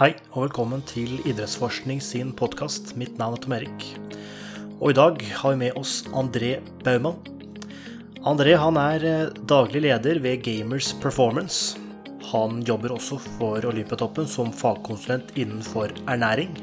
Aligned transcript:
Hei, 0.00 0.14
og 0.32 0.46
velkommen 0.46 0.80
til 0.88 1.18
Idrettsforskning 1.28 1.98
sin 2.00 2.30
podkast. 2.32 2.94
Mitt 2.96 3.18
navn 3.20 3.34
er 3.36 3.40
Tom 3.44 3.52
Erik. 3.52 3.82
Og 4.78 4.94
i 4.94 4.96
dag 4.96 5.20
har 5.42 5.52
vi 5.52 5.58
med 5.60 5.76
oss 5.76 5.98
André 6.16 6.54
Baumann. 6.86 7.18
André 8.24 8.54
han 8.56 8.78
er 8.80 9.04
eh, 9.04 9.34
daglig 9.44 9.82
leder 9.84 10.22
ved 10.24 10.40
Gamers 10.46 10.94
Performance. 11.04 11.76
Han 12.30 12.62
jobber 12.64 12.96
også 12.96 13.20
for 13.26 13.68
Olympiatoppen 13.68 14.24
som 14.24 14.56
fagkonsulent 14.56 15.36
innenfor 15.36 15.92
ernæring. 16.08 16.56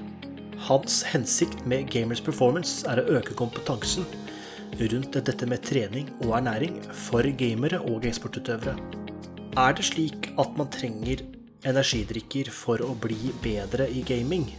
Hans 0.72 1.04
hensikt 1.14 1.62
med 1.70 1.94
Gamers 1.94 2.26
Performance 2.26 2.90
er 2.90 3.04
å 3.04 3.20
øke 3.22 3.38
kompetansen 3.38 4.10
rundt 4.82 5.14
dette 5.14 5.46
med 5.46 5.62
trening 5.62 6.10
og 6.24 6.40
ernæring 6.42 6.82
for 7.06 7.22
gamere 7.38 7.86
og 7.86 8.10
eksportutøvere. 8.10 8.80
Er 9.54 9.78
det 9.78 9.92
slik 9.94 10.34
at 10.42 10.58
man 10.58 10.74
trenger 10.74 11.22
energidrikker 11.66 12.52
for 12.54 12.82
å 12.86 12.94
bli 13.02 13.32
bedre 13.44 13.88
i 13.90 14.04
gaming? 14.06 14.50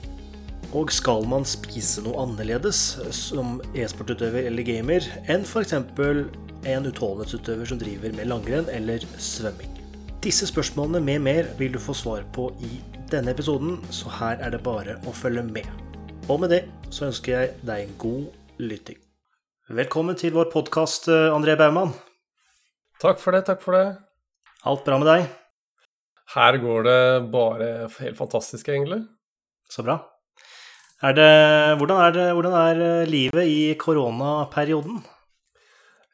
Og 0.77 0.91
skal 0.93 1.25
man 1.29 1.47
spise 1.49 2.03
noe 2.05 2.19
annerledes 2.25 2.81
som 3.15 3.57
e-sportutøver 3.73 4.49
eller 4.51 4.67
gamer 4.67 5.07
enn 5.31 5.47
f.eks. 5.47 5.73
en 5.79 6.89
utholdenhetsutøver 6.91 7.71
som 7.71 7.81
driver 7.81 8.13
med 8.19 8.29
langrenn 8.29 8.69
eller 8.75 9.07
svømming? 9.17 9.73
Disse 10.25 10.49
spørsmålene 10.51 11.01
med 11.05 11.25
mer 11.25 11.51
vil 11.61 11.73
du 11.77 11.81
få 11.81 11.95
svar 11.95 12.27
på 12.35 12.51
i 12.67 12.81
denne 13.09 13.33
episoden, 13.33 13.79
så 13.95 14.11
her 14.19 14.43
er 14.45 14.53
det 14.53 14.65
bare 14.67 14.99
å 15.07 15.15
følge 15.15 15.47
med. 15.47 15.69
Og 16.29 16.43
med 16.43 16.53
det 16.53 16.65
så 16.91 17.09
ønsker 17.09 17.37
jeg 17.37 17.55
deg 17.63 17.87
en 17.87 17.99
god 18.03 18.61
lytting. 18.61 18.99
Velkommen 19.69 20.17
til 20.19 20.35
vår 20.37 20.51
podkast, 20.53 21.09
André 21.09 21.57
Baumann. 21.57 21.95
Takk 23.01 23.23
for 23.23 23.37
det, 23.37 23.47
takk 23.47 23.63
for 23.63 23.79
det. 23.79 23.87
Alt 24.67 24.85
bra 24.85 24.99
med 24.99 25.09
deg? 25.09 25.29
Her 26.35 26.59
går 26.61 26.85
det 26.85 27.01
bare 27.33 27.69
helt 28.01 28.19
fantastisk, 28.19 28.69
egentlig. 28.69 29.01
Så 29.73 29.85
bra. 29.85 29.97
Er 30.99 31.15
det, 31.15 31.31
hvordan, 31.79 32.01
er 32.03 32.15
det, 32.17 32.27
hvordan 32.35 32.57
er 32.59 32.83
eh, 32.83 33.09
livet 33.09 33.47
i 33.49 33.61
koronaperioden? 33.79 34.99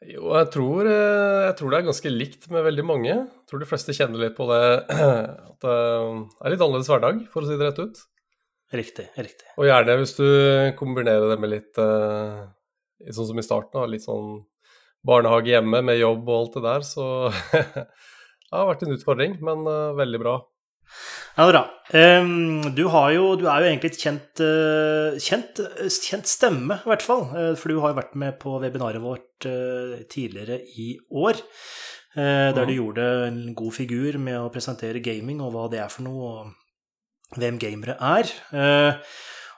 Jo, 0.05 0.27
jeg 0.37 0.51
tror, 0.53 0.85
eh, 0.85 1.45
jeg 1.47 1.55
tror, 1.57 1.71
det 1.71 1.79
er 1.79 1.87
ganske 1.89 2.13
likt 2.13 2.49
med 2.53 2.67
veldig 2.67 2.85
mange. 2.85 3.11
Jeg 3.11 3.49
tror 3.49 3.63
de 3.63 3.69
fleste 3.69 3.95
kjenner 3.97 4.21
litt 4.21 4.37
på 4.37 4.47
det 4.51 4.61
at 5.49 5.65
det 5.65 5.75
er 5.75 6.53
litt 6.53 6.61
annerledes 6.61 6.91
hverdag, 6.93 7.23
for 7.33 7.41
å 7.41 7.49
si 7.49 7.57
det 7.57 7.71
rett 7.71 7.81
ut. 7.81 8.03
Riktig. 8.75 9.09
riktig. 9.17 9.49
Og 9.59 9.67
gjerne 9.67 9.99
hvis 9.99 10.15
du 10.17 10.27
kombinerer 10.77 11.27
det 11.29 11.37
med 11.41 11.51
litt 11.51 11.77
sånn 11.77 13.27
som 13.29 13.39
i 13.39 13.45
starten, 13.45 13.91
litt 13.91 14.03
sånn 14.03 14.39
barnehage 15.05 15.53
hjemme 15.53 15.83
med 15.85 15.99
jobb 15.99 16.29
og 16.29 16.39
alt 16.39 16.57
det 16.57 16.63
der, 16.65 16.85
så 16.87 17.05
det 18.51 18.61
har 18.61 18.69
vært 18.69 18.85
en 18.85 18.93
utfordring, 18.95 19.39
men 19.43 19.65
uh, 19.67 19.95
veldig 19.97 20.21
bra. 20.21 20.35
Ja, 21.35 21.47
bra. 21.49 21.63
Um, 21.91 22.61
du, 22.77 22.85
jo, 22.85 23.25
du, 23.39 23.47
er 23.49 23.63
jo 23.63 23.69
egentlig 23.71 23.91
et 23.91 23.99
kjent, 23.99 24.41
uh, 24.43 25.17
kjent, 25.19 25.59
kjent, 25.91 26.29
stemme, 26.29 26.77
i 26.79 26.91
hvert 26.91 27.03
fall. 27.03 27.25
Uh, 27.33 27.51
for 27.59 27.73
du 27.73 27.81
har 27.83 27.91
jo 27.91 27.99
vært 27.99 28.15
med 28.21 28.37
på 28.39 28.55
webinaret 28.63 29.03
vårt 29.03 29.49
tidligere 30.11 30.61
i 30.79 30.93
år. 31.11 31.41
Der 32.15 32.63
du 32.63 32.71
gjorde 32.71 33.03
en 33.25 33.39
god 33.59 33.73
figur 33.75 34.15
med 34.23 34.37
å 34.39 34.51
presentere 34.53 35.01
gaming 35.03 35.41
og 35.43 35.49
hva 35.51 35.65
det 35.67 35.81
er 35.83 35.89
for 35.91 36.05
noe, 36.05 36.29
og 36.31 37.41
hvem 37.41 37.57
gamere 37.59 37.97
er. 37.99 38.31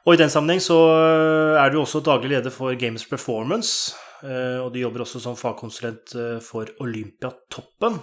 Og 0.01 0.15
i 0.15 0.17
den 0.17 0.33
sammenheng 0.33 0.63
så 0.65 0.79
er 1.61 1.69
du 1.69 1.77
også 1.77 2.01
daglig 2.01 2.31
leder 2.33 2.49
for 2.49 2.73
Games 2.73 3.05
Performance. 3.05 3.93
Og 4.25 4.71
du 4.73 4.81
jobber 4.81 5.05
også 5.05 5.21
som 5.21 5.37
fagkonsulent 5.37 6.17
for 6.41 6.73
Olympiatoppen. 6.81 8.01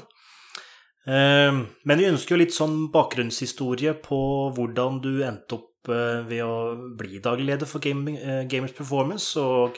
Ehm, 1.05 1.67
men 1.85 2.01
vi 2.01 2.09
ønsker 2.09 2.35
jo 2.35 2.41
litt 2.41 2.55
sånn 2.57 2.87
bakgrunnshistorie 2.93 3.93
på 4.05 4.19
hvordan 4.57 5.03
du 5.05 5.13
endte 5.27 5.59
opp 5.59 5.91
eh, 5.93 6.23
ved 6.25 6.41
å 6.47 6.55
bli 6.97 7.21
daglig 7.25 7.51
leder 7.51 7.69
for 7.69 7.85
eh, 7.85 8.47
Gamers 8.49 8.73
Performance, 8.77 9.37
og 9.41 9.77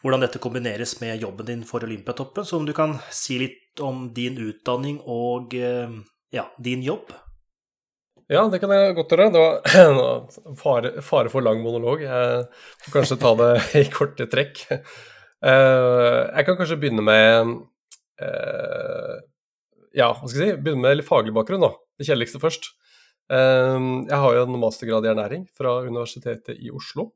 hvordan 0.00 0.24
dette 0.24 0.40
kombineres 0.40 0.96
med 1.02 1.20
jobben 1.20 1.50
din 1.50 1.66
for 1.68 1.84
Olympiatoppen. 1.84 2.48
Så 2.48 2.56
om 2.56 2.66
du 2.68 2.72
kan 2.76 2.96
si 3.12 3.38
litt 3.42 3.84
om 3.84 4.08
din 4.16 4.40
utdanning 4.40 5.02
og 5.04 5.54
eh, 5.58 5.92
ja, 6.32 6.48
din 6.56 6.84
jobb? 6.86 7.12
Ja, 8.32 8.48
det 8.50 8.58
kan 8.58 8.72
jeg 8.74 8.96
godt 8.96 9.12
gjøre. 9.12 9.28
Det 9.34 9.42
var 9.44 10.56
fare, 10.64 10.96
fare 11.04 11.30
for 11.30 11.44
lang 11.44 11.60
monolog. 11.62 12.00
Jeg 12.02 12.48
får 12.82 12.96
kanskje 12.96 13.20
ta 13.22 13.36
det 13.38 13.52
i 13.84 13.86
korte 13.92 14.26
trekk. 14.32 14.64
Jeg 15.46 16.46
kan 16.48 16.56
kanskje 16.58 16.78
begynne 16.80 17.04
med 17.04 17.52
ja, 19.96 20.10
hva 20.12 20.28
skal 20.28 20.42
jeg 20.42 20.56
si, 20.56 20.62
begynne 20.62 20.84
med 20.84 20.98
litt 20.98 21.08
faglig 21.08 21.32
bakgrunn, 21.36 21.64
da. 21.64 21.72
Det 21.96 22.08
kjedeligste 22.08 22.40
først. 22.42 22.74
Ehm, 23.32 24.06
jeg 24.06 24.18
har 24.22 24.34
jo 24.36 24.42
en 24.46 24.58
mastergrad 24.62 25.06
i 25.06 25.10
ernæring 25.10 25.46
fra 25.56 25.80
Universitetet 25.86 26.60
i 26.62 26.70
Oslo. 26.70 27.10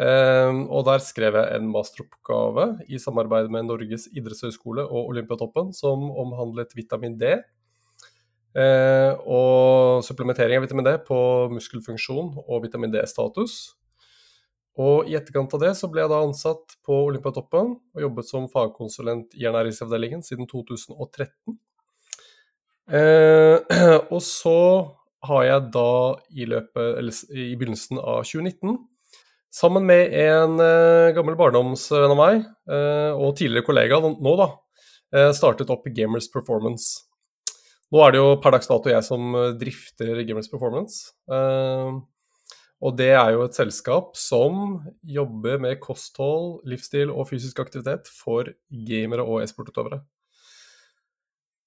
Ehm, 0.00 0.64
og 0.72 0.86
der 0.88 1.02
skrev 1.04 1.36
jeg 1.36 1.56
en 1.56 1.68
masteroppgave 1.68 2.86
i 2.88 2.98
samarbeid 2.98 3.50
med 3.52 3.66
Norges 3.68 4.06
idrettshøgskole 4.14 4.86
og 4.86 5.10
Olympiatoppen 5.12 5.74
som 5.76 6.06
omhandlet 6.10 6.72
vitamin 6.78 7.18
D. 7.20 7.34
Ehm, 8.56 9.18
og 9.26 10.00
supplementering 10.06 10.56
av 10.56 10.64
vitamin 10.64 10.88
D 10.88 10.96
på 11.04 11.20
muskelfunksjon 11.52 12.32
og 12.46 12.64
vitamin 12.64 12.94
D-status. 12.94 13.74
Og 14.80 15.10
i 15.10 15.16
etterkant 15.18 15.52
av 15.52 15.60
det 15.60 15.74
så 15.76 15.90
ble 15.90 16.00
jeg 16.00 16.12
da 16.12 16.22
ansatt 16.24 16.78
på 16.86 16.94
Olympiatoppen 17.10 17.74
og 17.76 18.00
jobbet 18.00 18.28
som 18.30 18.46
fagkonsulent 18.48 19.34
i 19.36 19.44
ernæringsavdelingen 19.50 20.22
siden 20.24 20.48
2013. 20.48 21.58
Eh, 22.90 23.56
og 24.14 24.22
så 24.24 24.60
har 25.28 25.44
jeg 25.46 25.66
da 25.74 25.90
i 26.32 26.46
løpet, 26.48 26.96
eller 26.98 27.36
i 27.36 27.52
begynnelsen 27.58 28.00
av 28.00 28.24
2019, 28.26 28.78
sammen 29.54 29.86
med 29.86 30.14
en 30.16 30.56
eh, 30.64 31.12
gammel 31.14 31.36
barndomsvenn 31.38 32.14
av 32.14 32.18
meg, 32.18 32.42
eh, 32.70 33.12
og 33.14 33.36
tidligere 33.38 33.66
kollega 33.66 34.00
nå, 34.02 34.34
da, 34.40 34.48
eh, 35.14 35.30
startet 35.36 35.70
opp 35.70 35.86
Gamers 35.94 36.30
Performance. 36.32 37.06
Nå 37.90 38.02
er 38.04 38.14
det 38.14 38.22
jo 38.22 38.36
per 38.42 38.54
dags 38.54 38.70
dato 38.70 38.90
jeg 38.90 39.02
som 39.02 39.34
drifter 39.58 40.22
Gamers 40.26 40.50
Performance. 40.50 41.10
Eh, 41.30 41.98
og 42.80 42.94
det 42.96 43.10
er 43.12 43.34
jo 43.34 43.42
et 43.44 43.58
selskap 43.58 44.14
som 44.16 44.78
jobber 45.04 45.58
med 45.60 45.82
kosthold, 45.82 46.62
livsstil 46.70 47.10
og 47.12 47.28
fysisk 47.28 47.60
aktivitet 47.60 48.08
for 48.08 48.48
gamere 48.70 49.26
og 49.26 49.42
e-sportutøvere. 49.44 50.00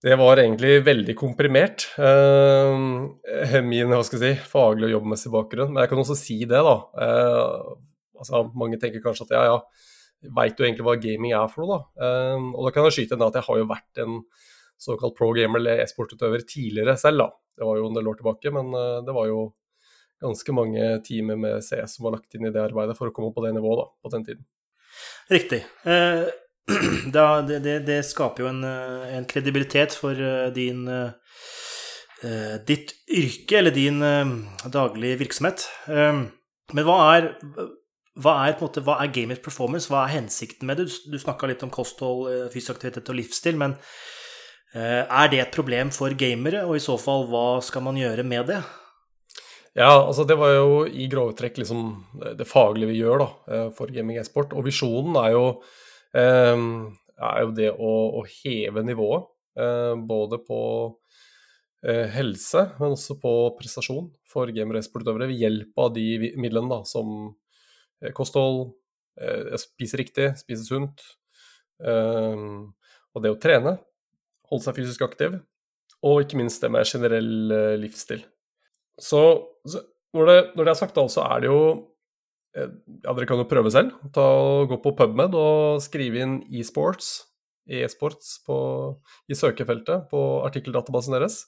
Det 0.04 0.18
var 0.20 0.42
egentlig 0.42 0.82
veldig 0.84 1.14
komprimert, 1.16 1.86
uh, 1.96 2.76
min 3.64 3.94
hva 3.94 4.02
skal 4.04 4.20
jeg 4.20 4.36
si, 4.36 4.48
faglige 4.52 4.90
og 4.90 4.98
jobbmessige 4.98 5.32
bakgrunn. 5.32 5.72
Men 5.72 5.86
jeg 5.86 5.92
kan 5.94 6.02
også 6.02 6.18
si 6.20 6.38
det, 6.44 6.60
da. 6.60 6.74
Uh, 6.98 7.78
altså, 8.20 8.44
mange 8.60 8.80
tenker 8.82 9.04
kanskje 9.04 9.30
at 9.30 9.36
ja, 9.38 9.44
ja, 9.48 10.28
veit 10.36 10.58
du 10.60 10.66
egentlig 10.66 10.88
hva 10.90 10.98
gaming 11.00 11.36
er 11.38 11.48
for 11.52 11.64
noe, 11.64 11.78
da? 11.78 12.04
Uh, 12.04 12.50
og 12.52 12.68
da 12.68 12.74
kan 12.76 12.90
jeg 12.90 12.98
skyte 12.98 13.16
inn 13.16 13.24
at 13.30 13.40
jeg 13.40 13.48
har 13.48 13.62
jo 13.62 13.70
vært 13.72 14.04
en 14.04 14.20
såkalt 14.84 15.16
pro 15.16 15.30
gamer 15.38 15.64
eller 15.64 15.86
e-sportutøver 15.86 16.44
tidligere 16.44 16.98
selv, 17.00 17.24
da. 17.24 17.30
Det 17.62 17.70
var 17.70 17.80
jo 17.80 17.88
en 17.88 17.96
del 17.96 18.10
år 18.12 18.20
tilbake, 18.20 18.52
men 18.52 18.74
det 19.06 19.14
var 19.14 19.28
jo 19.30 19.44
ganske 20.24 20.56
mange 20.56 20.88
timer 21.06 21.40
med 21.40 21.64
CS 21.64 21.98
som 21.98 22.08
var 22.08 22.18
lagt 22.18 22.36
inn 22.36 22.48
i 22.48 22.52
det 22.52 22.62
arbeidet 22.64 22.96
for 22.98 23.08
å 23.08 23.16
komme 23.16 23.32
på 23.36 23.44
det 23.46 23.54
nivået 23.56 23.84
da, 23.84 23.88
på 24.04 24.12
den 24.14 24.28
tiden. 24.28 24.46
Riktig. 25.32 25.64
Eh, 25.90 26.26
det, 27.14 27.60
det, 27.60 27.80
det, 27.88 28.00
skaper 28.08 28.46
jo 28.46 28.50
en, 28.54 28.64
eh, 28.64 29.16
en 29.18 29.28
kredibilitet 29.28 29.96
for 30.00 30.16
eh, 30.16 30.48
din 30.56 30.86
uh, 30.88 31.12
ditt 32.64 32.94
yrke, 33.12 33.58
eller 33.60 33.74
din 33.76 34.00
daglige 34.72 35.18
virksomhet. 35.20 35.66
Um, 35.92 36.30
men 36.72 36.86
hva 36.88 36.96
er, 37.18 37.26
hva 38.16 38.38
er, 38.46 38.54
på 38.56 38.64
en 38.64 38.70
måte, 38.70 38.84
hva 38.86 38.96
er 39.04 39.12
Gamers 39.12 39.42
Performance? 39.44 39.92
Hva 39.92 40.06
er 40.06 40.14
hensikten 40.22 40.70
med 40.70 40.80
det? 40.80 40.86
Du, 40.88 41.12
du 41.12 41.20
snakka 41.20 41.50
litt 41.52 41.66
om 41.68 41.74
kosthold, 41.74 42.32
fysisk 42.54 42.78
aktivitet 42.78 43.12
og 43.12 43.20
livsstil, 43.20 43.60
men 43.60 43.76
er 44.74 45.28
det 45.30 45.42
et 45.44 45.52
problem 45.54 45.92
for 45.94 46.16
gamere? 46.16 46.64
Og 46.64 46.80
i 46.80 46.86
så 46.86 46.96
fall, 46.96 47.28
hva 47.28 47.60
skal 47.62 47.84
man 47.90 48.00
gjøre 48.00 48.24
med 48.24 48.48
det? 48.54 48.62
Ja, 49.76 49.92
altså 49.92 50.24
det 50.24 50.40
var 50.40 50.56
jo 50.56 50.80
i 50.88 51.10
grove 51.12 51.36
trekk 51.36 51.60
liksom 51.60 51.84
det 52.40 52.48
faglige 52.48 52.94
vi 52.94 53.02
gjør 53.04 53.26
da, 53.26 53.30
for 53.76 53.92
gaming 53.92 54.24
e-sport. 54.24 54.56
Og 54.56 54.64
visjonen 54.72 55.20
er 55.20 55.36
jo 55.36 55.46
Ehm, 55.60 55.82
er 56.14 57.40
jo 57.44 57.54
det 57.58 57.72
å, 57.74 57.94
å 58.20 58.26
heve 58.28 58.84
nivået. 58.86 59.30
Eh, 59.54 59.96
både 60.10 60.40
på 60.42 60.60
eh, 61.86 62.08
helse, 62.16 62.66
men 62.80 62.96
også 62.96 63.20
på 63.22 63.34
prestasjon 63.60 64.10
for 64.30 64.50
gamer- 64.56 64.80
Race-politøvere 64.80 65.30
ved 65.30 65.42
hjelp 65.44 65.84
av 65.84 65.92
de 65.94 66.34
midlene 66.42 66.72
da, 66.72 66.80
som 66.90 67.34
eh, 68.02 68.14
kosthold, 68.16 68.72
spise 69.62 69.94
riktig, 70.00 70.32
spise 70.40 70.64
sunt, 70.66 71.04
ehm, 71.86 72.64
og 73.14 73.22
det 73.22 73.30
å 73.30 73.36
trene, 73.38 73.76
holde 74.50 74.66
seg 74.66 74.80
fysisk 74.80 75.04
aktiv, 75.06 75.36
og 76.02 76.24
ikke 76.24 76.40
minst 76.40 76.66
det 76.66 76.72
med 76.74 76.90
generell 76.90 77.54
livsstil. 77.78 78.24
Så, 78.98 79.22
når, 80.18 80.32
det, 80.32 80.40
når, 80.56 80.64
det, 80.64 80.72
er 80.72 80.80
sagt, 80.80 80.98
da, 80.98 81.06
så 81.14 81.28
er 81.28 81.44
det 81.44 81.52
jo 81.52 81.62
ja, 82.54 83.14
dere 83.14 83.28
kan 83.30 83.42
jo 83.42 83.50
prøve 83.50 83.72
selv. 83.74 83.94
Ta, 84.14 84.26
gå 84.70 84.80
på 84.84 84.96
PubMed 84.98 85.38
og 85.38 85.84
skrive 85.84 86.22
inn 86.22 86.36
e-sports, 86.54 87.14
e-sports 87.66 88.36
i 89.32 89.38
søkefeltet 89.38 90.10
på 90.12 90.22
artikkeldatabasen 90.46 91.18
deres. 91.18 91.44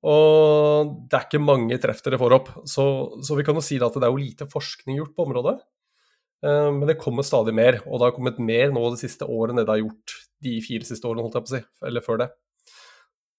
Og 0.00 0.94
det 1.10 1.18
er 1.18 1.26
ikke 1.26 1.42
mange 1.44 1.76
treff 1.80 2.00
dere 2.04 2.20
får 2.20 2.36
opp. 2.38 2.48
Så, 2.64 2.84
så, 3.20 3.36
vi 3.36 3.44
kan 3.44 3.58
jo 3.58 3.64
si 3.64 3.76
at 3.76 3.96
det 3.98 4.06
er 4.06 4.14
jo 4.14 4.22
lite 4.22 4.48
forskning 4.48 5.00
gjort 5.00 5.14
på 5.16 5.28
området. 5.28 5.58
Uh, 6.40 6.70
men 6.72 6.86
det 6.88 7.00
kommer 7.00 7.26
stadig 7.26 7.52
mer, 7.52 7.82
og 7.84 8.00
det 8.00 8.06
har 8.06 8.14
kommet 8.16 8.38
mer 8.40 8.70
nå 8.72 8.80
de 8.94 9.00
siste 9.02 9.28
årene 9.28 9.58
enn 9.58 9.60
det 9.60 9.66
det 9.68 9.74
har 9.74 9.82
gjort 9.82 10.14
de 10.40 10.54
fire 10.64 10.88
siste 10.88 11.04
årene, 11.04 11.26
holdt 11.26 11.36
jeg 11.36 11.44
på 11.44 11.52
å 11.52 11.56
si, 11.58 11.60
eller 11.90 12.04
før 12.06 12.22
det. 12.22 12.30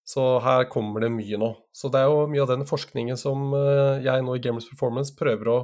Så 0.06 0.26
her 0.44 0.68
kommer 0.70 1.02
det 1.02 1.10
mye 1.16 1.40
nå. 1.42 1.50
Så 1.74 1.90
det 1.90 2.04
er 2.04 2.12
jo 2.12 2.28
mye 2.30 2.44
av 2.44 2.52
den 2.52 2.68
forskningen 2.70 3.18
som 3.18 3.56
uh, 3.56 3.98
jeg 4.04 4.22
nå 4.22 4.38
i 4.38 4.44
Gamers 4.44 4.70
Performance 4.70 5.18
prøver 5.18 5.50
å 5.50 5.60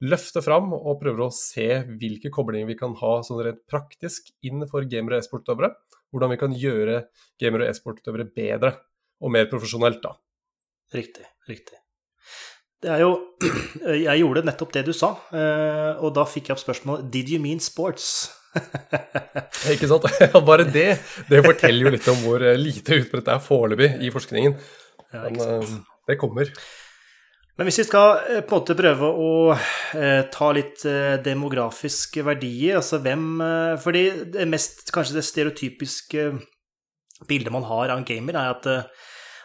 løfte 0.00 0.42
fram, 0.44 0.72
og 0.76 1.00
prøver 1.02 1.26
å 1.26 1.34
se 1.34 1.68
hvilke 2.00 2.32
koblinger 2.32 2.68
vi 2.70 2.78
kan 2.78 2.94
ha 3.00 3.18
sånn 3.26 3.42
rent 3.44 3.62
praktisk 3.68 4.32
inn 4.46 4.64
for 4.70 4.88
gamere 4.88 5.18
og 5.18 5.24
e-sportutøvere. 5.24 5.74
Hvordan 6.10 6.32
vi 6.32 6.40
kan 6.40 6.56
gjøre 6.56 7.04
gamere 7.40 7.68
og 7.68 7.74
e-sportutøvere 7.74 8.30
bedre 8.34 8.74
og 9.20 9.34
mer 9.34 9.46
profesjonelt, 9.50 10.00
da. 10.02 10.16
Riktig. 10.96 11.28
Riktig. 11.50 11.78
Det 12.80 12.88
er 12.88 13.02
jo 13.04 13.12
Jeg 14.06 14.22
gjorde 14.22 14.44
nettopp 14.48 14.74
det 14.74 14.86
du 14.88 14.92
sa, 14.96 15.12
eh, 15.36 16.00
og 16.00 16.14
da 16.16 16.24
fikk 16.28 16.48
jeg 16.48 16.56
opp 16.56 16.62
spørsmålet 16.62 17.10
Did 17.12 17.32
you 17.32 17.40
mean 17.42 17.60
sports? 17.60 18.30
ikke 19.74 19.88
sant? 19.90 20.08
Bare 20.48 20.64
det 20.66 20.88
det 21.28 21.42
forteller 21.44 21.86
jo 21.86 21.94
litt 21.94 22.08
om 22.10 22.22
hvor 22.24 22.42
eh, 22.42 22.58
lite 22.58 23.02
utbredt 23.02 23.28
det 23.28 23.36
er 23.36 23.44
foreløpig 23.44 23.90
i 24.06 24.12
forskningen. 24.14 24.56
Men 25.12 25.42
eh, 25.44 25.74
det 26.08 26.18
kommer. 26.20 26.50
Men 27.60 27.68
hvis 27.68 27.82
vi 27.82 27.84
skal 27.90 28.22
på 28.48 28.56
en 28.56 28.62
måte 28.62 28.74
prøve 28.78 29.08
å 29.20 29.32
ta 30.32 30.46
litt 30.56 30.80
demografiske 31.20 32.24
verdier, 32.24 32.78
altså 32.78 33.02
hvem 33.04 33.26
Fordi 33.84 34.04
det 34.32 34.46
mest, 34.48 34.86
kanskje 34.96 35.18
det 35.18 35.26
stereotypiske 35.28 36.24
bildet 37.28 37.52
man 37.52 37.68
har 37.68 37.90
av 37.90 38.00
en 38.00 38.06
gamer, 38.08 38.38
er 38.40 38.54
at 38.54 38.70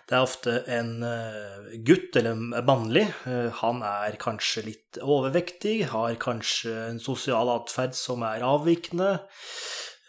det 0.05 0.13
er 0.13 0.21
ofte 0.21 0.59
en 0.69 0.99
eh, 1.01 1.77
gutt, 1.85 2.13
eller 2.19 2.37
mannlig. 2.37 3.07
Eh, 3.25 3.49
han 3.61 3.81
er 3.85 4.17
kanskje 4.21 4.67
litt 4.67 4.99
overvektig, 5.01 5.87
har 5.89 6.19
kanskje 6.21 6.73
en 6.91 7.01
sosial 7.01 7.49
atferd 7.55 7.97
som 7.97 8.21
er 8.27 8.45
avvikende. 8.45 9.15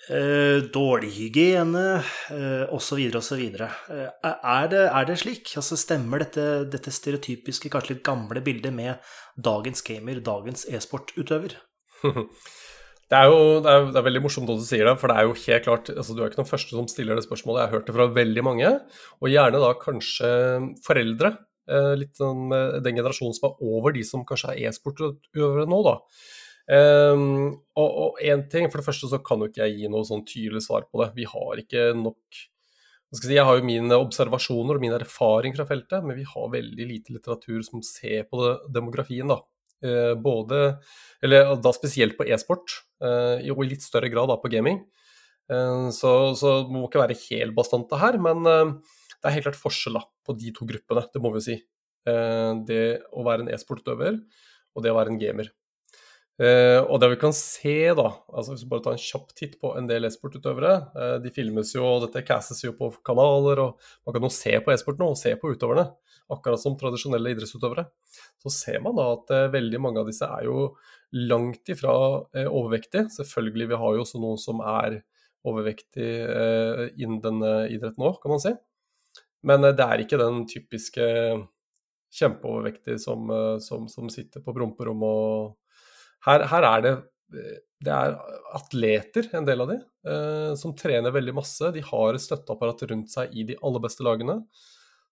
Eh, 0.06 0.60
dårlig 0.70 1.08
hygiene, 1.16 1.86
osv., 2.70 3.00
osv. 3.18 3.40
Er, 3.58 4.68
det, 4.70 4.82
er 4.86 5.08
det 5.08 5.16
slik? 5.18 5.50
Altså, 5.58 5.78
stemmer 5.80 6.22
dette, 6.22 6.44
dette 6.70 6.92
stereotypiske, 6.94 7.72
kanskje 7.72 7.96
litt 7.96 8.04
gamle 8.06 8.42
bildet 8.46 8.74
med 8.74 9.02
dagens 9.34 9.82
gamer, 9.86 10.22
dagens 10.22 10.68
e-sportutøver? 10.70 11.58
Det 13.06 13.14
er 13.14 13.28
jo 13.30 13.42
det 13.62 13.70
er, 13.70 13.84
det 13.94 13.98
er 14.00 14.02
veldig 14.02 14.20
morsomt 14.24 14.48
at 14.50 14.58
du 14.58 14.64
sier 14.66 14.88
det, 14.88 14.96
for 14.98 15.06
det 15.06 15.14
er 15.14 15.28
jo 15.28 15.34
helt 15.38 15.62
klart 15.62 15.90
altså 15.92 16.14
Du 16.16 16.24
er 16.24 16.26
ikke 16.26 16.40
den 16.40 16.48
første 16.48 16.74
som 16.74 16.88
stiller 16.90 17.14
det 17.14 17.22
spørsmålet. 17.22 17.60
Jeg 17.60 17.68
har 17.68 17.76
hørt 17.76 17.86
det 17.86 17.94
fra 17.94 18.06
veldig 18.16 18.42
mange, 18.42 18.72
og 19.22 19.30
gjerne 19.30 19.60
da 19.62 19.68
kanskje 19.78 20.30
foreldre. 20.82 21.30
Eh, 21.70 21.92
litt 22.00 22.18
den, 22.18 22.50
den 22.82 22.98
generasjonen 22.98 23.36
som 23.38 23.46
er 23.52 23.62
over 23.62 23.94
de 23.94 24.02
som 24.06 24.26
kanskje 24.26 24.56
er 24.56 24.72
e-sportutøvere 24.72 25.68
nå, 25.70 25.78
da. 25.86 25.94
Um, 26.66 27.60
og 27.78 28.18
én 28.18 28.42
ting, 28.50 28.66
for 28.72 28.80
det 28.80 28.88
første 28.88 29.10
så 29.10 29.20
kan 29.22 29.38
jo 29.38 29.46
ikke 29.50 29.62
jeg 29.62 29.76
gi 29.78 29.90
noe 29.92 30.06
sånn 30.08 30.24
tydelig 30.26 30.64
svar 30.64 30.88
på 30.90 31.02
det. 31.02 31.12
Vi 31.14 31.26
har 31.30 31.62
ikke 31.62 31.90
nok 31.98 32.40
jeg, 33.14 33.20
si, 33.20 33.34
jeg 33.36 33.46
har 33.46 33.58
jo 33.58 33.66
mine 33.66 33.98
observasjoner 34.02 34.78
og 34.78 34.82
min 34.82 34.94
erfaring 34.96 35.54
fra 35.54 35.66
feltet, 35.68 36.02
men 36.02 36.18
vi 36.18 36.26
har 36.26 36.48
veldig 36.52 36.88
lite 36.88 37.14
litteratur 37.14 37.62
som 37.64 37.84
ser 37.86 38.26
på 38.26 38.40
det, 38.42 38.56
demografien. 38.74 39.30
da. 39.30 39.38
Eh, 39.84 40.14
både, 40.16 40.78
eller 41.22 41.54
da 41.60 41.72
spesielt 41.76 42.16
på 42.16 42.26
e-sport, 42.32 42.78
eh, 43.04 43.44
og 43.52 43.62
i 43.64 43.68
litt 43.70 43.84
større 43.84 44.08
grad 44.12 44.30
da 44.30 44.38
på 44.40 44.50
gaming. 44.52 44.80
Eh, 45.52 45.88
så, 45.94 46.12
så 46.38 46.58
må 46.70 46.86
ikke 46.86 47.02
være 47.02 47.18
helt 47.28 47.56
bastante 47.56 48.00
her, 48.00 48.18
men 48.22 48.42
det 48.46 49.28
er 49.28 49.36
helt 49.36 49.48
klart 49.48 49.60
forskjell 49.60 50.00
da, 50.00 50.06
på 50.26 50.36
de 50.38 50.54
to 50.56 50.68
gruppene, 50.68 51.06
det 51.12 51.22
må 51.22 51.32
vi 51.36 51.44
si. 51.44 51.58
Det 52.06 52.82
å 53.18 53.24
være 53.26 53.42
en 53.42 53.48
e-sportutøver 53.50 54.14
og 54.14 54.84
det 54.84 54.92
å 54.92 54.98
være 54.98 55.10
en 55.10 55.18
gamer. 55.18 55.48
Uh, 56.36 56.82
og 56.92 56.98
det 57.00 57.08
vi 57.14 57.16
kan 57.16 57.32
se, 57.32 57.78
da, 57.96 58.10
altså 58.28 58.52
hvis 58.52 58.66
vi 58.66 58.68
bare 58.68 58.84
tar 58.84 58.96
en 58.98 59.00
kjapp 59.00 59.30
titt 59.38 59.54
på 59.56 59.70
en 59.78 59.86
del 59.88 60.04
e-sportutøvere 60.04 60.72
uh, 60.92 61.14
De 61.24 61.32
filmes 61.32 61.70
jo, 61.72 61.80
og 61.88 62.02
dette 62.04 62.26
castes 62.28 62.60
jo 62.60 62.74
på 62.76 62.90
kanaler, 63.08 63.62
og 63.64 63.80
man 64.04 64.16
kan 64.18 64.26
jo 64.26 64.32
se 64.36 64.52
på 64.60 64.74
e-sport 64.74 65.00
nå, 65.00 65.08
og 65.14 65.16
se 65.20 65.32
på 65.40 65.54
utøverne. 65.54 65.86
Akkurat 66.36 66.60
som 66.60 66.76
tradisjonelle 66.76 67.32
idrettsutøvere. 67.32 67.86
Så 68.42 68.52
ser 68.52 68.84
man 68.84 68.98
da 69.00 69.08
at 69.14 69.32
uh, 69.32 69.46
veldig 69.54 69.80
mange 69.80 70.04
av 70.04 70.12
disse 70.12 70.28
er 70.28 70.44
jo 70.44 70.68
langt 71.16 71.72
ifra 71.72 71.96
overvektige. 72.50 73.06
Selvfølgelig, 73.14 73.70
vi 73.70 73.80
har 73.80 73.96
jo 73.96 74.04
også 74.04 74.20
noen 74.20 74.40
som 74.42 74.60
er 74.60 75.00
overvektige 75.46 76.88
innen 76.98 77.20
denne 77.22 77.52
idretten 77.70 78.02
òg, 78.02 78.18
kan 78.20 78.34
man 78.34 78.42
si. 78.42 78.50
Men 79.46 79.62
det 79.62 79.84
er 79.86 80.02
ikke 80.02 80.18
den 80.18 80.42
typiske 80.50 81.06
kjempeovervektige 82.18 82.98
som, 83.00 83.30
som, 83.62 83.86
som 83.88 84.10
sitter 84.10 84.42
på 84.42 84.52
promperommet 84.56 85.06
og 85.06 85.54
her, 86.26 86.46
her 86.50 86.68
er 86.72 86.84
det 86.84 86.96
det 87.84 87.92
er 87.92 88.14
atleter, 88.56 89.28
en 89.36 89.46
del 89.46 89.62
av 89.62 89.70
de, 89.70 89.76
eh, 90.08 90.52
som 90.58 90.74
trener 90.76 91.14
veldig 91.14 91.34
masse. 91.36 91.72
De 91.74 91.82
har 91.84 92.16
et 92.16 92.22
støtteapparat 92.22 92.86
rundt 92.90 93.12
seg 93.12 93.34
i 93.36 93.44
de 93.50 93.58
aller 93.60 93.82
beste 93.84 94.06
lagene, 94.06 94.38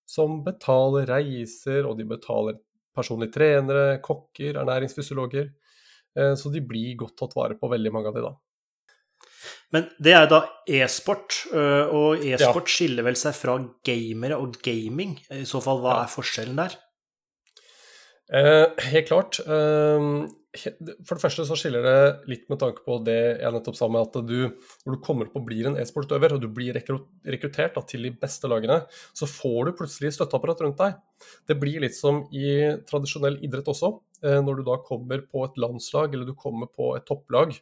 som 0.09 0.41
betaler 0.45 1.09
reiser, 1.11 1.85
og 1.89 1.99
de 1.99 2.07
betaler 2.09 2.57
personlige 2.95 3.35
trenere, 3.37 3.99
kokker, 4.05 4.57
ernæringsfysiologer. 4.63 5.51
Eh, 6.17 6.33
så 6.41 6.53
de 6.53 6.63
blir 6.65 6.97
godt 7.01 7.19
tatt 7.21 7.37
vare 7.37 7.59
på, 7.59 7.69
veldig 7.73 7.93
mange 7.93 8.13
av 8.13 8.17
de 8.17 8.25
da. 8.25 8.35
Men 9.75 9.89
det 10.01 10.15
er 10.17 10.29
da 10.31 10.41
e-sport, 10.71 11.43
eh, 11.53 11.91
og 11.93 12.23
e-sport 12.23 12.71
ja. 12.71 12.77
skiller 12.79 13.05
vel 13.05 13.19
seg 13.19 13.37
fra 13.37 13.59
gamere 13.85 14.39
og 14.41 14.57
gaming. 14.65 15.19
I 15.35 15.45
så 15.49 15.61
fall, 15.65 15.83
hva 15.85 15.99
ja. 15.99 16.07
er 16.07 16.15
forskjellen 16.15 16.63
der? 16.63 16.79
Eh, 18.33 18.89
helt 18.89 19.11
klart. 19.11 19.41
Eh, 19.45 20.09
for 20.55 21.17
det 21.17 21.23
første 21.23 21.45
så 21.49 21.57
skiller 21.59 21.83
det 21.85 22.29
litt 22.31 22.45
med 22.51 22.61
tanke 22.63 22.85
på 22.87 23.01
det 23.07 23.19
jeg 23.41 23.55
nettopp 23.55 23.79
sa 23.79 23.89
med 23.91 24.07
at 24.07 24.19
du, 24.27 24.53
når 24.87 24.97
du 24.97 25.01
kommer 25.03 25.27
opp 25.27 25.39
og 25.41 25.47
blir 25.49 25.67
en 25.69 25.79
e-sportøver, 25.81 26.37
og 26.37 26.43
du 26.43 26.49
blir 26.55 26.77
rekruttert 26.77 27.75
da, 27.75 27.83
til 27.89 28.07
de 28.07 28.13
beste 28.21 28.51
lagene, 28.51 28.81
så 29.17 29.29
får 29.31 29.71
du 29.71 29.77
plutselig 29.81 30.15
støtteapparat 30.15 30.63
rundt 30.65 30.83
deg. 30.83 31.01
Det 31.51 31.59
blir 31.59 31.83
litt 31.83 31.97
som 31.99 32.23
i 32.31 32.55
tradisjonell 32.87 33.41
idrett 33.47 33.71
også. 33.73 33.97
Eh, 34.23 34.39
når 34.45 34.61
du 34.61 34.69
da 34.69 34.79
kommer 34.87 35.25
på 35.27 35.43
et 35.49 35.59
landslag 35.61 36.15
eller 36.15 36.29
du 36.29 36.37
kommer 36.39 36.71
på 36.71 36.93
et 36.99 37.07
topplag, 37.09 37.57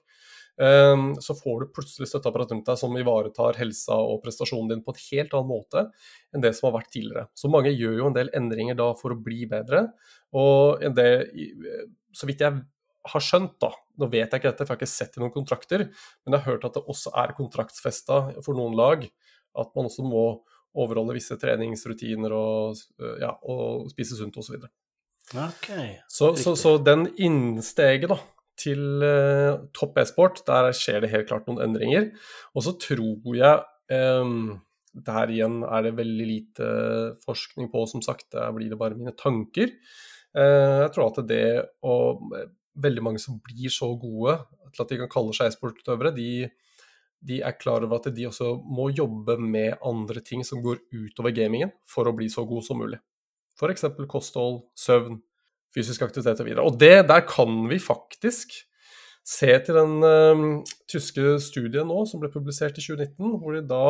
eh, 0.60 1.06
så 1.24 1.36
får 1.38 1.62
du 1.64 1.72
plutselig 1.78 2.10
støtteapparat 2.10 2.52
rundt 2.52 2.68
deg 2.68 2.80
som 2.82 2.98
ivaretar 3.00 3.56
helsa 3.60 3.96
og 3.96 4.20
prestasjonen 4.26 4.74
din 4.74 4.84
på 4.84 4.92
et 4.96 5.06
helt 5.08 5.38
annen 5.38 5.52
måte 5.54 5.86
enn 6.34 6.44
det 6.44 6.52
som 6.58 6.68
har 6.68 6.76
vært 6.82 6.92
tidligere. 6.92 7.30
Så 7.32 7.48
mange 7.52 7.72
gjør 7.72 8.02
jo 8.02 8.12
en 8.12 8.20
del 8.20 8.32
endringer 8.36 8.76
da 8.78 8.92
for 9.00 9.16
å 9.16 9.22
bli 9.30 9.46
bedre. 9.48 9.86
Og 10.36 10.84
det, 10.96 11.08
så 12.16 12.28
vidt 12.28 12.44
jeg 12.44 12.62
har 13.10 13.24
skjønt, 13.24 13.56
da, 13.62 13.72
nå 13.98 14.08
vet 14.12 14.28
jeg 14.28 14.40
ikke 14.40 14.50
dette, 14.52 14.64
for 14.64 14.72
jeg 14.72 14.78
har 14.78 14.82
ikke 14.82 14.92
sett 14.92 15.18
i 15.18 15.22
noen 15.22 15.34
kontrakter, 15.34 15.86
men 16.22 16.36
jeg 16.36 16.44
har 16.44 16.54
hørt 16.54 16.66
at 16.68 16.76
det 16.78 16.84
også 16.94 17.12
er 17.22 17.34
kontraktsfesta 17.38 18.18
for 18.44 18.58
noen 18.58 18.76
lag 18.78 19.06
at 19.58 19.72
man 19.76 19.88
også 19.88 20.04
må 20.06 20.26
overholde 20.72 21.16
visse 21.18 21.36
treningsrutiner 21.40 22.32
og, 22.32 22.78
ja, 23.20 23.34
og 23.44 23.90
spise 23.92 24.16
sunt 24.16 24.38
osv. 24.40 24.62
Okay, 25.32 25.96
så, 26.10 26.32
så, 26.36 26.54
så, 26.58 26.76
den 26.82 27.06
innsteget 27.20 28.10
da, 28.10 28.18
til 28.60 29.04
uh, 29.04 29.62
topp 29.76 30.00
e-sport, 30.02 30.42
der 30.48 30.72
skjer 30.76 31.04
det 31.04 31.12
helt 31.12 31.28
klart 31.28 31.48
noen 31.48 31.62
endringer. 31.68 32.10
Og 32.56 32.66
så 32.66 32.74
tror 32.80 33.36
jeg 33.36 33.62
um, 34.20 34.60
Der 34.92 35.30
igjen 35.32 35.62
er 35.64 35.86
det 35.86 35.94
veldig 35.96 36.26
lite 36.28 36.66
forskning 37.24 37.70
på, 37.72 37.84
som 37.88 38.04
sagt. 38.04 38.30
Der 38.34 38.52
blir 38.56 38.72
det 38.72 38.80
bare 38.80 38.98
mine 38.98 39.14
tanker. 39.16 39.72
Uh, 40.36 40.84
jeg 40.84 40.92
tror 40.96 41.12
at 41.12 41.22
det 41.28 41.46
å 41.84 41.96
veldig 42.74 43.04
mange 43.04 43.20
som 43.22 43.38
blir 43.44 43.72
så 43.72 43.90
gode 44.00 44.38
til 44.72 44.84
at 44.84 44.92
de 44.92 45.00
kan 45.02 45.10
kalle 45.12 45.34
seg 45.36 45.50
e-sportutøvere, 45.50 46.14
de, 46.16 46.48
de, 47.20 47.40
er 47.44 47.58
klar 47.58 47.84
over 47.84 48.00
at 48.00 48.08
de 48.14 48.28
også 48.28 48.54
må 48.64 48.88
jobbe 48.92 49.36
med 49.40 49.76
andre 49.84 50.22
ting 50.24 50.44
som 50.46 50.62
går 50.64 50.80
utover 50.94 51.34
gamingen, 51.36 51.74
for 51.88 52.08
å 52.08 52.14
bli 52.16 52.30
så 52.32 52.46
god 52.48 52.64
som 52.66 52.80
mulig. 52.80 53.00
F.eks. 53.58 53.84
kosthold, 54.08 54.62
søvn, 54.78 55.20
fysisk 55.72 56.04
aktivitet 56.04 56.40
og 56.40 56.48
videre. 56.48 56.66
Og 56.66 56.78
det, 56.80 57.08
der 57.08 57.24
kan 57.28 57.66
vi 57.68 57.80
faktisk 57.82 58.56
se 59.22 59.52
til 59.64 59.76
den 59.78 59.98
uh, 60.02 60.62
tyske 60.90 61.36
studien 61.44 61.86
nå 61.86 62.02
som 62.10 62.22
ble 62.22 62.32
publisert 62.32 62.78
i 62.80 62.84
2019, 62.84 63.36
hvor 63.38 63.54
de 63.54 63.66
da 63.68 63.84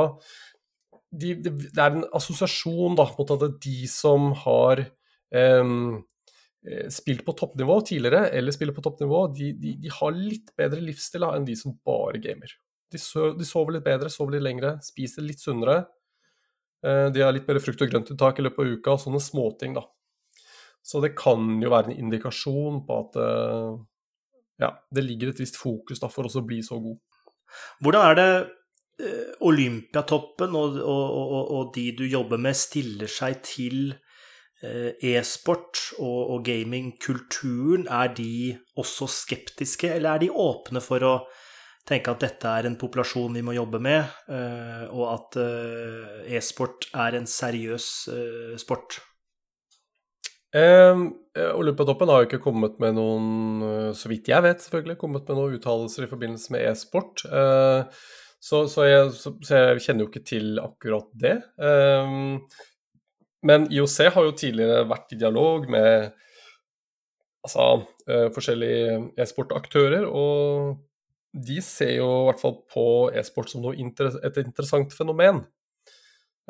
de, 1.13 1.35
de, 1.45 1.51
Det 1.69 1.81
er 1.81 1.97
en 1.97 2.07
assosiasjon 2.17 2.97
da, 2.97 3.07
mot 3.19 3.33
at 3.35 3.59
de 3.63 3.79
som 3.91 4.31
har 4.45 4.85
um, 5.61 6.03
spilt 6.95 7.25
på 7.27 7.35
toppnivå 7.35 7.81
tidligere, 7.87 8.29
eller 8.31 8.55
spiller 8.55 8.75
på 8.77 8.85
toppnivå, 8.85 9.25
de, 9.35 9.49
de, 9.59 9.73
de 9.83 9.91
har 9.91 10.13
litt 10.15 10.53
bedre 10.59 10.83
livsstil 10.85 11.25
enn 11.27 11.47
de 11.49 11.57
som 11.59 11.75
bare 11.87 12.21
gamer. 12.23 12.53
De, 12.93 13.01
so, 13.01 13.33
de, 13.35 13.47
sover 13.49 13.79
litt 13.79 13.87
bedre, 13.87 14.11
sover 14.13 14.37
litt 14.37 14.45
lengre, 14.45 14.77
spiser 14.85 15.25
litt 15.27 15.43
sunnere. 15.43 15.81
Eh, 16.87 17.09
de 17.15 17.25
har 17.25 17.35
litt 17.35 17.49
mer 17.49 17.59
frukt- 17.65 17.83
og 17.83 17.91
grøntuttak 17.91 18.39
i 18.39 18.47
løpet 18.47 18.63
av 18.63 18.77
uka, 18.77 18.95
og 18.95 19.03
sånne 19.03 19.23
småting, 19.23 19.75
da. 19.79 19.87
Så 20.83 21.01
det 21.03 21.15
kan 21.19 21.61
jo 21.63 21.71
være 21.73 21.93
en 21.93 22.05
indikasjon 22.05 22.83
på 22.87 22.99
at 23.07 23.19
eh, 23.23 23.69
ja, 24.63 24.73
det 24.95 25.07
ligger 25.07 25.33
et 25.33 25.43
visst 25.43 25.59
fokus 25.59 26.03
da, 26.03 26.11
for 26.13 26.29
oss 26.29 26.39
å 26.39 26.45
bli 26.47 26.61
så 26.67 26.79
god. 26.83 26.99
Hvordan 27.83 28.11
er 28.11 28.19
det 28.19 28.33
Olympiatoppen 29.43 30.55
og, 30.55 30.77
og, 30.79 31.07
og, 31.17 31.49
og 31.57 31.71
de 31.75 31.89
du 31.97 32.05
jobber 32.07 32.39
med, 32.39 32.55
stiller 32.55 33.11
seg 33.11 33.41
til 33.47 33.95
e-sport 34.63 35.81
og, 35.99 36.19
og 36.37 36.45
gamingkulturen, 36.47 37.89
er 37.91 38.13
de 38.15 38.55
også 38.79 39.09
skeptiske, 39.11 39.91
eller 39.97 40.15
er 40.15 40.23
de 40.23 40.31
åpne 40.31 40.83
for 40.85 41.03
å 41.07 41.15
tenke 41.89 42.15
at 42.15 42.23
dette 42.23 42.47
er 42.47 42.69
en 42.69 42.79
populasjon 42.79 43.35
vi 43.35 43.43
må 43.43 43.57
jobbe 43.57 43.81
med, 43.83 44.07
og 44.95 45.07
at 45.11 45.41
e-sport 46.31 46.87
er 46.95 47.19
en 47.19 47.27
seriøs 47.27 47.89
sport? 48.63 49.01
Eh, 50.53 50.99
Olympiatoppen 51.57 52.11
har 52.13 52.23
jo 52.23 52.29
ikke 52.29 52.43
kommet 52.45 52.75
med 52.83 52.99
noen, 52.99 53.29
eh, 53.65 53.93
så 53.97 54.11
vidt 54.13 54.29
jeg 54.29 54.45
vet, 54.45 54.61
selvfølgelig, 54.61 54.99
kommet 55.01 55.31
med 55.31 55.39
noen 55.39 55.55
uttalelser 55.57 56.05
i 56.05 56.11
forbindelse 56.11 56.53
med 56.53 56.67
e-sport. 56.69 57.25
Eh, 57.25 58.03
så, 58.43 58.67
så, 58.69 58.85
så, 59.15 59.33
så, 59.41 59.55
jeg 59.57 59.85
kjenner 59.87 60.05
jo 60.05 60.11
ikke 60.11 60.27
til 60.29 60.61
akkurat 60.61 61.09
det. 61.25 61.39
Eh, 61.57 62.19
men 63.43 63.67
IOC 63.73 63.97
har 64.15 64.29
jo 64.29 64.37
tidligere 64.39 64.87
vært 64.91 65.15
i 65.15 65.19
dialog 65.21 65.69
med 65.71 66.11
altså, 67.43 67.67
eh, 68.07 68.29
forskjellige 68.35 68.99
e-sportaktører, 69.21 70.07
og 70.07 70.79
de 71.33 71.59
ser 71.65 71.97
jo 71.97 72.09
i 72.21 72.27
hvert 72.29 72.43
fall 72.43 72.59
på 72.71 72.87
e-sport 73.19 73.51
som 73.51 73.67
inter 73.73 74.13
et 74.23 74.43
interessant 74.43 74.93
fenomen. 74.95 75.43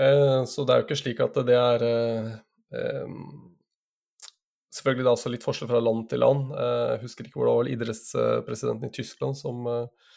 Eh, 0.00 0.40
så 0.48 0.64
det 0.66 0.74
er 0.74 0.82
jo 0.82 0.88
ikke 0.88 1.02
slik 1.02 1.22
at 1.22 1.38
det 1.46 1.58
er 1.58 1.86
Selvfølgelig 4.72 5.04
det 5.04 5.10
er 5.10 5.18
også 5.18 5.30
litt 5.32 5.44
forskjell 5.44 5.68
fra 5.68 5.82
land 5.84 6.06
til 6.08 6.22
land. 6.22 6.52
Jeg 6.56 6.92
eh, 6.96 7.02
husker 7.02 7.26
ikke 7.26 7.40
hvor 7.40 7.48
det 7.48 7.56
var 7.58 7.70
idrettspresidenten 7.74 8.88
i 8.88 8.94
Tyskland 8.96 9.36
som, 9.36 9.66
eh, 9.68 10.14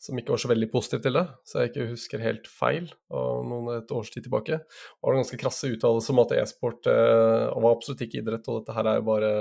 som, 0.00 0.16
ikke 0.16 0.32
var 0.32 0.40
så 0.40 0.50
veldig 0.50 0.68
positiv 0.72 1.02
til 1.04 1.16
det, 1.18 1.26
så 1.44 1.60
jeg 1.60 1.70
ikke 1.70 1.88
husker 1.92 2.22
helt 2.24 2.46
feil 2.48 2.86
av 3.12 3.42
noen 3.46 3.74
et 3.76 3.90
års 3.92 4.10
tid 4.12 4.24
tilbake. 4.24 4.60
Det 4.64 5.04
var 5.04 5.18
ganske 5.18 5.40
krasse 5.40 5.68
uttalelser 5.74 6.16
om 6.16 6.22
at 6.24 6.32
e-sport 6.38 6.88
eh, 6.88 7.50
var 7.52 7.74
absolutt 7.74 8.06
ikke 8.06 8.22
idrett, 8.22 8.48
og 8.48 8.62
dette 8.62 8.76
her 8.76 8.88
er 8.88 9.00
jo 9.00 9.08
bare 9.10 9.32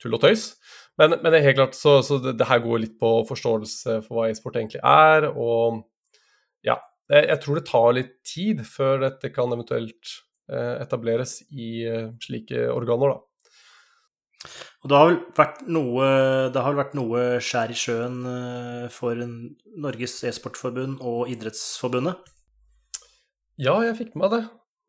tull 0.00 0.16
og 0.16 0.22
tøys. 0.22 0.48
Men, 0.98 1.18
men 1.22 1.36
helt 1.36 1.58
klart, 1.58 1.76
så, 1.78 1.98
så 2.06 2.18
det, 2.22 2.38
det, 2.40 2.48
her 2.48 2.62
går 2.64 2.82
litt 2.86 2.96
på 3.00 3.12
forståelse 3.28 4.00
for 4.06 4.16
hva 4.16 4.28
e-sport 4.30 4.58
egentlig 4.58 4.80
er. 4.80 5.28
Og 5.34 5.82
ja, 6.66 6.78
jeg, 7.10 7.28
jeg, 7.28 7.40
tror 7.44 7.60
det 7.60 7.66
tar 7.68 7.92
litt 7.98 8.16
tid 8.26 8.64
før 8.66 9.04
dette 9.04 9.32
kan 9.34 9.52
eventuelt 9.54 10.16
eh, 10.50 10.74
etableres 10.80 11.42
i 11.52 11.70
eh, 11.86 12.08
slike 12.24 12.66
organer, 12.72 13.14
da. 13.14 13.24
Og 14.78 14.90
det 14.90 14.98
har 14.98 15.08
vel 15.08 15.18
vært 15.34 15.62
noe, 15.74 16.08
det 16.54 16.62
har 16.62 16.76
vært 16.78 16.94
noe 16.94 17.22
skjær 17.42 17.72
i 17.74 17.78
sjøen 17.78 18.20
eh, 18.30 18.84
for 18.94 19.18
Norges 19.18 20.14
e-sportforbund 20.28 21.02
og 21.02 21.32
Idrettsforbundet? 21.32 22.30
Ja, 23.58 23.74
jeg 23.82 23.96
fikk 23.98 24.14
med 24.14 24.22
meg 24.22 24.36
det. 24.36 24.44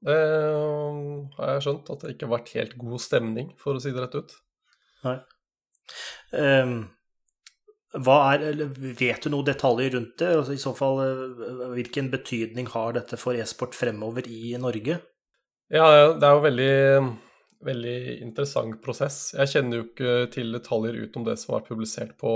Det 0.05 0.19
har 1.39 1.55
jeg 1.55 1.65
skjønt, 1.65 1.89
at 1.89 2.05
det 2.05 2.13
ikke 2.13 2.29
har 2.29 2.36
vært 2.38 2.53
helt 2.55 2.77
god 2.79 3.01
stemning, 3.03 3.50
for 3.60 3.75
å 3.75 3.81
si 3.81 3.91
det 3.96 4.03
rett 4.03 4.19
ut. 4.19 4.36
Nei. 5.08 5.17
Um, 6.38 6.75
hva 7.98 8.17
er, 8.36 8.43
vet 9.00 9.25
du 9.25 9.31
noen 9.34 9.48
detaljer 9.48 9.96
rundt 9.96 10.19
det? 10.22 10.29
Altså, 10.38 10.53
I 10.53 10.62
så 10.62 10.75
fall, 10.77 11.01
eh, 11.01 11.63
hvilken 11.74 12.12
betydning 12.13 12.69
har 12.75 12.93
dette 13.00 13.17
for 13.17 13.34
e-sport 13.34 13.74
fremover 13.74 14.29
i 14.29 14.53
Norge? 14.62 15.00
Ja, 15.74 15.89
det 16.13 16.25
er 16.25 16.38
jo 16.38 16.46
veldig 16.46 16.74
veldig 17.65 18.21
interessant 18.23 18.79
prosess. 18.83 19.33
Jeg 19.35 19.51
kjenner 19.53 19.79
jo 19.79 19.87
ikke 19.89 20.15
til 20.33 20.53
detaljer 20.55 20.99
utom 21.05 21.25
det 21.27 21.35
som 21.41 21.55
var 21.55 21.65
publisert 21.67 22.15
på 22.19 22.33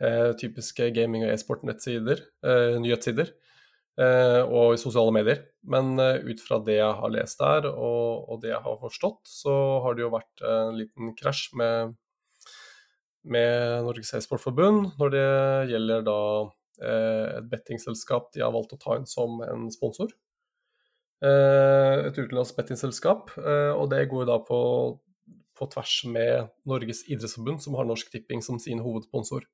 eh, 0.00 0.32
typiske 0.40 0.90
gaming- 0.96 1.26
og 1.26 1.32
e-sport-nettsider, 1.34 2.22
eh, 2.44 2.76
nyhetssider, 2.80 3.32
eh, 4.00 4.40
og 4.44 4.74
i 4.74 4.80
sosiale 4.80 5.12
medier. 5.12 5.42
Men 5.62 5.98
eh, 6.00 6.22
ut 6.24 6.40
fra 6.40 6.60
det 6.64 6.78
jeg 6.78 7.00
har 7.00 7.12
lest 7.12 7.42
der, 7.42 7.68
og, 7.70 8.30
og, 8.30 8.40
det 8.42 8.54
jeg 8.54 8.62
har 8.64 8.80
forstått, 8.80 9.20
så 9.28 9.56
har 9.84 9.96
det 9.96 10.06
jo 10.06 10.14
vært 10.14 10.46
en 10.46 10.78
liten 10.78 11.12
krasj 11.18 11.50
med, 11.60 11.94
med 13.28 13.84
Norges 13.84 14.14
e-sportforbund 14.16 14.94
når 15.00 15.14
det 15.16 15.28
gjelder 15.74 16.08
da 16.08 16.20
eh, 16.80 17.28
et 17.36 17.52
bettingselskap 17.52 18.32
de 18.32 18.44
har 18.44 18.56
valgt 18.56 18.72
å 18.78 18.80
ta 18.80 18.96
inn 18.96 19.08
som 19.08 19.42
en 19.44 19.68
sponsor. 19.74 20.16
Eh, 21.20 22.06
et 22.08 22.16
utenlandsk 22.16 22.56
bettingselskap. 22.56 23.32
Eh, 23.36 23.72
og 23.76 23.90
det 23.92 24.06
går 24.10 24.26
da 24.30 24.38
på, 24.44 24.60
på, 25.56 25.70
tvers 25.74 25.94
med 26.08 26.50
Norges 26.68 27.04
idrettsforbund, 27.08 27.60
som 27.64 27.76
har 27.76 27.88
Norsk 27.88 28.12
Tipping 28.12 28.44
som 28.44 28.60
sin 28.62 28.80
hovedsponsor. 28.84 29.44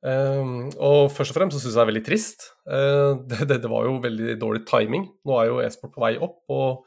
Um, 0.00 0.70
og 0.80 1.10
først 1.12 1.34
og 1.34 1.36
fremst 1.36 1.58
så 1.58 1.60
syns 1.60 1.74
jeg 1.74 1.76
det 1.76 1.82
er 1.82 1.88
veldig 1.90 2.06
trist. 2.06 2.44
Det, 3.30 3.42
det, 3.44 3.58
det, 3.60 3.68
var 3.68 3.84
jo 3.84 3.98
veldig 4.00 4.36
dårlig 4.40 4.62
timing. 4.68 5.10
Nå 5.28 5.34
er 5.36 5.50
jo 5.50 5.58
e-sport 5.60 5.92
på 5.92 6.04
vei 6.06 6.14
opp, 6.16 6.38
og 6.48 6.86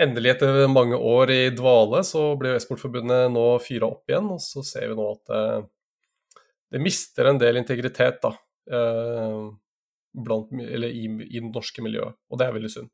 endelig 0.00 0.36
etter 0.36 0.62
mange 0.70 0.96
år 0.96 1.32
i 1.34 1.42
dvale 1.52 2.00
så 2.06 2.30
ble 2.40 2.54
e-sportforbundet 2.56 3.34
nå 3.34 3.44
fyra 3.60 3.90
opp 3.90 4.08
igjen. 4.08 4.30
Og 4.32 4.40
så 4.40 4.62
ser 4.64 4.86
vi 4.88 4.96
nå 4.96 5.10
at 5.12 5.34
det, 5.34 5.42
det 6.72 6.82
mister 6.86 7.28
en 7.28 7.42
del 7.42 7.60
integritet, 7.60 8.22
da. 8.22 8.32
Blant, 10.24 10.52
eller 10.52 10.92
i, 10.92 11.06
i 11.28 11.40
det 11.40 11.50
norske 11.50 11.84
miljøet, 11.84 12.16
og 12.28 12.40
det 12.40 12.46
er 12.46 12.56
veldig 12.56 12.72
synd. 12.72 12.92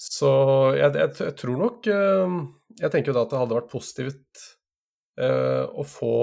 Så 0.00 0.30
jeg, 0.78 0.94
jeg, 0.96 1.12
jeg 1.18 1.36
tror 1.36 1.58
nok 1.60 1.86
eh, 1.92 2.34
Jeg 2.80 2.92
tenker 2.92 3.10
jo 3.10 3.16
da 3.18 3.24
at 3.26 3.32
det 3.34 3.40
hadde 3.42 3.56
vært 3.58 3.72
positivt 3.72 4.44
eh, 5.20 5.64
å 5.66 5.84
få 5.84 6.14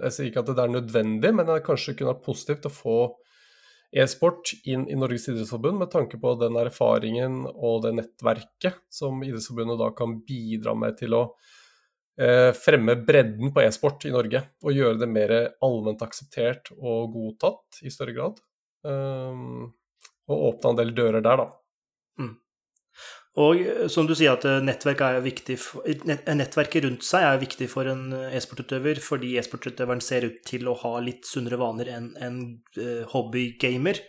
Jeg 0.00 0.14
sier 0.14 0.30
ikke 0.30 0.44
at 0.44 0.52
det 0.54 0.62
er 0.64 0.72
nødvendig, 0.72 1.32
men 1.36 1.48
det 1.48 1.58
kanskje 1.66 1.96
kunne 1.98 2.14
vært 2.14 2.24
positivt 2.24 2.68
å 2.70 2.72
få 2.72 2.98
e-sport 3.96 4.54
inn 4.68 4.86
i 4.90 4.96
Norges 4.98 5.28
idrettsforbund 5.30 5.80
med 5.80 5.92
tanke 5.92 6.18
på 6.20 6.32
den 6.40 6.58
erfaringen 6.60 7.44
og 7.46 7.84
det 7.84 7.94
nettverket 7.96 8.82
som 8.92 9.22
Idrettsforbundet 9.24 9.80
da 9.80 9.92
kan 9.96 10.18
bidra 10.26 10.74
med 10.76 10.98
til 10.98 11.16
å 11.16 11.22
eh, 12.20 12.50
fremme 12.56 12.98
bredden 13.08 13.54
på 13.54 13.62
e-sport 13.64 14.04
i 14.08 14.12
Norge. 14.12 14.42
Og 14.64 14.76
gjøre 14.76 15.00
det 15.00 15.08
mer 15.12 15.36
allment 15.64 16.04
akseptert 16.04 16.72
og 16.76 17.14
godtatt 17.14 17.80
i 17.86 17.92
større 17.94 18.16
grad. 18.16 18.42
Um, 18.86 19.72
og 20.30 20.50
åpna 20.50 20.72
en 20.72 20.80
del 20.80 20.94
dører 20.96 21.22
der, 21.24 21.42
da. 21.42 21.46
Mm. 22.20 22.34
Og 23.42 23.60
eh, 23.60 23.84
som 23.92 24.08
du 24.08 24.14
sier, 24.16 24.34
at 24.34 24.46
eh, 24.48 24.62
nettverk 24.64 25.02
er 25.04 25.20
for, 25.60 25.84
eh, 25.88 26.00
nettverket 26.06 26.86
rundt 26.86 27.04
seg 27.06 27.26
er 27.28 27.42
viktig 27.42 27.68
for 27.70 27.88
en 27.90 28.08
e-sportutøver, 28.30 29.00
fordi 29.04 29.34
e-sportutøveren 29.40 30.02
ser 30.04 30.28
ut 30.28 30.40
til 30.48 30.66
å 30.70 30.76
ha 30.82 30.96
litt 31.04 31.28
sunnere 31.28 31.60
vaner 31.60 31.92
enn 31.92 32.10
en 32.22 32.40
hobbygamer. 33.12 34.02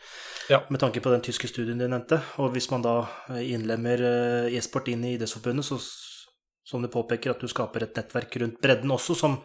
Ja. 0.48 0.62
Med 0.72 0.80
tanke 0.80 1.04
på 1.04 1.12
den 1.12 1.26
tyske 1.26 1.50
studien 1.52 1.80
du 1.80 1.86
nevnte. 1.90 2.22
Og 2.40 2.54
hvis 2.56 2.70
man 2.72 2.86
da 2.86 3.02
innlemmer 3.36 4.00
e-sport 4.48 4.88
inn 4.94 5.04
i 5.04 5.18
Idrettsforbundet, 5.18 5.68
så 5.68 5.82
som 6.68 6.84
du 6.84 6.88
påpeker, 6.92 7.32
at 7.32 7.44
du 7.44 7.52
skaper 7.52 7.84
et 7.84 8.00
nettverk 8.00 8.40
rundt 8.42 8.62
bredden 8.64 8.92
også, 8.92 9.16
som 9.16 9.38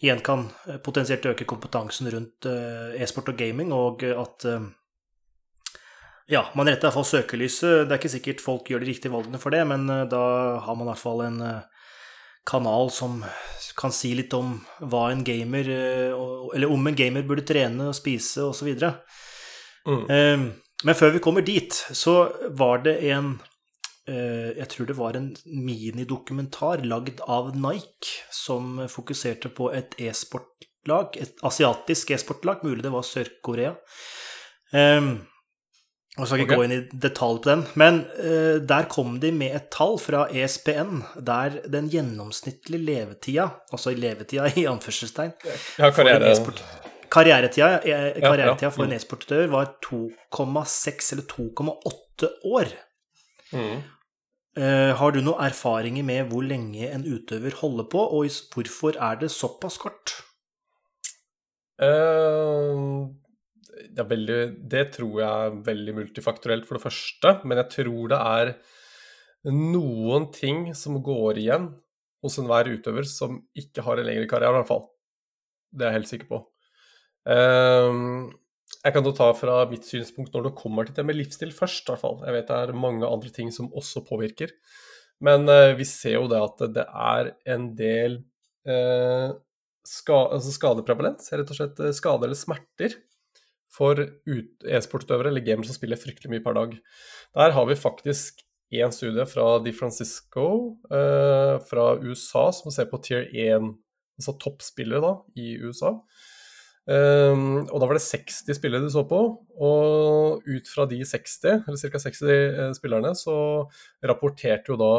igjen 0.00 0.20
kan 0.20 0.48
eh, 0.68 0.76
potensielt 0.76 1.26
øke 1.26 1.46
kompetansen 1.48 2.10
rundt 2.12 2.46
eh, 2.46 3.00
e-sport 3.02 3.32
og 3.32 3.40
gaming, 3.40 3.72
og 3.74 4.04
at 4.06 4.46
eh, 4.48 4.68
ja, 6.28 6.44
man 6.58 6.68
retter 6.68 6.88
iallfall 6.88 7.08
søkelyset. 7.08 7.88
Det 7.88 7.94
er 7.94 8.00
ikke 8.00 8.14
sikkert 8.14 8.44
folk 8.44 8.70
gjør 8.70 8.84
de 8.84 8.90
riktige 8.92 9.12
valgene 9.14 9.40
for 9.42 9.54
det, 9.54 9.64
men 9.66 9.88
da 10.12 10.24
har 10.60 10.76
man 10.76 10.84
i 10.84 10.90
hvert 10.90 11.00
fall 11.00 11.22
en 11.24 11.38
kanal 12.48 12.90
som 12.92 13.22
kan 13.80 13.94
si 13.96 14.10
litt 14.16 14.34
om 14.36 14.58
hva 14.90 15.06
en 15.12 15.22
gamer 15.24 15.70
Eller 15.70 16.68
om 16.68 16.86
en 16.86 16.96
gamer 16.96 17.24
burde 17.24 17.46
trene 17.48 17.86
og 17.88 17.96
spise 17.96 18.44
osv. 18.44 18.68
Mm. 19.88 20.04
Men 20.84 20.98
før 21.00 21.16
vi 21.16 21.24
kommer 21.24 21.46
dit, 21.48 21.72
så 21.72 22.28
var 22.60 22.84
det 22.84 22.98
en 23.08 23.38
jeg 24.08 24.68
tror 24.72 24.88
det 24.88 24.96
var 24.96 25.16
en 25.18 25.30
minidokumentar 25.44 26.84
lagd 26.88 27.20
av 27.28 27.50
Nike 27.56 28.22
som 28.32 28.78
fokuserte 28.88 29.50
på 29.52 29.70
et 29.76 29.96
e-sportlag, 30.00 31.18
et 31.20 31.42
asiatisk 31.44 32.14
e-sportlag, 32.16 32.64
mulig 32.64 32.86
det 32.86 32.94
var 32.94 33.04
Sør-Korea. 33.04 33.74
Um, 34.72 35.12
jeg 36.18 36.26
skal 36.26 36.40
ikke 36.42 36.48
okay. 36.48 36.58
gå 36.58 36.64
inn 36.66 36.74
i 36.74 37.00
detalj 37.04 37.36
på 37.44 37.50
den, 37.50 37.60
men 37.78 38.00
uh, 38.18 38.56
der 38.66 38.88
kom 38.90 39.18
de 39.22 39.30
med 39.34 39.54
et 39.54 39.68
tall 39.74 40.00
fra 40.02 40.24
ESPN 40.34 41.04
der 41.24 41.60
den 41.70 41.90
gjennomsnittlige 41.92 42.82
levetida, 42.82 43.46
altså 43.70 43.94
levetida 43.94 44.48
i 44.58 44.66
anførselstegn 44.70 45.36
ja, 45.78 45.92
karriere. 45.94 46.34
Karrieretida, 47.08 47.78
karrieretida 48.20 48.68
for 48.68 48.84
en 48.84 48.90
mm. 48.92 48.98
e-sportutøver 48.98 49.46
var 49.52 49.70
2,6 49.86 51.12
eller 51.14 51.24
2,8 51.30 52.28
år. 52.50 52.74
Mm. 53.54 53.78
Eh, 54.58 54.92
har 54.98 55.12
du 55.14 55.20
noen 55.22 55.44
erfaringer 55.46 56.02
med 56.02 56.32
hvor 56.32 56.42
lenge 56.42 56.88
en 56.90 57.04
utøver 57.06 57.54
holder 57.60 57.86
på, 57.92 58.00
og 58.16 58.26
hvorfor 58.54 58.96
er 58.98 59.20
det 59.20 59.30
såpass 59.30 59.76
kort? 59.78 60.16
Uh, 61.78 63.06
det, 63.94 64.02
veldig, 64.10 64.40
det, 64.72 64.82
tror 64.96 65.20
jeg 65.20 65.28
er 65.28 65.60
veldig 65.68 65.94
multifaktorelt, 66.00 66.66
for 66.66 66.78
det 66.78 66.86
første. 66.88 67.36
Men 67.44 67.62
jeg 67.62 67.70
tror 67.76 68.10
det 68.10 68.18
er 68.18 68.52
noen 69.54 70.26
ting 70.34 70.72
som 70.74 70.98
går 71.06 71.38
igjen 71.44 71.70
hos 72.24 72.40
enhver 72.42 72.72
utøver 72.72 73.06
som 73.06 73.38
ikke 73.54 73.86
har 73.86 74.02
en 74.02 74.10
lengre 74.10 74.26
karriere, 74.26 74.56
i 74.56 74.58
hvert 74.58 74.72
fall. 74.72 74.88
Det 75.70 75.86
er 75.86 75.92
jeg 75.92 76.00
helt 76.00 76.12
sikker 76.16 76.32
på. 76.32 76.42
Uh, 77.30 78.26
jeg 78.88 78.94
kan 78.96 79.04
da 79.04 79.12
ta 79.12 79.28
fra 79.36 79.58
mitt 79.68 79.84
synspunkt 79.84 80.32
når 80.32 80.48
det 80.48 80.56
kommer 80.56 80.88
til 80.88 80.96
det 80.96 81.04
med 81.04 81.18
livsstil 81.18 81.52
først. 81.52 81.84
I 81.84 81.92
hvert 81.92 82.04
fall. 82.04 82.22
Jeg 82.24 82.36
vet 82.38 82.48
det 82.48 82.56
er 82.56 82.78
mange 82.86 83.08
andre 83.08 83.32
ting 83.34 83.52
som 83.52 83.68
også 83.76 84.04
påvirker. 84.08 84.54
Men 85.24 85.44
eh, 85.52 85.74
vi 85.76 85.84
ser 85.88 86.16
jo 86.16 86.30
det 86.30 86.40
at 86.40 86.64
det 86.76 86.86
er 86.86 87.32
en 87.52 87.68
del 87.76 88.20
eh, 88.68 89.34
ska, 89.88 90.22
altså 90.38 90.54
skadeprevalens, 90.54 91.28
rett 91.34 91.52
og 91.52 91.58
slett 91.58 91.82
skade 91.98 92.28
eller 92.28 92.38
smerter, 92.38 92.96
for 93.68 94.00
e-sportutøvere 94.00 95.28
eller 95.28 95.44
gamere 95.44 95.68
som 95.68 95.76
spiller 95.76 96.00
fryktelig 96.00 96.32
mye 96.32 96.44
per 96.44 96.56
dag. 96.56 96.76
Der 97.36 97.52
har 97.54 97.66
vi 97.68 97.76
faktisk 97.78 98.40
én 98.72 98.92
studie 98.92 99.26
fra 99.28 99.58
De 99.64 99.72
Francisco 99.76 100.78
eh, 100.88 101.58
fra 101.68 101.90
USA 102.00 102.48
som 102.56 102.72
ser 102.72 102.88
på 102.88 103.00
tier 103.04 103.28
1, 103.28 103.68
altså 104.18 104.34
toppspillere 104.40 105.04
da, 105.04 105.12
i 105.36 105.58
USA. 105.60 105.98
Um, 106.88 107.66
og 107.68 107.82
da 107.82 107.84
var 107.84 107.98
det 107.98 108.06
60 108.06 108.56
spillere 108.56 108.86
de 108.86 108.88
så 108.92 109.02
på, 109.08 109.20
og 109.60 110.46
ut 110.48 110.70
fra 110.72 110.86
de 110.88 111.02
60, 111.04 111.66
eller 111.68 111.80
ca. 111.82 112.00
60 112.00 112.22
eh, 112.32 112.60
spillerne, 112.78 113.12
så 113.18 113.34
rapporterte 114.08 114.72
jo 114.72 114.78
da 114.80 114.92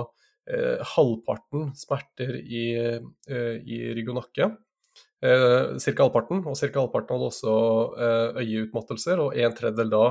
eh, 0.53 0.83
halvparten 0.93 1.71
smerter 1.79 2.35
i, 2.37 2.65
eh, 2.77 3.55
i 3.65 3.79
rygg 3.97 4.11
og 4.13 4.19
nakke. 4.21 4.51
Eh, 5.25 5.79
ca. 5.81 5.95
halvparten, 6.03 6.43
og 6.45 6.59
ca. 6.59 6.69
halvparten 6.77 7.17
hadde 7.17 7.31
også 7.31 7.55
eh, 8.05 8.43
øyeutmattelser, 8.45 9.23
og 9.25 9.41
en 9.41 9.57
tredjedel 9.57 9.89
da 9.95 10.03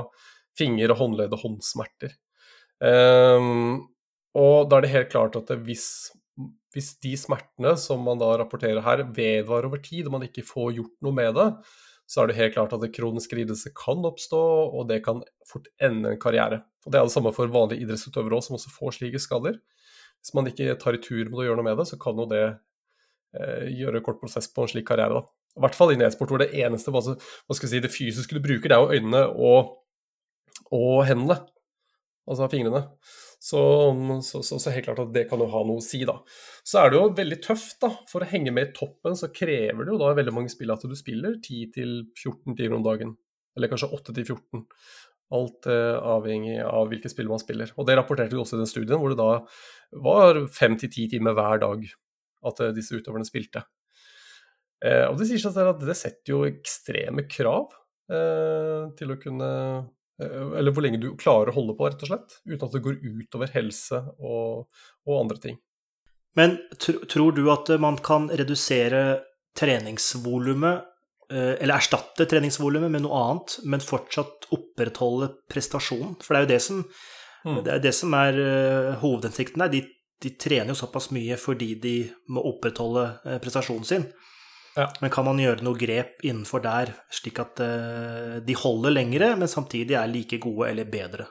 finger- 0.59 0.91
og 0.93 0.99
håndledd- 0.99 1.37
og 1.37 1.45
håndsmerter. 1.45 2.17
Um, 2.79 3.87
og 4.39 4.69
da 4.69 4.77
er 4.77 4.85
det 4.85 4.91
helt 4.93 5.09
klart 5.11 5.35
at 5.39 5.49
hvis, 5.65 6.11
hvis, 6.75 6.93
de 7.03 7.15
smertene 7.17 7.75
som 7.81 8.01
man 8.05 8.19
da 8.21 8.31
rapporterer 8.41 8.83
her, 8.85 9.03
vedvarer 9.15 9.69
over 9.69 9.81
tid, 9.83 10.07
og 10.07 10.17
man 10.17 10.25
ikke 10.27 10.45
får 10.45 10.75
gjort 10.77 10.95
noe 11.05 11.15
med 11.17 11.33
det, 11.37 11.47
så 12.09 12.23
er 12.23 12.29
det 12.29 12.39
helt 12.39 12.55
klart 12.55 12.73
at 12.73 12.83
en 12.85 12.93
kronisk 12.93 13.33
lidelse 13.37 13.71
kan 13.77 14.05
oppstå, 14.05 14.39
og 14.73 14.87
det 14.89 15.03
kan 15.05 15.21
fort 15.49 15.69
ende 15.81 16.15
en 16.15 16.21
karriere. 16.21 16.63
Og 16.85 16.91
Det 16.91 16.99
er 16.99 17.05
det 17.05 17.13
samme 17.13 17.33
for 17.35 17.51
vanlige 17.53 17.85
idrettsutøvere 17.85 18.39
òg, 18.39 18.45
som 18.45 18.57
også 18.57 18.73
får 18.73 18.97
slike 18.97 19.21
skader. 19.21 19.59
Hvis 20.19 20.33
man 20.33 20.49
ikke 20.49 20.77
tar 20.81 20.97
i 20.97 21.01
tur 21.03 21.29
med 21.29 21.41
å 21.41 21.45
gjøre 21.45 21.59
noe 21.59 21.67
med 21.69 21.77
det, 21.77 21.85
så 21.89 21.99
kan 22.01 22.17
jo 22.17 22.25
det 22.29 22.45
eh, 22.47 23.69
gjøre 23.77 24.01
kort 24.05 24.21
prosess 24.21 24.49
på 24.49 24.65
en 24.65 24.73
slik 24.73 24.87
karriere. 24.89 25.21
da. 25.21 25.25
I 25.57 25.63
hvert 25.65 25.77
fall 25.77 25.93
i 25.93 25.99
e-sport, 26.01 26.33
hvor 26.33 26.41
det 26.41 26.53
eneste 26.57 26.93
hva 26.93 27.01
skal 27.05 27.69
si, 27.69 27.81
det 27.81 27.93
fysiske 27.93 28.37
du 28.37 28.41
bruker, 28.41 28.69
det 28.69 28.77
er 28.77 28.83
jo 28.83 28.97
øynene 28.97 29.23
og, 29.29 29.75
og 30.73 31.05
hendene 31.09 31.41
altså 32.29 32.49
fingrene. 32.51 32.83
Så, 33.39 33.61
så, 34.25 34.41
så, 34.43 34.71
helt 34.73 34.89
klart 34.89 34.99
at 34.99 35.13
det 35.15 35.23
kan 35.29 35.39
jo 35.39 35.47
ha 35.47 35.61
noe 35.63 35.79
å 35.79 35.83
si, 35.83 36.01
da. 36.07 36.17
Så 36.67 36.81
er 36.81 36.91
det 36.91 36.99
jo 36.99 37.05
veldig 37.15 37.37
tøft, 37.45 37.77
da. 37.83 37.93
For 38.11 38.25
å 38.25 38.27
henge 38.27 38.51
med 38.51 38.67
i 38.67 38.73
toppen 38.75 39.15
så 39.15 39.31
krever 39.31 39.85
det 39.85 39.93
jo 39.93 39.99
da 40.01 40.11
veldig 40.17 40.35
mange 40.35 40.51
spill 40.51 40.73
at 40.75 40.83
du 40.83 40.95
spiller 40.99 41.37
10-14 41.39 42.57
timer 42.59 42.75
om 42.77 42.83
dagen. 42.83 43.15
Eller 43.55 43.71
kanskje 43.71 43.91
8-14. 43.95 44.65
Alt 45.39 45.69
eh, 45.71 45.95
avhengig 45.95 46.57
av 46.65 46.91
hvilke 46.91 47.11
spill 47.11 47.31
man 47.31 47.39
spiller. 47.41 47.71
Og 47.79 47.87
det 47.87 47.95
rapporterte 47.99 48.35
du 48.35 48.43
også 48.43 48.57
i 48.57 48.63
den 48.63 48.71
studien, 48.71 48.99
hvor 48.99 49.13
det 49.13 49.21
da 49.21 49.31
var 50.03 50.43
5-10 50.59 51.13
timer 51.15 51.37
hver 51.37 51.63
dag 51.63 51.85
at 52.49 52.63
eh, 52.65 52.73
disse 52.75 52.97
utøverne 52.97 53.27
spilte. 53.27 53.63
Eh, 54.83 55.05
og 55.09 55.19
det 55.19 55.29
sier 55.29 55.41
seg 55.43 55.55
selv 55.55 55.73
at 55.73 55.81
det 55.83 55.95
setter 55.99 56.33
jo 56.33 56.43
ekstreme 56.47 57.25
krav 57.29 57.71
eh, 58.11 58.83
til 58.99 59.15
å 59.15 59.19
kunne 59.21 59.49
eller 60.19 60.73
hvor 60.75 60.83
lenge 60.83 60.99
du 61.01 61.09
klarer 61.19 61.51
å 61.51 61.55
holde 61.55 61.75
på, 61.77 61.87
rett 61.87 62.03
og 62.03 62.11
slett. 62.11 62.37
Uten 62.45 62.65
at 62.67 62.75
det 62.75 62.83
går 62.85 63.01
utover 63.03 63.51
helse 63.55 64.01
og, 64.19 64.69
og 65.07 65.17
andre 65.19 65.39
ting. 65.43 65.59
Men 66.37 66.57
tr 66.77 67.01
tror 67.09 67.35
du 67.35 67.45
at 67.51 67.71
man 67.81 67.97
kan 68.03 68.29
redusere 68.29 69.21
treningsvolumet, 69.57 70.89
eh, 71.31 71.55
eller 71.59 71.77
erstatte 71.79 72.27
treningsvolumet 72.29 72.91
med 72.91 73.05
noe 73.05 73.21
annet, 73.23 73.59
men 73.65 73.83
fortsatt 73.83 74.49
opprettholde 74.55 75.31
prestasjonen? 75.51 76.17
For 76.23 76.35
det 76.35 76.39
er 76.39 76.45
jo 76.45 76.51
det 76.53 76.61
som, 76.67 76.83
mm. 77.45 77.61
det 77.65 77.73
er, 77.75 77.85
det 77.87 77.95
som 77.97 78.17
er 78.19 78.41
hovedhensikten 79.01 79.65
der. 79.65 79.73
De, 79.73 79.83
de, 80.19 80.35
trener 80.35 80.73
jo 80.73 80.81
såpass 80.83 81.09
mye 81.15 81.39
fordi 81.39 81.73
de 81.81 81.95
må 82.31 82.43
opprettholde 82.53 83.39
prestasjonen 83.43 83.87
sin. 83.87 84.09
Ja. 84.79 84.85
Men 85.03 85.11
kan 85.11 85.27
man 85.27 85.39
gjøre 85.41 85.65
noe 85.65 85.77
grep 85.79 86.21
innenfor 86.23 86.61
der, 86.63 86.93
slik 87.11 87.41
at 87.41 87.59
uh, 87.59 88.37
de 88.45 88.55
holder 88.55 88.93
lengre, 88.95 89.33
men 89.39 89.51
samtidig 89.51 89.97
er 89.99 90.11
like 90.11 90.39
gode 90.39 90.69
eller 90.71 90.87
bedre? 90.87 91.25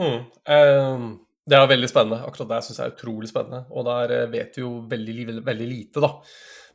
Mm. 0.00 0.22
Um, 0.48 1.08
det 1.44 1.58
er 1.58 1.68
veldig 1.68 1.90
spennende. 1.90 2.22
Akkurat 2.24 2.48
det 2.54 2.60
syns 2.64 2.80
jeg 2.80 2.88
er 2.88 2.94
utrolig 2.94 3.28
spennende. 3.28 3.66
Og 3.74 3.84
der 3.90 4.14
uh, 4.22 4.30
vet 4.32 4.56
vi 4.56 4.64
jo 4.64 4.76
veldig, 4.88 5.16
veldig, 5.32 5.44
veldig, 5.50 5.66
lite, 5.68 6.04
da. 6.04 6.14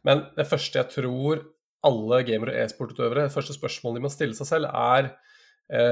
Men 0.05 0.21
det 0.37 0.45
første 0.49 0.81
jeg 0.83 0.93
tror 0.93 1.41
alle 1.87 2.21
gamer- 2.27 2.53
og 2.53 2.61
e-sportutøvere, 2.61 3.25
det 3.25 3.33
første 3.33 3.57
spørsmålet 3.57 3.97
de 3.97 4.05
må 4.05 4.13
stille 4.13 4.37
seg 4.37 4.51
selv, 4.51 4.69
er 4.69 5.09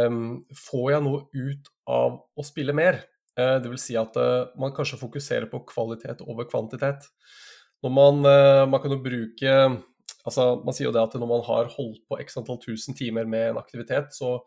um, 0.06 0.38
får 0.68 0.88
jeg 0.91 1.06
noe 1.08 1.26
ut 1.34 1.74
av 1.98 2.22
å 2.22 2.46
spille 2.46 2.78
mer? 2.78 3.02
Uh, 3.39 3.58
det 3.63 3.74
vil 3.74 3.82
si 3.82 3.98
at 4.00 4.22
man 4.60 4.76
kanskje 4.76 5.02
fokuserer 5.02 5.50
på 5.50 5.65
kvalitet 5.74 6.22
over 6.28 6.46
kvantitet. 6.52 7.10
Når 7.84 7.91
man, 7.94 8.22
man 8.72 8.82
kan 8.82 8.94
jo 8.96 8.98
bruke 9.04 9.56
Altså, 10.26 10.56
man 10.66 10.76
sier 10.76 10.90
jo 10.90 10.96
det 10.96 11.04
at 11.04 11.16
når 11.22 11.30
man 11.30 11.44
har 11.46 11.72
holdt 11.76 12.02
på 12.10 12.20
x 12.24 12.40
antall 12.42 12.60
tusen 12.62 12.98
timer 12.98 13.28
med 13.30 13.52
en 13.52 13.62
aktivitet, 13.62 14.14
så 14.16 14.40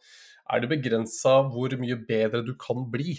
er 0.49 0.62
det 0.62 0.71
begrensa 0.73 1.41
hvor 1.53 1.75
mye 1.81 1.99
bedre 2.09 2.43
du 2.47 2.55
kan 2.59 2.87
bli. 2.91 3.19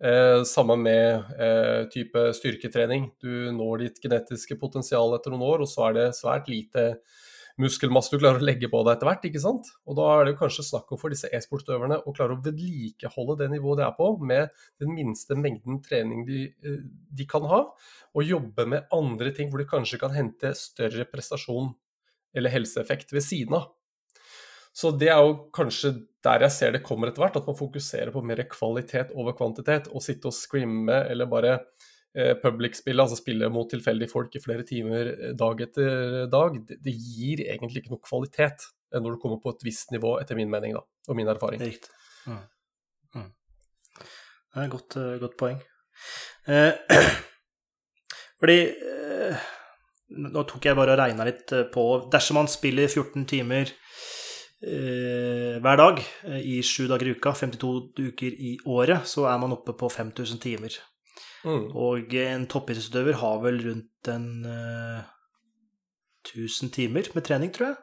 Eh, 0.00 0.42
sammen 0.48 0.80
med 0.86 1.24
eh, 1.36 1.82
type 1.92 2.22
styrketrening. 2.36 3.10
Du 3.20 3.50
når 3.52 3.84
ditt 3.84 3.98
genetiske 4.00 4.56
potensial 4.60 5.12
etter 5.16 5.34
noen 5.34 5.44
år, 5.44 5.64
og 5.64 5.68
så 5.68 5.90
er 5.90 5.98
det 5.98 6.06
svært 6.16 6.48
lite 6.48 6.86
muskelmasse 7.60 8.12
du 8.12 8.18
klarer 8.20 8.40
å 8.40 8.46
legge 8.46 8.70
på 8.72 8.82
deg 8.86 8.96
etter 8.96 9.10
hvert. 9.10 9.26
ikke 9.28 9.42
sant? 9.42 9.70
Og 9.86 9.98
da 9.98 10.06
er 10.14 10.24
det 10.24 10.34
jo 10.34 10.40
kanskje 10.42 10.66
snakk 10.66 10.92
om 10.92 11.00
for 11.00 11.12
disse 11.12 11.30
e-sportutøverne 11.36 12.00
å 12.02 12.14
klare 12.16 12.36
å 12.36 12.42
vedlikeholde 12.44 13.38
det 13.42 13.50
nivået 13.54 13.82
de 13.82 13.86
er 13.86 13.96
på, 13.98 14.10
med 14.32 14.54
den 14.82 14.94
minste 14.96 15.36
mengden 15.38 15.80
trening 15.84 16.24
de, 16.28 16.46
eh, 16.64 16.80
de 17.20 17.28
kan 17.28 17.46
ha, 17.50 17.62
og 18.14 18.26
jobbe 18.26 18.66
med 18.68 18.88
andre 18.96 19.34
ting 19.36 19.52
hvor 19.52 19.62
de 19.62 19.68
kanskje 19.70 20.00
kan 20.02 20.14
hente 20.16 20.54
større 20.58 21.06
prestasjon 21.10 21.72
eller 22.36 22.52
helseeffekt 22.54 23.12
ved 23.14 23.26
siden 23.26 23.58
av. 23.60 23.70
Så 24.72 24.92
det 24.94 25.10
er 25.10 25.18
jo 25.18 25.34
kanskje 25.54 25.96
der 26.24 26.44
jeg 26.44 26.54
ser 26.54 26.74
det 26.74 26.84
kommer 26.86 27.10
etter 27.10 27.24
hvert, 27.24 27.38
at 27.40 27.46
man 27.48 27.58
fokuserer 27.58 28.12
på 28.14 28.22
mer 28.22 28.42
kvalitet 28.50 29.10
over 29.16 29.34
kvantitet. 29.36 29.88
Å 29.90 30.02
sitte 30.04 30.30
og 30.30 30.36
scrimme 30.36 31.02
eller 31.10 31.28
bare 31.30 31.56
eh, 32.16 32.34
public-spille, 32.42 33.02
altså 33.02 33.18
spille 33.18 33.50
mot 33.52 33.68
tilfeldige 33.70 34.12
folk 34.12 34.34
i 34.36 34.42
flere 34.42 34.66
timer 34.68 35.12
eh, 35.14 35.32
dag 35.38 35.64
etter 35.66 36.26
dag, 36.32 36.60
det, 36.70 36.94
gir 36.94 37.44
egentlig 37.46 37.84
ikke 37.84 37.94
noe 37.96 38.06
kvalitet 38.06 38.68
når 38.90 39.14
du 39.14 39.20
kommer 39.22 39.38
på 39.38 39.52
et 39.54 39.60
visst 39.62 39.92
nivå, 39.94 40.16
etter 40.18 40.34
min 40.34 40.50
mening 40.50 40.74
da, 40.74 40.82
og 40.82 41.18
min 41.18 41.28
erfaring. 41.30 41.62
Riktig. 41.62 41.92
Mm. 42.26 42.40
Mm. 43.14 43.28
Det 44.00 44.58
er 44.58 44.64
et 44.64 44.72
godt, 44.72 44.96
godt 45.22 45.36
poeng. 45.38 45.60
Eh, 46.48 46.72
fordi 48.40 48.60
eh, 48.66 49.48
Nå 50.10 50.42
tok 50.48 50.64
jeg 50.66 50.74
bare 50.74 50.94
og 50.96 50.98
regna 50.98 51.26
litt 51.28 51.52
eh, 51.54 51.66
på 51.70 51.84
Dersom 52.10 52.40
man 52.40 52.48
spiller 52.50 52.88
14 52.88 53.26
timer 53.30 53.68
eh, 54.64 55.58
hver 55.60 55.78
dag 55.78 56.00
eh, 56.00 56.40
i 56.40 56.56
sju 56.66 56.88
dager 56.90 57.10
i 57.10 57.14
uka, 57.14 57.34
52 57.36 57.70
uker 58.08 58.40
i 58.48 58.56
året, 58.66 59.06
så 59.06 59.28
er 59.30 59.38
man 59.42 59.54
oppe 59.54 59.76
på 59.78 59.90
5000 59.92 60.42
timer. 60.42 60.80
Mm. 61.44 61.70
Og 61.72 62.14
en 62.20 62.46
toppidrettsutøver 62.50 63.16
har 63.22 63.40
vel 63.44 63.62
rundt 63.64 64.10
en 64.12 64.28
uh, 64.44 65.00
1000 66.28 66.72
timer 66.76 67.08
med 67.14 67.24
trening, 67.26 67.54
tror 67.54 67.72
jeg. 67.72 67.80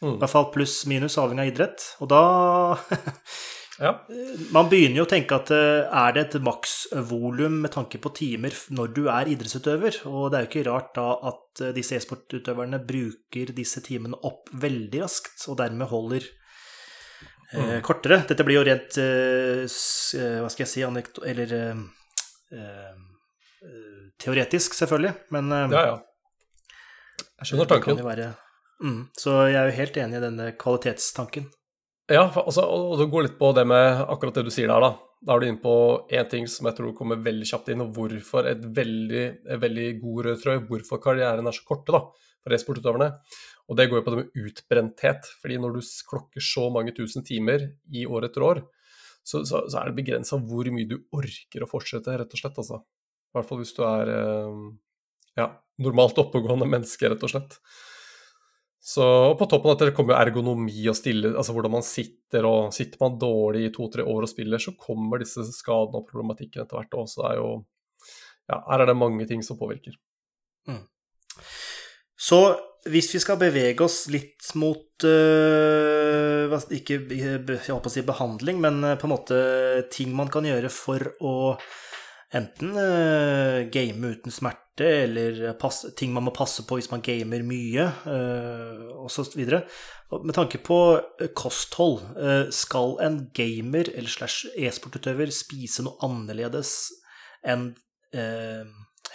Mm. 0.00 0.14
I 0.14 0.18
hvert 0.22 0.32
fall 0.32 0.50
pluss-minus, 0.54 1.18
avhengig 1.20 1.46
av 1.46 1.54
idrett. 1.54 1.88
Og 2.00 2.10
da 2.10 2.22
Ja. 3.80 3.94
Man 4.52 4.68
begynner 4.68 5.00
jo 5.00 5.04
å 5.06 5.08
tenke 5.08 5.38
at 5.40 5.50
eh, 5.56 5.86
er 5.88 6.12
det 6.12 6.24
et 6.26 6.34
maksvolum 6.44 7.62
med 7.64 7.72
tanke 7.72 7.96
på 8.02 8.12
timer 8.12 8.52
når 8.76 8.90
du 8.92 9.06
er 9.08 9.30
idrettsutøver? 9.32 10.02
Og 10.10 10.26
det 10.28 10.36
er 10.36 10.44
jo 10.44 10.50
ikke 10.50 10.64
rart 10.66 10.90
da 10.98 11.06
at 11.30 11.62
eh, 11.64 11.72
disse 11.76 11.96
e-sportutøverne 11.96 12.82
bruker 12.84 13.54
disse 13.56 13.80
timene 13.86 14.20
opp 14.28 14.52
veldig 14.52 15.00
raskt, 15.00 15.46
og 15.48 15.56
dermed 15.62 15.88
holder 15.88 16.26
eh, 16.26 17.56
mm. 17.56 17.72
kortere. 17.86 18.20
Dette 18.28 18.44
blir 18.44 18.60
jo 18.60 18.66
rent 18.68 19.00
eh, 19.00 19.64
eh 19.64 20.36
Hva 20.44 20.52
skal 20.52 20.66
jeg 20.66 20.72
si 20.74 20.84
anekdo... 20.84 21.24
Eller 21.32 21.56
eh, 21.56 21.80
teoretisk, 24.20 24.74
selvfølgelig, 24.74 25.12
men 25.36 25.50
Ja, 25.52 25.82
ja. 25.86 25.98
Jeg 27.40 27.48
skjønner 27.48 27.68
tanken. 27.70 28.00
Være, 28.04 28.32
mm, 28.84 29.00
så 29.16 29.36
jeg 29.48 29.56
er 29.60 29.70
jo 29.70 29.76
helt 29.78 29.98
enig 30.02 30.18
i 30.18 30.24
denne 30.24 30.50
kvalitetstanken. 30.60 31.46
Ja, 32.10 32.26
altså, 32.26 32.64
og 32.66 32.98
du 32.98 33.06
går 33.06 33.28
litt 33.28 33.38
på 33.38 33.52
det 33.54 33.62
med 33.70 34.02
akkurat 34.02 34.40
det 34.40 34.48
du 34.48 34.50
sier 34.52 34.68
der, 34.68 34.82
da. 34.82 34.90
Da 35.20 35.34
er 35.34 35.42
du 35.42 35.46
inne 35.46 35.60
på 35.62 35.74
én 36.16 36.28
ting 36.32 36.46
som 36.48 36.66
jeg 36.66 36.78
tror 36.78 36.94
kommer 36.96 37.20
veldig 37.22 37.46
kjapt 37.46 37.70
inn, 37.70 37.84
og 37.84 37.92
hvorfor 37.96 38.48
et 38.50 38.64
veldig, 38.76 39.24
et 39.46 39.62
veldig 39.62 39.86
god 40.00 40.26
rød 40.26 40.42
tråd, 40.42 40.66
hvorfor 40.68 41.00
karrieren 41.04 41.46
er 41.46 41.56
så 41.56 41.64
korte 41.68 41.94
da, 41.94 42.02
for 42.40 42.56
e-sportutøverne. 42.56 43.10
Og 43.70 43.78
det 43.78 43.86
går 43.90 44.00
jo 44.00 44.04
på 44.06 44.14
det 44.14 44.20
med 44.22 44.42
utbrenthet. 44.42 45.28
fordi 45.40 45.58
når 45.62 45.76
du 45.76 45.80
klokker 46.10 46.42
så 46.42 46.66
mange 46.74 46.96
tusen 46.96 47.24
timer 47.24 47.68
i 47.92 48.06
år 48.06 48.26
etter 48.26 48.42
år, 48.42 48.62
så, 49.30 49.42
så, 49.46 49.62
så 49.70 49.80
er 49.80 49.90
det 49.90 49.98
begrensa 50.00 50.38
hvor 50.42 50.68
mye 50.74 50.88
du 50.90 50.96
orker 51.16 51.64
å 51.64 51.70
fortsette, 51.70 52.16
rett 52.18 52.34
og 52.34 52.42
slett. 52.42 52.58
altså. 52.58 52.80
I 53.30 53.38
hvert 53.38 53.48
fall 53.50 53.60
hvis 53.62 53.76
du 53.76 53.84
er 53.86 54.10
eh, 54.16 54.58
ja, 55.38 55.48
normalt 55.82 56.18
oppegående 56.18 56.68
menneske, 56.70 57.10
rett 57.12 57.24
og 57.26 57.32
slett. 57.32 57.56
Så 58.80 59.04
på 59.36 59.46
toppen 59.46 59.70
av 59.70 59.76
dette 59.76 59.94
kommer 59.94 60.16
ergonomi 60.16 60.86
og 60.88 60.96
stille, 60.96 61.34
altså 61.36 61.52
hvordan 61.52 61.74
man 61.76 61.84
sitter. 61.84 62.46
og 62.48 62.72
Sitter 62.74 63.02
man 63.02 63.18
dårlig 63.20 63.66
i 63.68 63.74
to-tre 63.74 64.06
år 64.08 64.24
og 64.24 64.32
spiller, 64.32 64.62
så 64.62 64.72
kommer 64.80 65.20
disse 65.20 65.44
skadene 65.52 66.00
og 66.00 66.08
problematikken 66.08 66.64
etter 66.64 66.80
hvert 66.80 66.96
Også. 67.02 67.20
Så 67.20 67.26
det 67.26 67.34
er 67.34 67.42
jo 67.42 67.50
ja, 68.50 68.56
her 68.66 68.82
er 68.82 68.90
det 68.90 68.98
mange 68.98 69.26
ting 69.30 69.44
som 69.46 69.58
påvirker. 69.60 69.94
Mm. 70.66 70.82
Så 72.18 72.40
hvis 72.88 73.10
vi 73.12 73.20
skal 73.20 73.38
bevege 73.40 73.84
oss 73.84 74.06
litt 74.12 74.52
mot 74.56 75.04
øh, 75.04 76.54
Ikke 76.76 76.96
jeg 77.10 77.42
håper 77.44 77.90
å 77.90 77.92
si 77.92 78.04
behandling, 78.06 78.60
men 78.62 78.80
på 78.96 79.08
en 79.08 79.12
måte 79.12 79.38
ting 79.92 80.14
man 80.16 80.32
kan 80.32 80.48
gjøre 80.48 80.72
for 80.72 81.12
å 81.20 81.34
enten 82.36 82.76
øh, 82.78 83.66
game 83.74 84.12
uten 84.14 84.32
smerte, 84.32 84.86
eller 84.86 85.40
passe, 85.60 85.90
ting 85.98 86.14
man 86.14 86.24
må 86.28 86.32
passe 86.32 86.62
på 86.64 86.78
hvis 86.78 86.88
man 86.92 87.02
gamer 87.04 87.42
mye, 87.44 87.88
øh, 88.08 88.84
osv. 89.04 89.42
Med 89.44 90.34
tanke 90.36 90.62
på 90.62 90.78
kosthold, 91.38 92.00
skal 92.54 92.96
en 93.04 93.24
gamer 93.36 93.90
eller 93.92 94.10
slash 94.10 94.48
e-sportutøver 94.56 95.30
spise 95.34 95.84
noe 95.86 96.00
annerledes 96.06 96.72
enn 97.46 97.72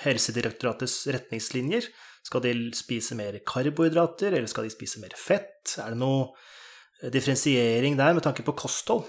Helsedirektoratets 0.05 1.01
retningslinjer? 1.11 1.89
Skal 2.25 2.41
de 2.41 2.53
spise 2.73 3.17
mer 3.17 3.37
karbohydrater, 3.45 4.33
eller 4.33 4.49
skal 4.49 4.65
de 4.65 4.73
spise 4.73 5.01
mer 5.03 5.13
fett? 5.19 5.75
Er 5.77 5.93
det 5.93 5.99
noe 6.01 6.31
eh, 7.03 7.11
differensiering 7.13 7.97
der 7.99 8.15
med 8.17 8.25
tanke 8.25 8.45
på 8.45 8.55
kosthold? 8.57 9.05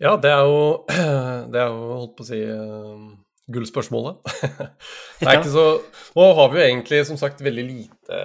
Ja, 0.00 0.14
det 0.16 0.30
er 0.30 0.44
jo, 0.46 0.60
det 1.52 1.60
er 1.60 1.72
jo 1.72 1.90
holdt 1.90 2.14
på 2.16 2.24
å 2.24 2.28
si 2.28 2.38
uh, 2.46 3.10
gullspørsmålet. 3.50 4.22
det 5.18 5.26
er 5.26 5.40
ikke 5.40 5.52
så 5.52 5.66
Nå 6.14 6.28
har 6.38 6.48
vi 6.52 6.60
jo 6.60 6.68
egentlig 6.68 7.00
som 7.06 7.18
sagt 7.20 7.42
veldig 7.44 7.64
lite 7.66 8.16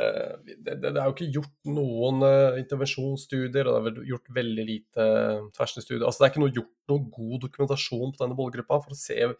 Det, 0.48 0.78
det, 0.82 0.90
er 0.90 1.04
jo 1.04 1.14
ikke 1.14 1.28
gjort 1.36 1.70
noen 1.70 2.24
uh, 2.24 2.62
intervensjonsstudier, 2.62 3.68
og 3.68 3.90
det 3.90 3.92
er 4.06 4.14
gjort 4.14 4.32
veldig 4.38 4.68
lite 4.70 5.10
tversenstudier. 5.58 6.06
Altså 6.06 6.22
det 6.22 6.30
er 6.30 6.36
ikke 6.36 6.46
noe, 6.46 6.56
gjort 6.62 6.94
noen 6.94 7.10
god 7.18 7.36
dokumentasjon 7.50 8.14
på 8.14 8.22
denne 8.22 8.38
målgruppa 8.38 8.80
for 8.86 8.94
å 8.94 9.02
se 9.02 9.34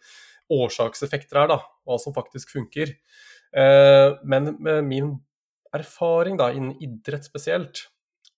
årsakseffekter 0.52 1.40
her, 1.40 1.54
da, 1.54 1.62
hva 1.86 1.96
som 2.02 2.14
faktisk 2.14 2.52
funker. 2.54 2.92
Eh, 3.54 4.16
men 4.24 4.54
med 4.62 4.84
min 4.88 5.12
erfaring 5.76 6.38
da, 6.40 6.50
innen 6.54 6.76
idrett 6.82 7.26
spesielt, 7.28 7.86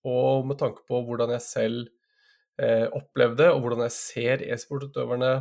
og 0.07 0.47
med 0.47 0.59
tanke 0.59 0.85
på 0.87 1.01
hvordan 1.05 1.33
jeg 1.35 1.45
selv 1.45 1.87
eh, 2.59 2.87
opplevde, 2.95 3.49
og 3.53 3.63
hvordan 3.63 3.85
jeg 3.87 3.95
ser 3.95 4.45
e-sportutøverne 4.47 5.33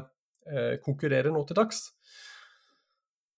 eh, 0.48 0.74
konkurrere 0.84 1.32
nå 1.34 1.44
til 1.48 1.58
dags, 1.58 1.88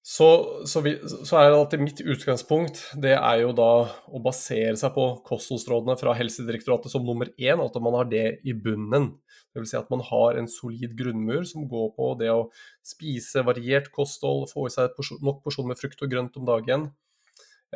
så, 0.02 0.26
så, 0.64 0.80
vi, 0.80 0.94
så, 1.04 1.36
er 1.36 1.50
det 1.50 1.56
alltid 1.58 1.82
mitt 1.84 1.98
utgangspunkt 2.00 2.78
det 3.02 3.12
er 3.18 3.42
jo 3.42 3.50
da 3.52 3.72
å 4.08 4.20
basere 4.24 4.72
seg 4.80 4.94
på 4.94 5.04
kostholdsrådene 5.26 5.96
fra 6.00 6.14
Helsedirektoratet 6.16 6.92
som 6.94 7.04
nummer 7.04 7.28
én, 7.36 7.60
at 7.60 7.76
man 7.84 7.98
har 7.98 8.08
det 8.08 8.24
i 8.48 8.54
bunnen. 8.56 9.10
Dvs. 9.52 9.74
Si 9.74 9.76
at 9.76 9.90
man 9.92 10.00
har 10.06 10.38
en 10.40 10.48
solid 10.48 10.94
grunnmur 10.96 11.44
som 11.48 11.68
går 11.68 11.90
på 11.98 12.14
det 12.22 12.30
å 12.32 12.48
spise 12.86 13.44
variert 13.44 13.90
kosthold, 13.92 14.48
få 14.48 14.70
i 14.70 14.72
seg 14.72 14.96
nok 15.20 15.42
porsjon 15.44 15.68
med 15.68 15.80
frukt 15.80 16.00
og 16.06 16.14
grønt 16.14 16.40
om 16.40 16.48
dagen. 16.48 16.88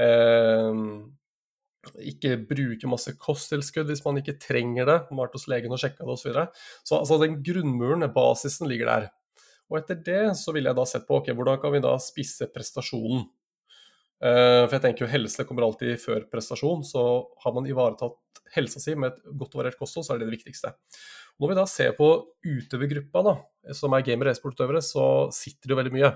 Eh, 0.01 0.81
ikke 2.09 2.39
bruke 2.49 2.89
masse 2.89 3.13
kosttilskudd 3.21 3.91
hvis 3.91 4.05
man 4.07 4.23
ikke 4.23 4.39
trenger 4.41 4.89
det. 4.89 4.97
Man 5.11 5.21
har 5.21 5.29
vært 5.29 5.37
hos 5.37 5.49
legen 5.53 5.77
og 5.77 5.83
sjekka 5.83 6.07
det 6.07 6.17
osv. 6.17 6.23
Så, 6.23 6.31
videre. 6.31 6.47
så 6.89 7.03
altså, 7.03 7.21
den 7.21 7.43
grunnmuren, 7.45 8.09
basisen, 8.17 8.71
ligger 8.71 8.93
der. 8.95 9.11
Og 9.73 9.81
etter 9.81 9.99
det 10.07 10.23
så 10.39 10.53
ville 10.55 10.71
jeg 10.71 10.79
da 10.79 10.85
sett 10.89 11.07
på 11.09 11.19
ok, 11.21 11.33
hvordan 11.37 11.61
kan 11.63 11.73
vi 11.75 11.83
da 11.85 11.95
spisse 12.03 12.49
prestasjonen. 12.53 13.25
Uh, 14.25 14.65
for 14.65 14.77
jeg 14.77 14.85
tenker 14.85 15.05
jo 15.05 15.11
helse 15.11 15.45
kommer 15.45 15.67
alltid 15.67 15.99
før 16.01 16.23
prestasjon, 16.31 16.85
så 16.87 17.03
har 17.45 17.55
man 17.57 17.67
ivaretatt 17.69 18.45
helsa 18.55 18.81
si 18.81 18.95
med 18.97 19.13
et 19.13 19.35
godt 19.35 19.57
og 19.57 19.63
variert 19.63 19.79
kosthold, 19.81 20.07
så 20.07 20.15
er 20.15 20.23
det 20.23 20.29
det 20.31 20.39
viktigste. 20.39 20.73
Når 21.43 21.51
vi 21.51 21.57
da 21.59 21.65
ser 21.67 21.97
på 21.99 22.09
utøvergruppa, 22.47 23.25
da, 23.27 23.35
som 23.75 23.95
er 23.97 24.05
gamer- 24.07 24.31
og 24.31 24.37
e-sportutøvere, 24.37 24.83
så 24.85 25.07
sitter 25.35 25.67
det 25.67 25.75
jo 25.75 25.81
veldig 25.81 25.95
mye. 25.97 26.13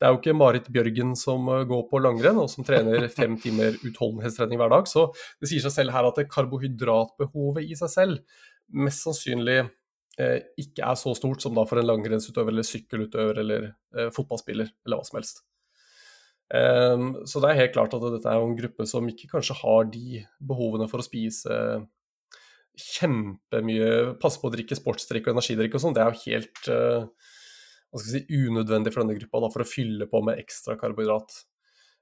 Det 0.00 0.08
er 0.08 0.14
jo 0.14 0.20
ikke 0.20 0.36
Marit 0.36 0.68
Bjørgen 0.72 1.10
som 1.18 1.48
eh, 1.52 1.66
går 1.68 1.82
på 1.90 2.00
langrenn 2.00 2.38
og 2.40 2.48
som 2.48 2.64
trener 2.64 3.04
fem 3.20 3.36
timer 3.40 3.76
utholdenhetstrening 3.84 4.60
hver 4.60 4.72
dag. 4.72 4.88
Så 4.88 5.10
det 5.40 5.50
sier 5.50 5.64
seg 5.64 5.74
selv 5.74 5.96
her 5.96 6.08
at 6.08 6.22
karbohydratbehovet 6.32 7.68
i 7.68 7.76
seg 7.76 7.92
selv 7.92 8.40
mest 8.72 9.04
sannsynlig 9.04 9.58
eh, 9.64 9.70
ikke 10.60 10.84
er 10.86 10.98
så 10.98 11.14
stort 11.16 11.44
som 11.44 11.54
da 11.56 11.64
for 11.68 11.80
en 11.80 11.88
langrennsutøver 11.88 12.52
eller 12.52 12.66
sykkelutøver 12.66 13.40
eller 13.42 13.70
eh, 13.96 14.10
fotballspiller 14.14 14.68
eller 14.86 15.00
hva 15.00 15.06
som 15.06 15.20
helst. 15.20 15.44
Um, 16.50 17.12
så 17.30 17.38
det 17.38 17.52
er 17.52 17.60
helt 17.60 17.74
klart 17.76 17.92
at 17.94 18.02
dette 18.02 18.26
er 18.26 18.42
en 18.42 18.56
gruppe 18.58 18.86
som 18.90 19.06
ikke 19.06 19.28
kanskje 19.30 19.54
har 19.60 19.84
de 19.92 20.24
behovene 20.42 20.88
for 20.90 20.98
å 20.98 21.06
spise 21.06 21.58
kjempemye 22.80 24.16
Passe 24.18 24.40
på 24.40 24.48
å 24.48 24.54
drikke 24.54 24.78
sportsdrikk 24.78 25.28
og 25.28 25.36
energidrikk 25.36 25.76
og 25.76 25.84
sånn. 25.84 25.94
Det 25.94 26.02
er 26.02 26.10
jo 26.10 26.24
helt 26.24 26.70
skal 27.98 28.06
si, 28.06 28.22
unødvendig 28.30 28.92
for 28.94 29.02
denne 29.02 29.18
gruppa 29.18 29.42
da, 29.44 29.50
for 29.54 29.64
å 29.64 29.68
fylle 29.68 30.06
på 30.10 30.22
med 30.26 30.42
ekstra 30.42 30.76
karbohydrat. 30.80 31.34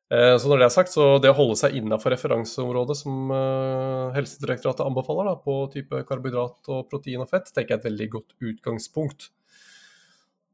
Uh, 0.08 0.34
så 0.40 0.48
når 0.48 0.62
det 0.62 0.66
er 0.68 0.72
sagt, 0.72 0.92
så 0.94 1.06
det 1.20 1.28
å 1.32 1.36
holde 1.36 1.56
seg 1.60 1.74
innafor 1.76 2.14
referanseområdet 2.14 2.96
som 2.96 3.32
uh, 3.32 4.14
Helsedirektoratet 4.16 4.86
anbefaler, 4.86 5.28
da, 5.28 5.34
på 5.42 5.56
type 5.74 6.00
karbohydrat 6.08 6.70
og 6.72 6.86
protein 6.88 7.24
og 7.24 7.28
fett, 7.28 7.50
tenker 7.52 7.74
jeg 7.74 7.76
er 7.76 7.82
et 7.82 7.88
veldig 7.90 8.08
godt 8.14 8.36
utgangspunkt. 8.52 9.28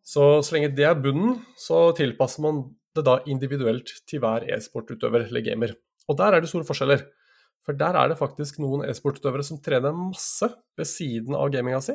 Så 0.05 0.25
så 0.45 0.57
lenge 0.57 0.75
det 0.77 0.89
er 0.89 0.99
bunnen, 1.01 1.39
så 1.57 1.87
tilpasser 1.97 2.45
man 2.45 2.65
det 2.95 3.07
da 3.07 3.19
individuelt 3.31 3.91
til 4.11 4.21
hver 4.23 4.45
e-sportutøver 4.53 5.29
eller 5.29 5.45
gamer. 5.47 5.77
Og 6.11 6.19
der 6.19 6.35
er 6.35 6.43
det 6.45 6.51
store 6.51 6.67
forskjeller. 6.69 7.07
For 7.65 7.77
der 7.81 7.97
er 7.97 8.11
det 8.11 8.19
faktisk 8.19 8.59
noen 8.61 8.83
e-sportutøvere 8.85 9.45
som 9.47 9.61
trener 9.65 9.95
masse 9.97 10.51
ved 10.77 10.89
siden 10.89 11.37
av 11.39 11.49
gaminga 11.55 11.81
si. 11.85 11.95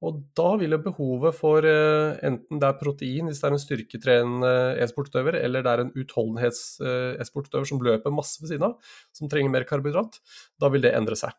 Og 0.00 0.22
da 0.38 0.54
vil 0.56 0.72
jo 0.72 0.80
behovet 0.86 1.36
for 1.36 1.66
uh, 1.66 2.16
enten 2.24 2.62
det 2.62 2.70
er 2.70 2.78
protein 2.80 3.28
hvis 3.28 3.42
det 3.42 3.50
er 3.50 3.56
en 3.56 3.60
styrketrenende 3.60 4.54
e-sportutøver, 4.80 5.36
eller 5.42 5.66
det 5.66 5.74
er 5.74 5.84
en 5.84 5.92
utholdenhets-e-sportutøver 5.92 7.68
som 7.68 7.84
løper 7.84 8.16
masse 8.16 8.40
ved 8.40 8.54
siden 8.54 8.70
av, 8.70 8.96
som 9.16 9.28
trenger 9.28 9.52
mer 9.52 9.68
karbohydrat, 9.68 10.16
da 10.60 10.72
vil 10.72 10.88
det 10.88 10.94
endre 10.96 11.20
seg. 11.20 11.36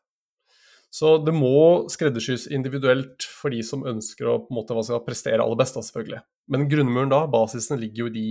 Så 0.91 1.15
det 1.23 1.33
må 1.33 1.87
skreddersys 1.89 2.49
individuelt 2.51 3.23
for 3.23 3.53
de 3.53 3.63
som 3.63 3.87
ønsker 3.87 4.27
å 4.27 4.41
på 4.43 4.51
en 4.51 4.59
måte, 4.59 4.75
hva 4.75 5.01
prestere 5.05 5.41
aller 5.41 5.57
best, 5.57 5.77
da, 5.77 5.85
selvfølgelig. 5.87 6.21
Men 6.51 6.67
grunnmuren 6.69 7.13
da, 7.13 7.23
basisen, 7.31 7.79
ligger 7.79 8.05
jo 8.05 8.11
i 8.11 8.17
de 8.17 8.29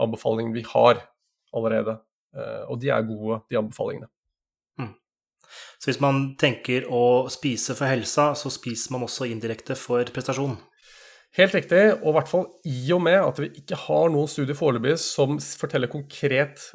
anbefalingene 0.00 0.56
vi 0.56 0.64
har 0.70 1.02
allerede. 1.52 1.98
Uh, 2.36 2.62
og 2.70 2.78
de 2.80 2.94
er 2.94 3.08
gode, 3.08 3.42
de 3.50 3.58
anbefalingene. 3.58 4.08
Så 5.78 5.90
hvis 5.90 6.00
man 6.02 6.32
tenker 6.40 6.88
å 6.92 7.26
spise 7.32 7.76
for 7.76 7.88
helsa, 7.90 8.30
så 8.38 8.52
spiser 8.52 8.94
man 8.94 9.04
også 9.06 9.28
indirekte 9.30 9.76
for 9.78 10.08
prestasjon. 10.14 10.56
Helt 11.36 11.52
riktig, 11.52 11.82
og 11.98 12.08
i 12.10 12.14
hvert 12.16 12.30
fall 12.30 12.46
i 12.64 12.80
og 12.96 13.02
med 13.04 13.18
at 13.20 13.40
vi 13.42 13.50
ikke 13.60 13.78
har 13.82 14.08
noen 14.12 14.30
studier 14.30 14.56
foreløpig 14.56 14.96
som 15.02 15.36
forteller 15.60 15.92
konkret 15.92 16.70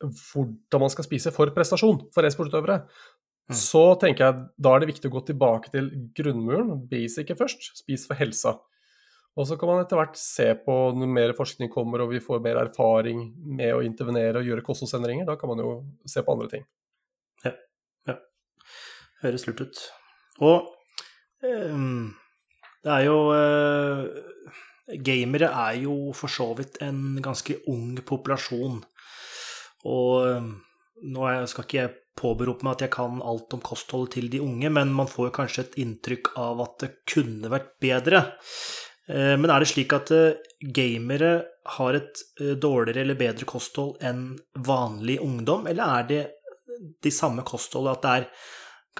hvordan 0.00 0.82
man 0.82 0.90
skal 0.90 1.06
spise 1.06 1.30
for 1.34 1.52
prestasjon 1.54 2.00
for 2.14 2.26
e-sportutøvere, 2.26 2.80
mm. 2.80 3.54
så 3.60 3.84
tenker 4.00 4.26
jeg 4.26 4.42
da 4.64 4.72
er 4.74 4.82
det 4.82 4.90
viktig 4.94 5.10
å 5.10 5.14
gå 5.14 5.22
tilbake 5.28 5.70
til 5.74 5.92
grunnmuren, 6.16 6.72
basicet 6.90 7.38
først. 7.38 7.70
Spis 7.84 8.08
for 8.08 8.18
helsa. 8.18 8.56
Og 9.38 9.46
så 9.46 9.54
kan 9.60 9.70
man 9.70 9.84
etter 9.84 10.00
hvert 10.00 10.18
se 10.18 10.48
på 10.64 10.76
når 10.96 11.14
mer 11.14 11.36
forskning 11.38 11.70
kommer 11.70 12.02
og 12.02 12.10
vi 12.10 12.24
får 12.24 12.42
mer 12.42 12.58
erfaring 12.64 13.28
med 13.46 13.76
å 13.76 13.84
intervenere 13.86 14.40
og 14.40 14.48
gjøre 14.48 14.66
kostholdsendringer, 14.66 15.28
da 15.28 15.38
kan 15.38 15.52
man 15.52 15.62
jo 15.62 15.74
se 16.08 16.24
på 16.24 16.34
andre 16.34 16.50
ting. 16.56 16.66
Høres 19.20 19.46
lurt 19.48 19.60
ut. 19.60 19.80
Og 20.40 20.70
um, 21.44 22.10
det 22.80 22.92
er 22.94 23.06
jo 23.06 23.16
uh, 23.34 24.06
Gamere 25.04 25.50
er 25.54 25.76
jo 25.84 25.94
for 26.16 26.32
så 26.32 26.48
vidt 26.58 26.80
en 26.82 27.20
ganske 27.22 27.60
ung 27.70 27.98
populasjon. 28.06 28.80
Og 29.86 30.14
um, 30.26 30.54
nå 31.12 31.28
skal 31.50 31.66
ikke 31.66 31.78
jeg 31.78 31.96
påberope 32.20 32.66
meg 32.66 32.76
at 32.76 32.84
jeg 32.84 32.94
kan 32.96 33.20
alt 33.24 33.54
om 33.56 33.62
kostholdet 33.64 34.16
til 34.16 34.28
de 34.32 34.40
unge, 34.44 34.72
men 34.72 34.92
man 34.96 35.08
får 35.08 35.30
kanskje 35.36 35.66
et 35.66 35.78
inntrykk 35.84 36.32
av 36.40 36.64
at 36.64 36.74
det 36.82 36.90
kunne 37.08 37.52
vært 37.52 37.74
bedre. 37.82 38.24
Uh, 39.06 39.36
men 39.36 39.50
er 39.52 39.62
det 39.62 39.70
slik 39.70 39.94
at 39.96 40.12
uh, 40.16 40.40
gamere 40.60 41.34
har 41.76 42.00
et 42.00 42.24
dårligere 42.60 43.04
eller 43.04 43.20
bedre 43.20 43.46
kosthold 43.48 44.00
enn 44.02 44.32
vanlig 44.66 45.20
ungdom, 45.22 45.68
eller 45.68 46.00
er 46.00 46.08
det 46.08 46.22
de 47.04 47.12
samme 47.12 47.44
kostholdet 47.46 47.98
at 47.98 48.02
det 48.02 48.12
er 48.16 48.28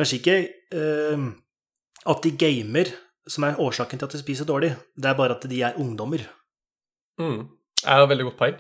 Kanskje 0.01 0.17
ikke 0.17 0.37
uh, 0.81 1.25
at 2.09 2.23
de 2.25 2.31
gamer 2.41 2.89
som 3.29 3.45
er 3.45 3.59
årsaken 3.61 4.01
til 4.01 4.09
at 4.09 4.15
de 4.17 4.21
spiser 4.23 4.49
dårlig, 4.49 4.71
det 4.97 5.11
er 5.11 5.19
bare 5.19 5.37
at 5.37 5.45
de 5.51 5.59
er 5.63 5.77
ungdommer. 5.79 6.23
Mm. 7.21 7.43
Det 7.83 7.85
er 7.85 8.05
et 8.05 8.09
veldig 8.09 8.27
godt 8.31 8.39
poeng. 8.39 8.57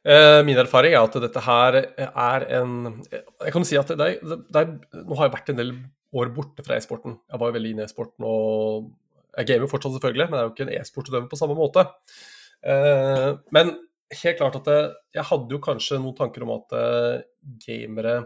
Uh, 0.00 0.40
min 0.48 0.58
erfaring 0.58 0.96
er 0.96 1.04
at 1.04 1.16
dette 1.20 1.42
her 1.44 1.76
er 1.76 2.44
en 2.56 3.02
Jeg 3.12 3.52
kan 3.52 3.66
si 3.68 3.76
at 3.76 3.90
det 3.92 4.00
er, 4.00 4.22
det 4.24 4.56
er, 4.56 4.70
Nå 5.04 5.18
har 5.18 5.28
jeg 5.28 5.34
vært 5.34 5.50
en 5.52 5.58
del 5.58 5.74
år 6.16 6.32
borte 6.34 6.64
fra 6.66 6.78
e-sporten. 6.78 7.18
Jeg 7.30 7.40
var 7.40 7.50
jo 7.50 7.56
veldig 7.58 7.72
inne 7.74 7.84
i 7.84 7.86
e-sporten 7.86 8.26
og 8.26 8.90
Jeg 9.36 9.46
gamer 9.52 9.70
fortsatt, 9.70 9.94
selvfølgelig, 9.94 10.26
men 10.26 10.38
jeg 10.38 10.42
er 10.42 10.48
jo 10.48 10.54
ikke 10.56 10.66
en 10.66 10.74
e-sportutøver 10.74 11.28
på 11.30 11.38
samme 11.38 11.54
måte. 11.58 11.84
Uh, 12.66 13.38
men 13.54 13.76
helt 14.10 14.40
klart 14.40 14.56
at 14.58 14.72
jeg, 14.72 14.88
jeg 15.20 15.28
hadde 15.28 15.54
jo 15.54 15.60
kanskje 15.62 16.00
noen 16.00 16.16
tanker 16.18 16.42
om 16.42 16.56
at 16.56 16.74
uh, 16.74 17.20
gamere 17.62 18.16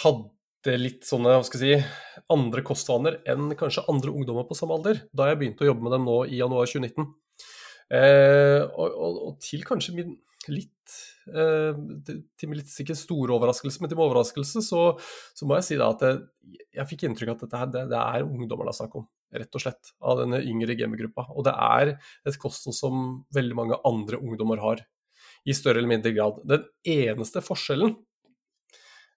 hadde 0.00 0.30
litt 0.78 1.06
sånne, 1.08 1.36
hva 1.38 1.46
skal 1.46 1.62
jeg 1.64 1.82
si, 1.82 2.20
andre 2.32 2.62
kostvaner 2.66 3.18
enn 3.28 3.54
kanskje 3.58 3.84
andre 3.90 4.12
ungdommer 4.12 4.46
på 4.48 4.56
samme 4.58 4.76
alder, 4.78 5.02
da 5.14 5.30
jeg 5.30 5.40
begynte 5.40 5.66
å 5.66 5.70
jobbe 5.72 5.86
med 5.86 5.96
dem 5.96 6.06
nå 6.08 6.18
i 6.28 6.38
januar 6.38 6.70
2019. 6.70 7.08
Eh, 7.92 8.60
og, 8.62 8.86
og, 8.88 9.16
og, 9.26 9.32
til 9.42 9.64
kanskje 9.68 9.92
min 9.98 10.12
litt 10.48 10.94
eh, 11.28 11.74
Til 12.08 12.48
min 12.48 12.56
litt 12.56 12.70
sikkert 12.72 12.96
store 12.96 13.34
overraskelse, 13.34 13.82
men 13.82 13.90
til 13.90 13.98
min 13.98 14.06
overraskelse 14.06 14.62
så, 14.64 14.84
så 15.36 15.48
må 15.48 15.58
jeg 15.58 15.66
si 15.66 15.76
da 15.80 15.90
at 15.92 16.04
jeg, 16.06 16.22
jeg 16.78 16.88
fikk 16.88 17.04
inntrykk 17.08 17.34
av 17.34 17.36
at 17.36 17.44
dette 17.44 17.60
her, 17.60 17.74
det, 17.74 17.82
det 17.92 18.00
er 18.00 18.24
ungdommer 18.24 18.70
det 18.70 18.72
er 18.72 18.78
snakk 18.80 18.96
om. 19.02 19.04
Rett 19.42 19.58
og 19.58 19.64
slett. 19.64 19.92
Av 20.04 20.22
denne 20.22 20.40
yngre 20.44 20.76
gamergruppa. 20.76 21.26
Og 21.32 21.44
det 21.46 21.52
er 21.52 21.94
et 22.28 22.40
kosthold 22.40 22.76
som 22.76 23.04
veldig 23.32 23.56
mange 23.56 23.78
andre 23.88 24.20
ungdommer 24.20 24.60
har. 24.60 24.82
I 25.48 25.56
større 25.56 25.80
eller 25.80 25.90
mindre 25.90 26.12
grad. 26.16 26.40
Den 26.48 26.66
eneste 26.86 27.40
forskjellen 27.44 27.96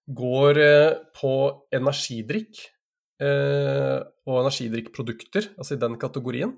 går 0.08 0.62
eh, 0.62 0.96
på 1.18 1.36
energidrikk 1.74 2.62
eh, 3.22 4.02
og 4.26 4.42
energidrikkprodukter, 4.44 5.54
altså 5.58 5.76
i 5.76 5.82
den 5.82 5.98
kategorien. 6.02 6.58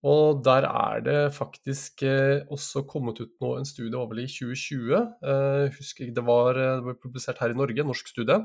Og 0.00 0.38
der 0.40 0.64
er 0.64 1.02
det 1.04 1.18
faktisk 1.36 2.02
eh, 2.08 2.46
også 2.48 2.86
kommet 2.88 3.20
ut 3.20 3.34
nå 3.42 3.50
en 3.58 3.68
studie 3.68 3.98
over 3.98 4.22
i 4.22 4.28
2020. 4.30 4.94
Eh, 4.96 5.66
husker 5.76 6.14
det 6.14 6.24
var, 6.24 6.56
det 6.56 6.86
ble 6.86 6.94
publisert 7.02 7.42
her 7.42 7.52
i 7.52 7.58
Norge, 7.58 7.82
en 7.82 7.90
norsk 7.92 8.08
studie, 8.08 8.38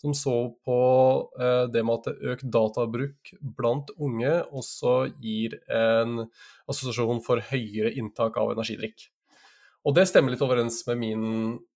som 0.00 0.16
så 0.16 0.36
på 0.64 0.78
det 1.72 1.80
med 1.84 2.08
at 2.08 2.24
økt 2.34 2.48
databruk 2.52 3.30
blant 3.56 3.92
unge 3.96 4.32
også 4.52 4.96
gir 5.22 5.56
en 5.72 6.26
assosiasjon 6.68 7.22
for 7.24 7.40
høyere 7.52 7.92
inntak 7.96 8.36
av 8.40 8.52
energidrikk. 8.52 9.08
Og 9.84 9.92
det 9.92 10.06
stemmer 10.08 10.32
litt 10.32 10.42
overens 10.44 10.78
med 10.88 11.00
min 11.00 11.24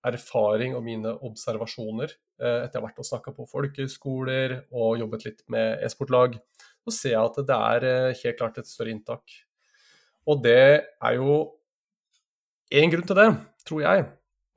erfaring 0.07 0.73
og 0.77 0.85
mine 0.87 1.12
observasjoner 1.29 2.09
eh, 2.09 2.62
etter 2.64 2.79
å 2.79 2.83
ha 2.83 2.87
vært 2.87 3.03
og 3.03 3.09
snakka 3.09 3.35
på 3.37 3.44
folkehøyskoler 3.51 4.55
og 4.73 5.03
jobbet 5.03 5.27
litt 5.27 5.42
med 5.53 5.85
e-sportlag 5.85 6.38
så 6.88 6.94
ser 6.94 7.14
jeg 7.14 7.21
at 7.21 7.40
det 7.51 7.59
er 7.59 7.87
eh, 7.90 8.23
helt 8.23 8.38
klart 8.40 8.61
et 8.61 8.71
større 8.71 8.94
inntak. 8.94 9.37
Og 10.29 10.42
det 10.44 10.61
er 10.85 11.21
jo 11.21 11.55
En 12.68 12.90
grunn 12.92 13.07
til 13.09 13.16
det, 13.16 13.31
tror 13.64 13.81
jeg, 13.81 14.01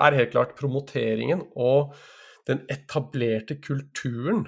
er 0.04 0.16
helt 0.18 0.34
klart 0.34 0.58
promoteringen 0.58 1.46
og 1.56 1.94
den 2.50 2.66
etablerte 2.68 3.56
kulturen 3.64 4.42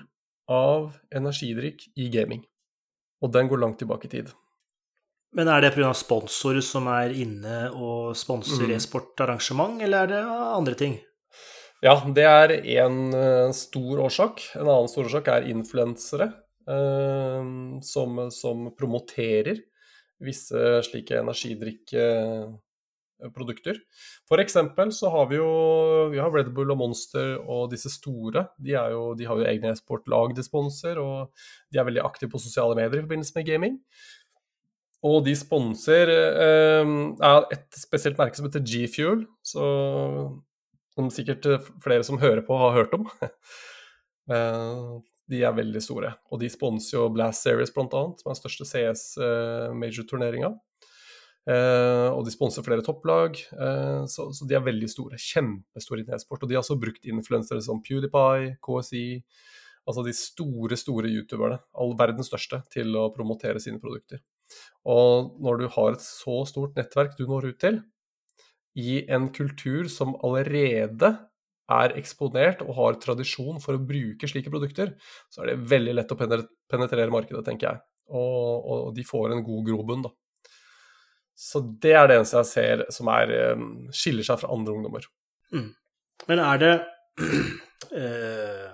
av 0.51 0.97
energidrikk 1.15 1.85
i 1.95 2.09
gaming. 2.11 2.41
Og 3.23 3.31
den 3.31 3.47
går 3.47 3.61
langt 3.63 3.79
tilbake 3.79 4.09
i 4.09 4.11
tid. 4.17 4.33
Men 5.33 5.49
er 5.49 5.63
det 5.65 5.71
pga. 5.73 5.89
sponsorer 5.97 6.61
som 6.61 6.85
er 6.93 7.09
inne 7.17 7.71
og 7.73 8.13
sponser 8.17 8.67
mm. 8.69 8.75
e-sportarrangement, 8.75 9.81
eller 9.81 10.03
er 10.03 10.07
det 10.11 10.21
andre 10.29 10.75
ting? 10.77 10.99
Ja, 11.83 11.97
det 12.15 12.23
er 12.23 12.49
én 12.61 13.13
eh, 13.17 13.51
stor 13.57 13.99
årsak. 14.05 14.41
En 14.55 14.69
annen 14.69 14.87
stor 14.91 15.05
årsak 15.09 15.27
er 15.33 15.49
influensere. 15.51 16.27
eh, 16.69 17.43
som, 17.81 18.31
som, 18.31 18.75
promoterer 18.77 19.57
visse 20.23 20.81
slike 20.87 21.19
energidrikkeprodukter. 21.19 23.75
For 24.29 24.39
eksempel 24.39 24.91
så 24.95 25.09
har 25.11 25.27
vi 25.27 25.35
jo 25.41 25.49
vi 26.13 26.19
har 26.21 26.31
Red 26.31 26.53
Bull 26.55 26.71
og 26.71 26.77
Monster 26.79 27.35
og 27.41 27.71
disse 27.73 27.89
store. 27.91 28.47
De, 28.55 28.71
jo, 28.71 29.13
de 29.19 29.25
har 29.27 29.35
jo 29.41 29.49
egne 29.49 29.71
e-sportlag 29.73 30.35
de 30.37 30.43
sponser, 30.45 30.95
og 31.01 31.33
de 31.67 31.77
er 31.79 31.85
veldig 31.89 32.05
aktive 32.05 32.31
på 32.31 32.39
sosiale 32.39 32.75
medier 32.79 32.99
i 33.01 33.03
forbindelse 33.03 33.33
med 33.35 33.47
gaming. 33.49 33.75
Og 35.03 35.23
de 35.25 35.33
sponser 35.35 36.09
eh, 36.13 36.91
et 37.51 37.79
spesielt 37.79 38.19
merke 38.19 38.39
som 38.39 38.47
heter 38.47 38.63
G-Fuel, 38.63 39.25
som 39.43 41.09
sikkert 41.11 41.47
flere 41.83 42.05
som 42.07 42.21
hører 42.21 42.43
på, 42.47 42.55
har 42.61 42.77
hørt 42.77 42.95
om. 42.95 43.09
eh, 44.31 44.93
de 45.31 45.41
er 45.43 45.55
veldig 45.55 45.81
store. 45.83 46.11
Og 46.31 46.41
de 46.41 46.49
sponser 46.51 46.97
jo 46.97 47.07
Blast 47.13 47.45
Series, 47.45 47.71
bl.a., 47.73 47.87
som 47.89 48.27
er 48.27 48.33
den 48.33 48.39
største 48.41 48.67
CS-major-turneringa. 48.69 50.51
Eh, 51.47 51.53
eh, 51.53 52.09
og 52.11 52.23
de 52.27 52.33
sponser 52.33 52.65
flere 52.65 52.83
topplag, 52.85 53.39
eh, 53.51 54.03
så, 54.11 54.29
så, 54.35 54.47
de 54.47 54.57
er 54.57 54.65
veldig 54.65 54.89
store. 54.91 55.19
Kjempestore 55.19 56.03
i 56.03 56.07
e-sport. 56.15 56.43
Og 56.43 56.51
de 56.51 56.57
har 56.57 56.63
også 56.63 56.79
brukt 56.79 57.07
influensere 57.09 57.63
som 57.63 57.81
PewDiePie, 57.83 58.55
KSI, 58.63 59.07
altså 59.87 60.05
de 60.05 60.15
store, 60.15 60.79
store 60.79 61.11
youtuberne, 61.11 61.59
all 61.79 61.95
verdens 61.99 62.31
største, 62.31 62.61
til 62.73 62.95
å 62.99 63.09
promotere 63.15 63.63
sine 63.63 63.81
produkter. 63.83 64.23
Og 64.89 65.35
når 65.43 65.61
du 65.61 65.67
har 65.75 65.95
et 65.95 66.03
så 66.03 66.41
stort 66.49 66.75
nettverk 66.79 67.15
du 67.17 67.25
når 67.29 67.51
ut 67.51 67.59
til, 67.61 67.81
i 68.79 69.03
en 69.13 69.29
kultur 69.33 69.87
som 69.91 70.15
allerede 70.25 71.13
er 71.73 71.93
eksponert 71.99 72.63
og 72.65 72.75
har 72.77 72.97
tradisjon 73.01 73.61
for 73.63 73.77
å 73.77 73.85
bruke 73.87 74.27
slike 74.27 74.51
produkter, 74.51 74.95
så 75.31 75.43
er 75.43 75.53
det 75.53 75.69
veldig 75.71 75.95
lett 75.95 76.11
å 76.11 76.17
penetrere 76.19 77.13
markedet, 77.13 77.43
tenker 77.45 77.69
jeg. 77.69 77.83
Og, 78.13 78.65
og 78.67 78.91
de 78.97 79.05
får 79.07 79.31
en 79.31 79.45
god 79.45 79.69
grobunn, 79.69 80.03
da. 80.07 80.11
Så 81.33 81.63
det 81.81 81.95
er 81.97 82.09
det 82.09 82.19
eneste 82.19 82.41
jeg 82.41 82.49
ser 82.49 82.83
som 82.93 83.09
er, 83.09 83.31
eh, 83.33 83.63
skiller 83.95 84.25
seg 84.27 84.41
fra 84.41 84.51
andre 84.53 84.75
ungdommer. 84.75 85.07
Mm. 85.53 85.71
Men 86.29 86.41
er 86.43 86.61
det 86.61 86.73
uh, 87.23 88.67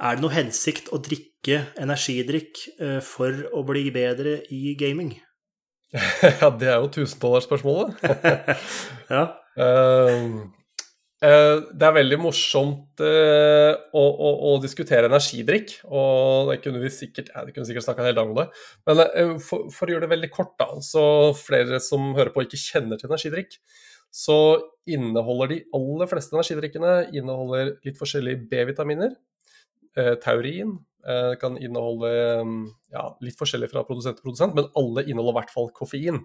Er 0.00 0.16
det 0.16 0.24
noe 0.24 0.34
hensikt 0.34 0.90
å 0.94 0.98
drikke 1.02 1.60
energidrikk 1.80 2.64
uh, 2.80 2.98
for 3.04 3.46
å 3.54 3.62
bli 3.66 3.86
bedre 3.94 4.40
i 4.54 4.74
gaming? 4.78 5.14
ja, 5.94 6.50
det 6.50 6.72
er 6.72 6.82
jo 6.82 6.90
tusendollarspørsmålet. 6.96 8.02
ja. 9.14 9.24
Uh, 9.54 10.44
Eh, 11.24 11.56
det 11.72 11.86
er 11.86 11.94
veldig 11.94 12.16
morsomt 12.20 13.00
eh, 13.04 13.70
å, 13.96 14.02
å, 14.02 14.30
å, 14.48 14.50
diskutere 14.60 15.08
energidrikk, 15.08 15.76
og 15.86 16.50
det 16.50 16.58
kunne 16.64 16.82
vi 16.82 16.90
sikkert 16.92 17.30
ja, 17.30 17.44
det 17.46 17.54
kunne 17.54 17.68
sikkert 17.68 17.86
snakka 17.86 18.02
en 18.02 18.08
hel 18.10 18.18
dag 18.18 18.32
om 18.32 18.40
det. 18.40 18.46
Men 18.88 19.02
eh, 19.04 19.32
for, 19.44 19.68
for, 19.72 19.88
å 19.88 19.94
gjøre 19.94 20.04
det 20.04 20.12
veldig 20.12 20.30
kort, 20.34 20.52
da, 20.60 20.68
så 20.84 21.04
flere 21.38 21.80
som 21.82 22.12
hører 22.18 22.32
på 22.34 22.44
ikke 22.44 22.60
kjenner 22.60 23.00
til 23.00 23.08
energidrikk, 23.08 23.56
så 24.14 24.38
inneholder 24.90 25.54
de 25.54 25.60
aller 25.78 26.10
fleste 26.10 26.36
energidrikkene 26.36 26.92
inneholder 27.14 27.76
litt 27.86 28.00
forskjellige 28.00 28.44
B-vitaminer. 28.50 29.14
Taurin 30.22 30.78
kan 31.40 31.58
inneholde 31.60 32.10
ja, 32.88 33.02
litt 33.20 33.36
forskjellig 33.36 33.68
fra 33.68 33.82
produsent 33.84 34.16
til 34.16 34.24
produsent, 34.24 34.54
men 34.56 34.70
alle 34.80 35.02
inneholder 35.04 35.34
i 35.34 35.38
hvert 35.42 35.52
fall 35.52 35.68
koffein. 35.76 36.22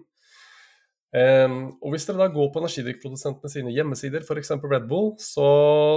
Um, 1.10 1.72
og 1.82 1.90
Hvis 1.90 2.06
dere 2.06 2.20
da 2.22 2.28
går 2.30 2.52
på 2.54 2.60
energidrikkprodusentene 2.60 3.50
sine 3.50 3.72
hjemmesider, 3.74 4.22
f.eks. 4.22 4.52
Red 4.62 4.86
Bull, 4.90 5.16
så 5.18 5.48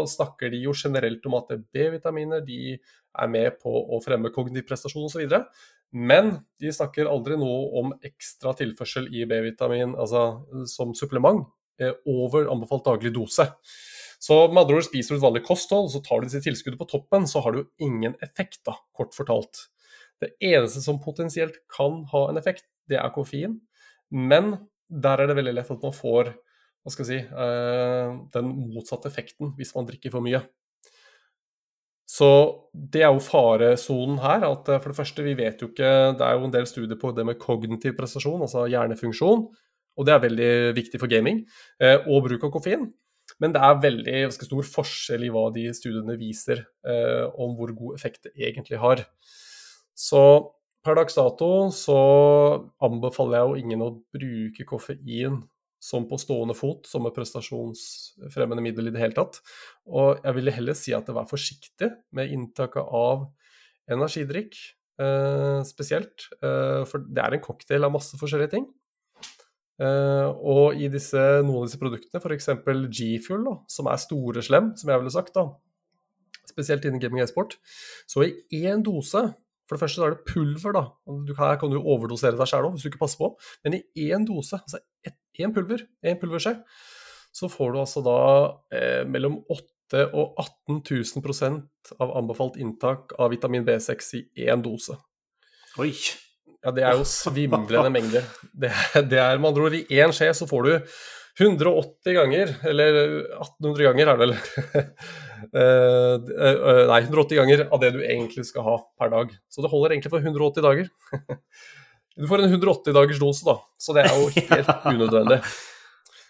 snakker 0.10 0.50
de 0.50 0.64
jo 0.64 0.74
generelt 0.74 1.26
om 1.30 1.38
at 1.38 1.54
B-vitaminer 1.70 2.42
de 2.46 2.80
er 3.14 3.30
med 3.30 3.60
på 3.62 3.70
å 3.70 4.02
fremme 4.02 4.34
kognitiv 4.34 4.66
prestasjon 4.72 5.06
osv. 5.06 5.38
Men 5.94 6.32
de 6.58 6.74
snakker 6.74 7.10
aldri 7.10 7.38
noe 7.38 7.68
om 7.84 7.94
ekstra 8.02 8.56
tilførsel 8.58 9.12
i 9.14 9.28
B-vitamin 9.30 9.94
altså 9.94 10.42
som 10.72 10.96
supplement 10.98 11.46
eh, 11.78 11.94
over 12.10 12.50
anbefalt 12.50 12.88
daglig 12.90 13.14
dose. 13.14 13.46
Så 14.24 14.38
med 14.48 14.62
andre 14.62 14.80
ord 14.80 14.88
spiser 14.88 15.16
du 15.16 15.20
et 15.20 15.26
vanlig 15.26 15.44
kosthold, 15.44 15.90
så 15.92 16.00
tar 16.04 16.22
du 16.22 16.30
disse 16.30 16.44
tilskuddet 16.46 16.80
på 16.80 16.88
toppen, 16.88 17.28
så 17.28 17.42
har 17.44 17.54
det 17.54 17.64
jo 17.64 17.90
ingen 17.90 18.16
effekt, 18.24 18.62
da, 18.68 18.78
kort 18.96 19.12
fortalt. 19.18 19.66
Det 20.24 20.32
eneste 20.40 20.80
som 20.84 21.02
potensielt 21.04 21.60
kan 21.72 22.06
ha 22.14 22.28
en 22.30 22.40
effekt, 22.40 22.64
det 22.88 23.02
er 23.02 23.12
koffein. 23.16 23.58
Men 24.14 24.56
der 24.88 25.20
er 25.20 25.28
det 25.28 25.36
veldig 25.40 25.56
lett 25.58 25.72
at 25.74 25.84
man 25.84 25.96
får 25.96 26.32
hva 26.84 26.92
skal 26.92 27.08
jeg 27.08 27.24
si, 27.24 27.36
eh, 27.44 28.16
den 28.34 28.52
motsatte 28.74 29.08
effekten 29.08 29.54
hvis 29.56 29.72
man 29.76 29.88
drikker 29.88 30.12
for 30.12 30.24
mye. 30.24 30.42
Så 32.14 32.30
det 32.76 33.06
er 33.06 33.14
jo 33.14 33.24
faresonen 33.24 34.20
her. 34.20 34.44
at 34.50 34.68
eh, 34.70 34.80
For 34.80 34.92
det 34.92 35.00
første, 35.00 35.24
vi 35.24 35.36
vet 35.40 35.62
jo 35.62 35.70
ikke 35.72 36.18
Det 36.20 36.26
er 36.26 36.36
jo 36.36 36.44
en 36.46 36.52
del 36.52 36.68
studier 36.68 37.00
på 37.00 37.14
det 37.16 37.26
med 37.26 37.40
kognitiv 37.40 37.96
prestasjon, 37.98 38.44
altså 38.44 38.68
hjernefunksjon. 38.68 39.48
Og 39.98 40.06
det 40.06 40.14
er 40.14 40.26
veldig 40.26 40.52
viktig 40.76 41.00
for 41.00 41.08
gaming. 41.08 41.46
Eh, 41.80 42.04
og 42.08 42.28
bruk 42.28 42.44
av 42.44 42.52
koffein. 42.52 42.92
Men 43.44 43.56
det 43.56 43.62
er 43.68 43.82
veldig 43.84 44.18
ganske 44.30 44.48
stor 44.48 44.68
forskjell 44.72 45.28
i 45.28 45.32
hva 45.34 45.50
de 45.52 45.68
studiene 45.76 46.16
viser 46.16 46.64
om 47.36 47.58
hvor 47.58 47.74
god 47.76 47.98
effekt 47.98 48.30
det 48.30 48.32
egentlig 48.48 48.80
har. 48.80 49.04
Så 49.92 50.24
Per 50.84 50.98
dags 51.00 51.16
dato 51.16 51.50
så 51.72 51.98
anbefaler 52.84 53.40
jeg 53.40 53.48
jo 53.48 53.60
ingen 53.62 53.84
å 53.86 53.94
bruke 54.12 54.66
koffein 54.68 55.40
som 55.84 56.04
på 56.08 56.20
stående 56.20 56.56
fot, 56.56 56.84
som 56.88 57.08
et 57.08 57.16
prestasjonsfremmende 57.16 58.64
middel 58.64 58.90
i 58.90 58.94
det 58.96 59.00
hele 59.00 59.16
tatt. 59.16 59.40
Og 59.88 60.20
jeg 60.20 60.36
ville 60.36 60.56
heller 60.56 60.76
si 60.76 60.96
at 60.96 61.08
vær 61.08 61.28
forsiktig 61.28 61.90
med 62.16 62.32
inntaket 62.36 62.84
av 62.84 63.30
energidrikk 63.92 64.60
eh, 65.00 65.60
spesielt. 65.68 66.28
Eh, 66.44 66.84
for 66.88 67.04
det 67.08 67.24
er 67.24 67.36
en 67.38 67.44
cocktail 67.48 67.88
av 67.88 67.96
masse 67.96 68.20
forskjellige 68.20 68.56
ting. 68.58 68.68
Eh, 69.84 70.30
og 70.54 70.80
i 70.80 70.88
disse, 70.92 71.20
noen 71.44 71.64
av 71.64 71.68
disse 71.68 71.82
produktene, 71.82 72.22
f.eks. 72.22 72.50
G-Fuel, 72.94 73.48
som 73.72 73.90
er 73.92 74.02
store 74.02 74.44
slem, 74.46 74.72
som 74.80 74.92
jeg 74.92 75.02
ville 75.02 75.14
sagt, 75.14 75.36
da, 75.36 75.50
spesielt 76.48 76.86
innen 76.88 77.02
gaming 77.04 77.24
og 77.24 77.28
e-sport, 77.28 77.58
så 78.10 78.28
i 78.28 78.64
én 78.64 78.84
dose 78.86 79.28
for 79.64 79.78
det 79.78 79.84
første 79.86 80.02
så 80.02 80.08
er 80.08 80.14
det 80.14 80.26
pulver, 80.28 80.74
da. 80.76 80.82
Du 81.26 81.32
her 81.38 81.56
kan 81.60 81.72
du 81.72 81.80
overdosere 81.80 82.38
deg 82.38 82.50
sjæl 82.50 82.68
òg, 82.68 82.76
hvis 82.76 82.84
du 82.84 82.90
ikke 82.92 83.00
passer 83.06 83.22
på. 83.22 83.30
Men 83.64 83.78
i 83.80 84.10
én 84.12 84.26
dose, 84.28 84.60
altså 84.60 84.82
én 85.40 85.54
pulver, 85.56 85.86
én 86.04 86.20
pulverskje, 86.20 86.58
så 87.34 87.50
får 87.50 87.72
du 87.74 87.80
altså 87.82 88.04
da 88.06 88.18
eh, 88.76 89.02
mellom 89.10 89.40
8 89.48 90.04
og 90.12 90.36
18 90.68 90.84
000 91.24 91.98
av 92.04 92.14
anbefalt 92.20 92.60
inntak 92.62 93.16
av 93.18 93.32
vitamin 93.34 93.66
B6 93.66 94.14
i 94.20 94.46
én 94.46 94.62
dose. 94.66 95.00
Oi. 95.82 95.94
Ja, 96.64 96.72
det 96.72 96.86
er 96.88 96.96
jo 96.96 97.04
svimlende 97.08 97.90
mengder. 97.92 98.24
Det, 98.56 98.72
det 99.12 99.20
er 99.20 99.42
med 99.42 99.50
andre 99.52 99.68
ord 99.68 99.76
I 99.76 100.00
én 100.00 100.14
skje 100.16 100.30
så 100.38 100.48
får 100.48 100.68
du 100.68 100.72
180 101.42 102.14
ganger, 102.14 102.52
eller 102.70 102.98
1800 103.42 103.88
ganger 103.88 104.12
er 104.12 104.20
det 104.20 104.22
vel 104.22 104.34
uh, 105.58 106.90
Nei, 106.92 107.00
180 107.02 107.40
ganger 107.40 107.64
av 107.68 107.82
det 107.82 107.90
du 107.96 108.02
egentlig 108.06 108.46
skal 108.48 108.68
ha 108.68 108.76
per 109.02 109.10
dag. 109.12 109.34
Så 109.50 109.66
det 109.66 109.72
holder 109.74 109.96
egentlig 109.96 110.14
for 110.14 110.22
180 110.22 110.68
dager. 110.68 110.92
du 112.22 112.28
får 112.30 112.44
en 112.46 112.54
180 112.54 112.96
dagers 113.00 113.22
dose, 113.22 113.48
da. 113.48 113.58
Så 113.82 113.98
det 113.98 114.06
er 114.06 114.14
jo 114.14 114.30
helt 114.54 114.70
unødvendig. 114.94 115.40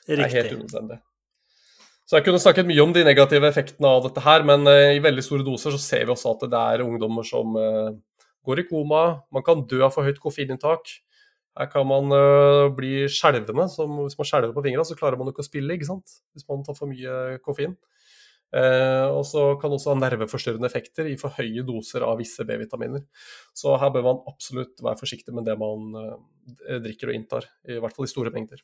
Det 0.08 0.18
er 0.18 0.38
helt 0.38 0.56
unødvendig. 0.56 1.02
Så 2.08 2.18
jeg 2.18 2.26
kunne 2.26 2.42
snakket 2.42 2.68
mye 2.68 2.84
om 2.84 2.96
de 2.96 3.04
negative 3.06 3.48
effektene 3.48 3.92
av 3.92 4.08
dette 4.08 4.24
her, 4.24 4.44
men 4.48 4.66
i 4.68 5.04
veldig 5.04 5.24
store 5.24 5.46
doser 5.46 5.76
så 5.76 5.80
ser 5.80 6.08
vi 6.08 6.16
også 6.16 6.34
at 6.36 6.48
det 6.52 6.64
er 6.74 6.84
ungdommer 6.84 7.28
som 7.28 7.56
går 8.46 8.64
i 8.64 8.68
koma. 8.68 9.04
Man 9.34 9.46
kan 9.46 9.64
dø 9.70 9.82
av 9.86 9.94
for 9.96 10.08
høyt 10.08 10.22
koffeininntak. 10.24 10.92
Her 11.54 11.70
kan 11.70 11.86
man 11.86 12.10
uh, 12.10 12.68
bli 12.74 13.06
skjelvende. 13.12 13.68
Hvis 13.70 14.20
man 14.20 14.30
skjelver 14.30 14.54
på 14.56 14.64
fingrene, 14.66 14.86
så 14.90 14.98
klarer 14.98 15.20
man 15.20 15.30
ikke 15.30 15.44
å 15.44 15.48
spille 15.48 15.78
ikke 15.78 15.90
sant? 15.90 16.20
hvis 16.34 16.48
man 16.50 16.64
tar 16.66 16.78
for 16.78 16.90
mye 16.90 17.40
koffein. 17.46 17.76
Uh, 18.54 19.10
og 19.10 19.24
så 19.26 19.48
kan 19.62 19.74
også 19.74 19.94
ha 19.94 19.98
nerveforstyrrende 19.98 20.70
effekter 20.70 21.08
i 21.10 21.16
for 21.18 21.34
høye 21.34 21.64
doser 21.66 22.06
av 22.06 22.20
visse 22.22 22.46
B-vitaminer. 22.46 23.06
Så 23.58 23.74
her 23.82 23.94
bør 23.94 24.06
man 24.10 24.22
absolutt 24.30 24.82
være 24.82 25.00
forsiktig 25.00 25.34
med 25.34 25.50
det 25.50 25.58
man 25.62 25.90
uh, 25.98 26.78
drikker 26.84 27.10
og 27.10 27.18
inntar, 27.18 27.50
i 27.66 27.80
hvert 27.82 27.98
fall 27.98 28.10
i 28.10 28.14
store 28.14 28.34
mengder. 28.34 28.62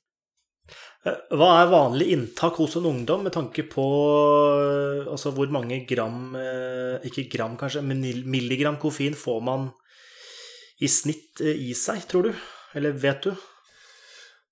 Hva 1.07 1.49
er 1.61 1.71
vanlig 1.71 2.09
inntak 2.11 2.57
hos 2.59 2.75
en 2.75 2.89
ungdom 2.89 3.21
med 3.23 3.31
tanke 3.31 3.63
på 3.71 3.85
altså 5.07 5.31
hvor 5.31 5.47
mange 5.53 5.77
gram, 5.87 6.33
ikke 7.07 7.29
gram 7.31 7.55
kanskje, 7.59 7.85
men 7.87 8.03
milligram 8.27 8.75
koffein 8.81 9.15
får 9.15 9.39
man 9.47 9.69
i 10.83 10.89
snitt 10.91 11.39
i 11.39 11.71
seg, 11.77 12.03
tror 12.11 12.27
du? 12.27 12.33
Eller 12.75 12.99
vet 12.99 13.29
du? 13.29 13.31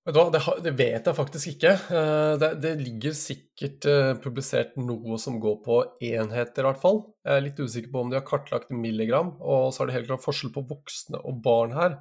Det, 0.08 0.72
vet 0.72 1.04
jeg 1.04 1.16
faktisk 1.16 1.50
ikke. 1.52 1.74
Eh, 1.92 2.44
det, 2.64 2.70
ligger 2.80 3.16
sikkert 3.16 3.88
eh, 3.92 4.14
publisert 4.24 4.78
noe 4.80 5.18
som 5.20 5.36
går 5.44 5.58
på 5.66 5.82
enheter, 6.00 6.64
i 6.64 6.68
hvert 6.70 6.80
fall. 6.80 7.02
Jeg 7.28 7.34
er 7.34 7.44
litt 7.44 7.60
usikker 7.60 7.92
på 7.92 8.06
om 8.06 8.14
de 8.14 8.16
har 8.16 8.28
kartlagt 8.28 8.72
milligram, 8.72 9.34
og 9.44 9.74
så 9.76 9.84
er 9.84 9.90
det 9.90 9.98
helt 9.98 10.10
klart 10.14 10.24
forskjell 10.24 10.54
på 10.56 10.64
voksne 10.70 11.20
og 11.20 11.42
barn 11.44 11.76
her. 11.76 12.00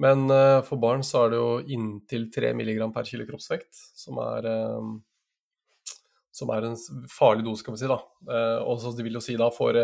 Men 0.00 0.24
eh, 0.32 0.60
for 0.66 0.80
barn 0.80 1.04
så 1.06 1.24
er 1.24 1.32
det 1.32 1.40
jo 1.40 1.50
inntil 1.76 2.28
3 2.32 2.54
mg 2.56 2.86
per 2.94 3.08
kilo 3.08 3.26
kroppsvekt, 3.28 3.68
som 4.00 4.20
er, 4.24 4.48
som 6.32 6.52
er 6.54 6.70
en 6.70 6.78
farlig 7.12 7.44
dose, 7.44 7.66
kan 7.66 7.76
vi 7.76 7.82
si. 7.82 7.90
da. 7.90 8.00
Og 8.64 8.80
så 8.80 8.94
vil 8.96 9.18
jo 9.18 9.24
si 9.24 9.36
da, 9.40 9.50
for 9.52 9.76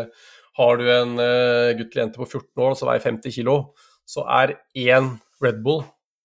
har 0.57 0.81
du 0.81 0.87
en 0.89 1.13
gutt 1.13 1.91
eller 1.91 2.01
jente 2.01 2.17
på 2.17 2.25
14 2.25 2.65
år 2.65 2.73
som 2.79 2.89
veier 2.89 3.03
50 3.03 3.35
kilo, 3.35 3.59
så 4.09 4.25
er 4.39 4.55
én 4.73 5.13
Red 5.43 5.61
Bull, 5.61 5.83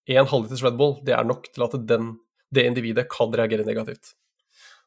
én 0.08 0.28
halvliters 0.30 0.64
Red 0.64 0.80
Bull, 0.80 0.96
det 1.04 1.12
er 1.18 1.28
nok 1.28 1.50
til 1.52 1.66
at 1.66 1.76
den, 1.88 2.14
det 2.54 2.64
individet 2.70 3.10
kan 3.12 3.34
reagere 3.34 3.66
negativt. 3.68 4.14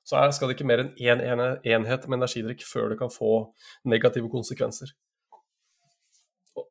Så 0.05 0.19
her 0.19 0.31
skal 0.33 0.49
det 0.49 0.57
ikke 0.57 0.67
mer 0.69 0.83
enn 0.83 0.91
én 1.01 1.21
en 1.25 1.41
enhet 1.65 2.05
med 2.07 2.19
energidrikk 2.19 2.61
før 2.65 2.91
det 2.91 2.99
kan 2.99 3.13
få 3.13 3.51
negative 3.89 4.29
konsekvenser. 4.29 4.91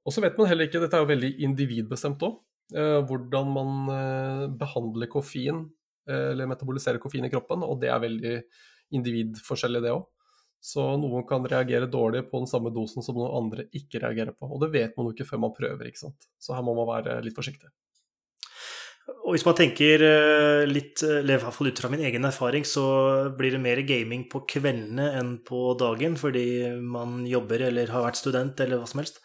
Og 0.05 0.13
så 0.13 0.25
vet 0.25 0.37
man 0.37 0.51
heller 0.51 0.69
ikke, 0.69 0.83
dette 0.83 0.99
er 0.99 1.05
jo 1.05 1.11
veldig 1.13 1.31
individbestemt 1.47 2.25
òg, 2.27 2.41
eh, 2.77 2.99
hvordan 3.09 3.53
man 3.53 3.93
eh, 3.95 4.43
behandler 4.61 5.11
koffein, 5.13 5.63
eh, 6.09 6.33
eller 6.35 6.51
metaboliserer 6.51 7.01
koffein 7.01 7.25
i 7.25 7.33
kroppen, 7.33 7.65
og 7.65 7.81
det 7.81 7.93
er 7.93 8.03
veldig 8.03 8.35
individforskjellig, 8.99 9.81
det 9.85 9.95
òg. 9.95 10.05
Så 10.65 10.85
noen 10.97 11.25
kan 11.29 11.45
reagere 11.45 11.89
dårlig 11.93 12.23
på 12.31 12.41
den 12.41 12.49
samme 12.49 12.73
dosen 12.73 13.05
som 13.05 13.17
noen 13.19 13.33
andre 13.37 13.67
ikke 13.77 14.01
reagerer 14.01 14.33
på. 14.33 14.49
Og 14.49 14.63
det 14.63 14.71
vet 14.73 14.95
man 14.97 15.09
jo 15.09 15.13
ikke 15.13 15.27
før 15.29 15.43
man 15.45 15.57
prøver, 15.57 15.91
ikke 15.91 16.07
sant. 16.07 16.29
Så 16.41 16.57
her 16.57 16.65
må 16.65 16.73
man 16.79 16.89
være 16.89 17.19
litt 17.25 17.37
forsiktig. 17.37 17.69
Og 19.27 19.35
hvis 19.35 19.45
man 19.45 19.59
tenker 19.59 20.01
litt, 20.65 21.03
eller 21.05 21.37
i 21.37 21.43
hvert 21.43 21.53
fall 21.53 21.69
ut 21.69 21.83
fra 21.83 21.91
min 21.93 22.07
egen 22.09 22.25
erfaring, 22.25 22.65
så 22.65 22.85
blir 23.37 23.53
det 23.53 23.61
mer 23.61 23.83
gaming 23.85 24.25
på 24.33 24.41
kveldene 24.49 25.11
enn 25.19 25.35
på 25.45 25.67
dagen 25.81 26.17
fordi 26.17 26.47
man 26.81 27.27
jobber 27.29 27.67
eller 27.69 27.93
har 27.93 28.07
vært 28.07 28.23
student 28.23 28.65
eller 28.65 28.81
hva 28.81 28.89
som 28.89 29.05
helst. 29.05 29.21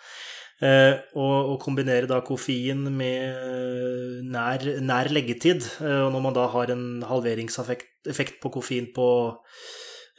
Eh, 0.60 0.96
og, 1.16 1.54
og 1.54 1.60
kombinere 1.64 2.10
da 2.10 2.18
koffein 2.26 2.82
med 2.92 4.26
nær, 4.28 4.66
nær 4.84 5.08
leggetid, 5.16 5.64
eh, 5.80 6.02
og 6.04 6.12
når 6.12 6.26
man 6.26 6.36
da 6.36 6.48
har 6.52 6.74
en 6.74 6.88
halveringseffekt 7.08 8.42
på 8.44 8.52
koffein 8.58 8.90
på 8.96 9.08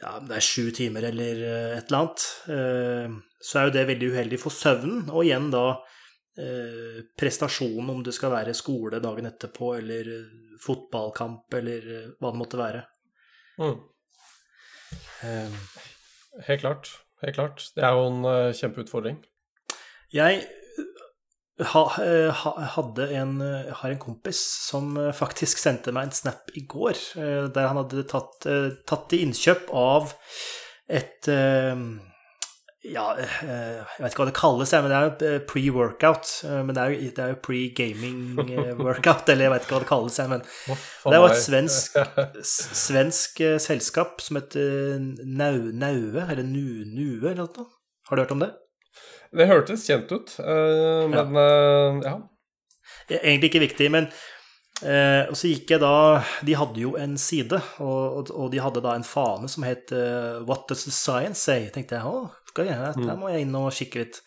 ja, 0.01 0.17
det 0.25 0.37
er 0.37 0.45
sju 0.45 0.71
timer 0.75 1.05
eller 1.11 1.43
eh, 1.45 1.77
et 1.77 1.89
eller 1.91 1.99
annet, 1.99 2.27
eh, 2.55 3.17
så 3.41 3.59
er 3.59 3.67
jo 3.67 3.75
det 3.75 3.87
veldig 3.89 4.11
uheldig 4.15 4.39
for 4.41 4.55
søvnen. 4.55 5.03
Og 5.13 5.25
igjen 5.27 5.49
da 5.53 5.65
eh, 6.41 7.01
prestasjonen, 7.17 7.91
om 7.93 8.01
det 8.05 8.15
skal 8.17 8.33
være 8.33 8.57
skole 8.57 9.01
dagen 9.03 9.29
etterpå 9.29 9.75
eller 9.77 10.11
fotballkamp 10.61 11.59
eller 11.61 11.87
hva 12.17 12.33
det 12.33 12.41
måtte 12.41 12.61
være. 12.61 12.83
Mm. 13.61 13.77
Helt 16.47 16.61
klart. 16.63 16.93
Helt 17.21 17.37
klart. 17.37 17.65
Det 17.75 17.85
er 17.85 17.97
jo 17.97 18.07
en 18.09 18.53
kjempeutfordring. 18.57 19.19
Jeg 20.11 20.43
ha, 21.61 21.81
eh, 22.03 22.29
ha, 22.33 22.51
hadde 22.75 23.07
en, 23.15 23.41
eh, 23.41 23.73
har 23.73 23.89
en 23.89 23.99
kompis 24.01 24.39
som 24.67 24.95
eh, 24.97 25.11
faktisk 25.15 25.61
sendte 25.61 25.93
meg 25.93 26.09
en 26.09 26.15
snap 26.15 26.53
i 26.57 26.65
går, 26.69 26.97
der 27.53 27.67
han 27.67 27.81
hadde 27.83 28.05
tatt, 28.09 28.47
tatt 28.87 29.11
til 29.11 29.27
innkjøp 29.27 29.69
av 29.77 30.15
et 30.91 31.29
ja, 32.81 33.03
jeg 33.13 34.01
vet 34.01 34.07
ikke 34.09 34.23
hva 34.23 34.25
det 34.25 34.33
kalles, 34.39 34.71
men 34.73 34.89
det 34.89 34.95
er 34.97 35.35
jo 35.35 35.41
pre-workout. 35.45 36.31
Men 36.49 36.73
det 36.73 36.81
er 36.81 36.95
jo, 36.95 37.11
jo 37.29 37.37
pre-gaming-workout, 37.45 39.29
eller 39.31 39.45
jeg 39.45 39.53
vet 39.53 39.67
ikke 39.67 39.75
hva 39.75 39.83
det 39.83 39.89
kalles. 39.91 40.17
Men 40.31 40.41
det 41.13 41.21
var 41.21 41.35
et 41.35 41.43
svensk, 41.43 41.99
svensk 42.87 43.43
selskap 43.61 44.25
som 44.25 44.41
heter 44.41 44.97
Naue, 44.97 46.25
eller 46.25 46.41
Nunue, 46.41 47.21
eller 47.21 47.45
noe. 47.45 47.69
Har 48.09 48.17
du 48.17 48.25
hørt 48.25 48.33
om 48.33 48.41
det? 48.47 48.49
Det 49.31 49.47
hørtes 49.47 49.85
kjent 49.87 50.11
ut, 50.11 50.35
uh, 50.43 51.07
men 51.07 51.17
ja. 51.17 51.23
Uh, 51.31 52.01
ja. 52.03 52.15
Egentlig 53.21 53.51
ikke 53.51 53.63
viktig, 53.63 53.87
men 53.91 54.07
uh, 54.83 55.29
Og 55.31 55.35
så 55.39 55.49
gikk 55.49 55.73
jeg 55.73 55.81
da 55.83 56.21
De 56.47 56.55
hadde 56.55 56.79
jo 56.83 56.93
en 56.99 57.17
side, 57.19 57.59
og, 57.83 58.31
og 58.31 58.51
de 58.53 58.61
hadde 58.63 58.83
da 58.83 58.95
en 58.95 59.07
fane 59.07 59.49
som 59.51 59.65
het 59.67 59.91
What 60.47 60.67
does 60.71 60.85
the 60.87 60.93
science 60.95 61.43
say? 61.43 61.69
tenkte 61.73 61.99
jeg, 61.99 62.07
å, 62.07 62.27
skal 62.51 62.71
jeg, 62.71 62.79
her 62.79 62.99
mm. 62.99 63.11
må 63.19 63.31
jeg 63.31 63.45
inn 63.45 63.57
og 63.59 63.71
kikke 63.75 64.03
litt. 64.03 64.21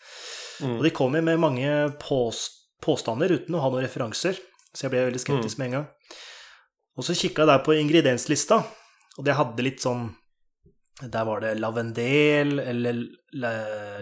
Mm. 0.63 0.77
Og 0.77 0.85
de 0.85 0.93
kom 0.95 1.17
med 1.17 1.41
mange 1.41 1.71
påst 2.01 2.61
påstander 2.85 3.31
uten 3.33 3.55
å 3.57 3.63
ha 3.63 3.71
noen 3.71 3.85
referanser, 3.85 4.37
så 4.69 4.85
jeg 4.85 4.93
ble 4.93 5.07
veldig 5.07 5.21
skeptisk 5.21 5.57
mm. 5.57 5.61
med 5.61 5.67
en 5.67 5.75
gang. 5.79 6.19
Og 6.95 7.07
så 7.07 7.15
kikka 7.17 7.43
jeg 7.43 7.51
der 7.51 7.63
på 7.65 7.75
ingredienslista, 7.79 8.59
og 9.17 9.25
det 9.25 9.37
hadde 9.39 9.65
litt 9.65 9.81
sånn 9.83 10.09
der 11.01 11.25
var 11.27 11.41
det 11.43 11.55
lavendel, 11.59 12.59
eller 12.59 13.01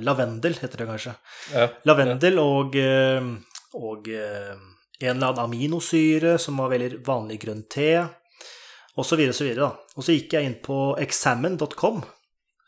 lavendel 0.05 0.57
heter 0.61 0.83
det 0.83 0.89
kanskje. 0.91 1.15
Ja, 1.53 1.67
lavendel 1.89 2.37
ja. 2.37 2.43
og, 2.43 2.75
eh, 2.77 3.29
og 3.79 4.09
eh, 4.13 4.51
en 5.01 5.15
eller 5.15 5.31
annen 5.31 5.41
aminosyre 5.47 6.35
som 6.41 6.61
var 6.61 6.69
veldig 6.75 7.01
vanlig 7.07 7.39
grønn 7.41 7.63
te, 7.65 7.95
osv. 8.93 9.23
osv. 9.33 9.49
Og 9.63 10.05
så 10.05 10.17
gikk 10.19 10.37
jeg 10.37 10.49
inn 10.49 10.59
på 10.61 10.93
examine.com, 11.01 12.03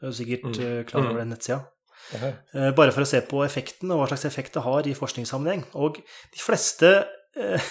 du 0.02 0.10
er 0.10 0.18
sikkert 0.18 0.50
mm. 0.50 0.58
Eh, 0.66 0.82
klar 0.90 1.06
over 1.06 1.14
mm. 1.14 1.22
den 1.22 1.34
nettsida. 1.36 1.62
Uh, 2.06 2.70
bare 2.78 2.92
for 2.94 3.02
å 3.02 3.10
se 3.10 3.18
på 3.26 3.40
effekten 3.42 3.90
og 3.90 4.04
hva 4.04 4.10
slags 4.12 4.28
effekt 4.28 4.54
det 4.58 4.66
har 4.66 4.86
i 4.86 4.98
forskningssammenheng. 4.98 5.64
Og 5.82 6.02
de 6.02 6.42
fleste, 6.42 6.92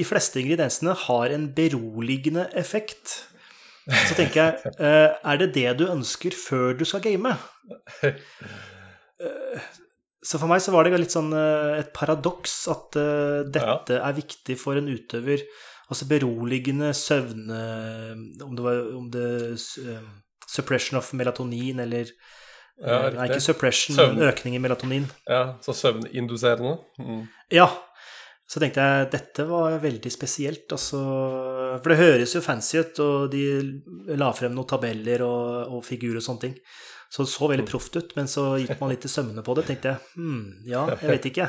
de 0.00 0.06
fleste 0.06 0.42
ingrediensene 0.42 0.98
har 1.06 1.34
en 1.34 1.48
beroligende 1.54 2.50
effekt. 2.58 3.20
Så 3.86 4.16
tenker 4.18 4.40
jeg, 4.40 4.72
eh, 4.82 5.14
er 5.14 5.38
det 5.38 5.52
det 5.54 5.74
du 5.78 5.84
ønsker 5.86 6.34
før 6.34 6.74
du 6.78 6.84
skal 6.88 7.04
game? 7.04 7.36
Eh, 8.02 9.66
så 10.26 10.40
for 10.42 10.50
meg 10.50 10.60
så 10.60 10.74
var 10.74 10.84
det 10.84 10.98
litt 10.98 11.14
sånn 11.14 11.30
eh, 11.32 11.78
et 11.78 11.92
paradoks 11.96 12.56
at 12.72 12.98
dette 13.54 13.96
er 14.00 14.16
viktig 14.16 14.58
for 14.60 14.78
en 14.80 14.90
utøver. 14.90 15.44
Altså 15.86 16.08
beroligende 16.10 16.88
søvne 16.98 17.58
Om 18.42 18.56
det 18.58 18.64
var 18.64 18.80
om 18.98 19.04
det, 19.14 19.54
suppression 20.50 20.98
of 20.98 21.12
melatonin 21.14 21.78
eller 21.84 22.10
ja, 22.76 23.06
Nei, 23.14 23.28
ikke 23.30 23.40
suppression, 23.40 23.96
Søvn. 23.96 24.18
men 24.18 24.28
økning 24.28 24.56
i 24.58 24.60
melatonin. 24.60 25.06
Ja, 25.30 25.54
Så 25.64 25.72
søvninduserende? 25.78 26.74
Mm. 27.00 27.22
Ja, 27.54 27.70
så 28.46 28.60
tenkte 28.60 28.84
jeg 28.84 29.08
dette 29.14 29.46
var 29.48 29.78
veldig 29.80 30.12
spesielt. 30.12 30.66
Altså, 30.74 31.00
for 31.82 31.92
det 31.92 32.00
høres 32.00 32.34
jo 32.36 32.42
fancy 32.44 32.80
ut, 32.80 32.98
og 33.04 33.30
de 33.32 33.44
la 34.18 34.30
frem 34.36 34.54
noen 34.54 34.68
tabeller 34.70 35.24
og, 35.26 35.76
og 35.76 35.84
figurer 35.86 36.20
og 36.20 36.26
sånne 36.26 36.44
ting. 36.46 36.56
Så 37.12 37.22
det 37.22 37.30
så 37.30 37.48
veldig 37.50 37.66
proft 37.68 37.96
ut, 37.96 38.14
men 38.18 38.28
så 38.30 38.48
gikk 38.60 38.80
man 38.80 38.90
litt 38.92 39.06
i 39.06 39.10
sømmene 39.10 39.44
på 39.46 39.54
det. 39.56 39.66
tenkte 39.68 39.92
jeg 39.92 40.18
hm, 40.18 40.42
ja, 40.68 40.82
jeg 40.96 41.12
vet 41.12 41.28
ikke. 41.30 41.46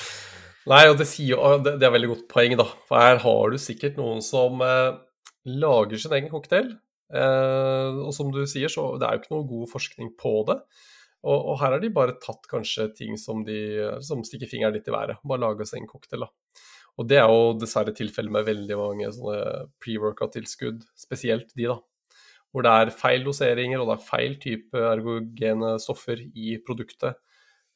Nei, 0.70 0.82
og 0.90 0.96
det, 0.98 1.06
sier, 1.10 1.42
det, 1.62 1.76
er 1.78 1.94
veldig 1.94 2.10
godt 2.12 2.26
poeng, 2.30 2.56
da. 2.58 2.66
For 2.88 3.02
her 3.02 3.20
har 3.22 3.52
du 3.52 3.58
sikkert 3.62 3.98
noen 3.98 4.22
som 4.24 4.62
eh, 4.66 4.98
lager 5.46 6.02
sin 6.02 6.14
egen 6.16 6.30
cocktail. 6.32 6.72
Eh, 7.14 7.98
og 8.02 8.10
som 8.14 8.32
du 8.34 8.40
sier, 8.50 8.70
så 8.72 8.92
det 8.98 9.06
er 9.06 9.14
jo 9.14 9.22
ikke 9.22 9.34
noe 9.34 9.50
god 9.50 9.72
forskning 9.74 10.14
på 10.18 10.34
det. 10.50 10.58
Og, 11.26 11.38
og, 11.38 11.54
her 11.62 11.74
har 11.74 11.82
de 11.82 11.90
bare 11.94 12.18
tatt 12.22 12.46
kanskje 12.50 12.88
ting 12.94 13.18
som 13.18 13.42
de 13.46 13.58
som 14.06 14.22
stikker 14.26 14.50
fingeren 14.50 14.74
litt 14.74 14.90
i 14.90 14.94
været. 14.94 15.22
Bare 15.26 15.42
lager 15.42 15.66
seg 15.66 15.82
en 15.82 15.90
cocktail. 15.90 16.26
da. 16.26 16.64
Og 16.96 17.08
det 17.10 17.18
er 17.20 17.28
jo 17.28 17.52
dessverre 17.60 17.92
tilfellet 17.96 18.32
med 18.32 18.46
veldig 18.46 18.78
mange 18.80 19.10
sånne 19.12 19.66
pre-workout-tilskudd, 19.84 20.84
spesielt 20.96 21.52
de, 21.54 21.68
da. 21.74 21.76
Hvor 22.54 22.64
det 22.64 22.72
er 22.72 22.94
feil 22.94 23.26
doseringer 23.26 23.82
og 23.82 23.90
det 23.90 23.96
er 23.98 24.06
feil 24.06 24.36
type 24.40 24.80
ergogene 24.80 25.74
stoffer 25.82 26.22
i 26.24 26.56
produktet. 26.64 27.18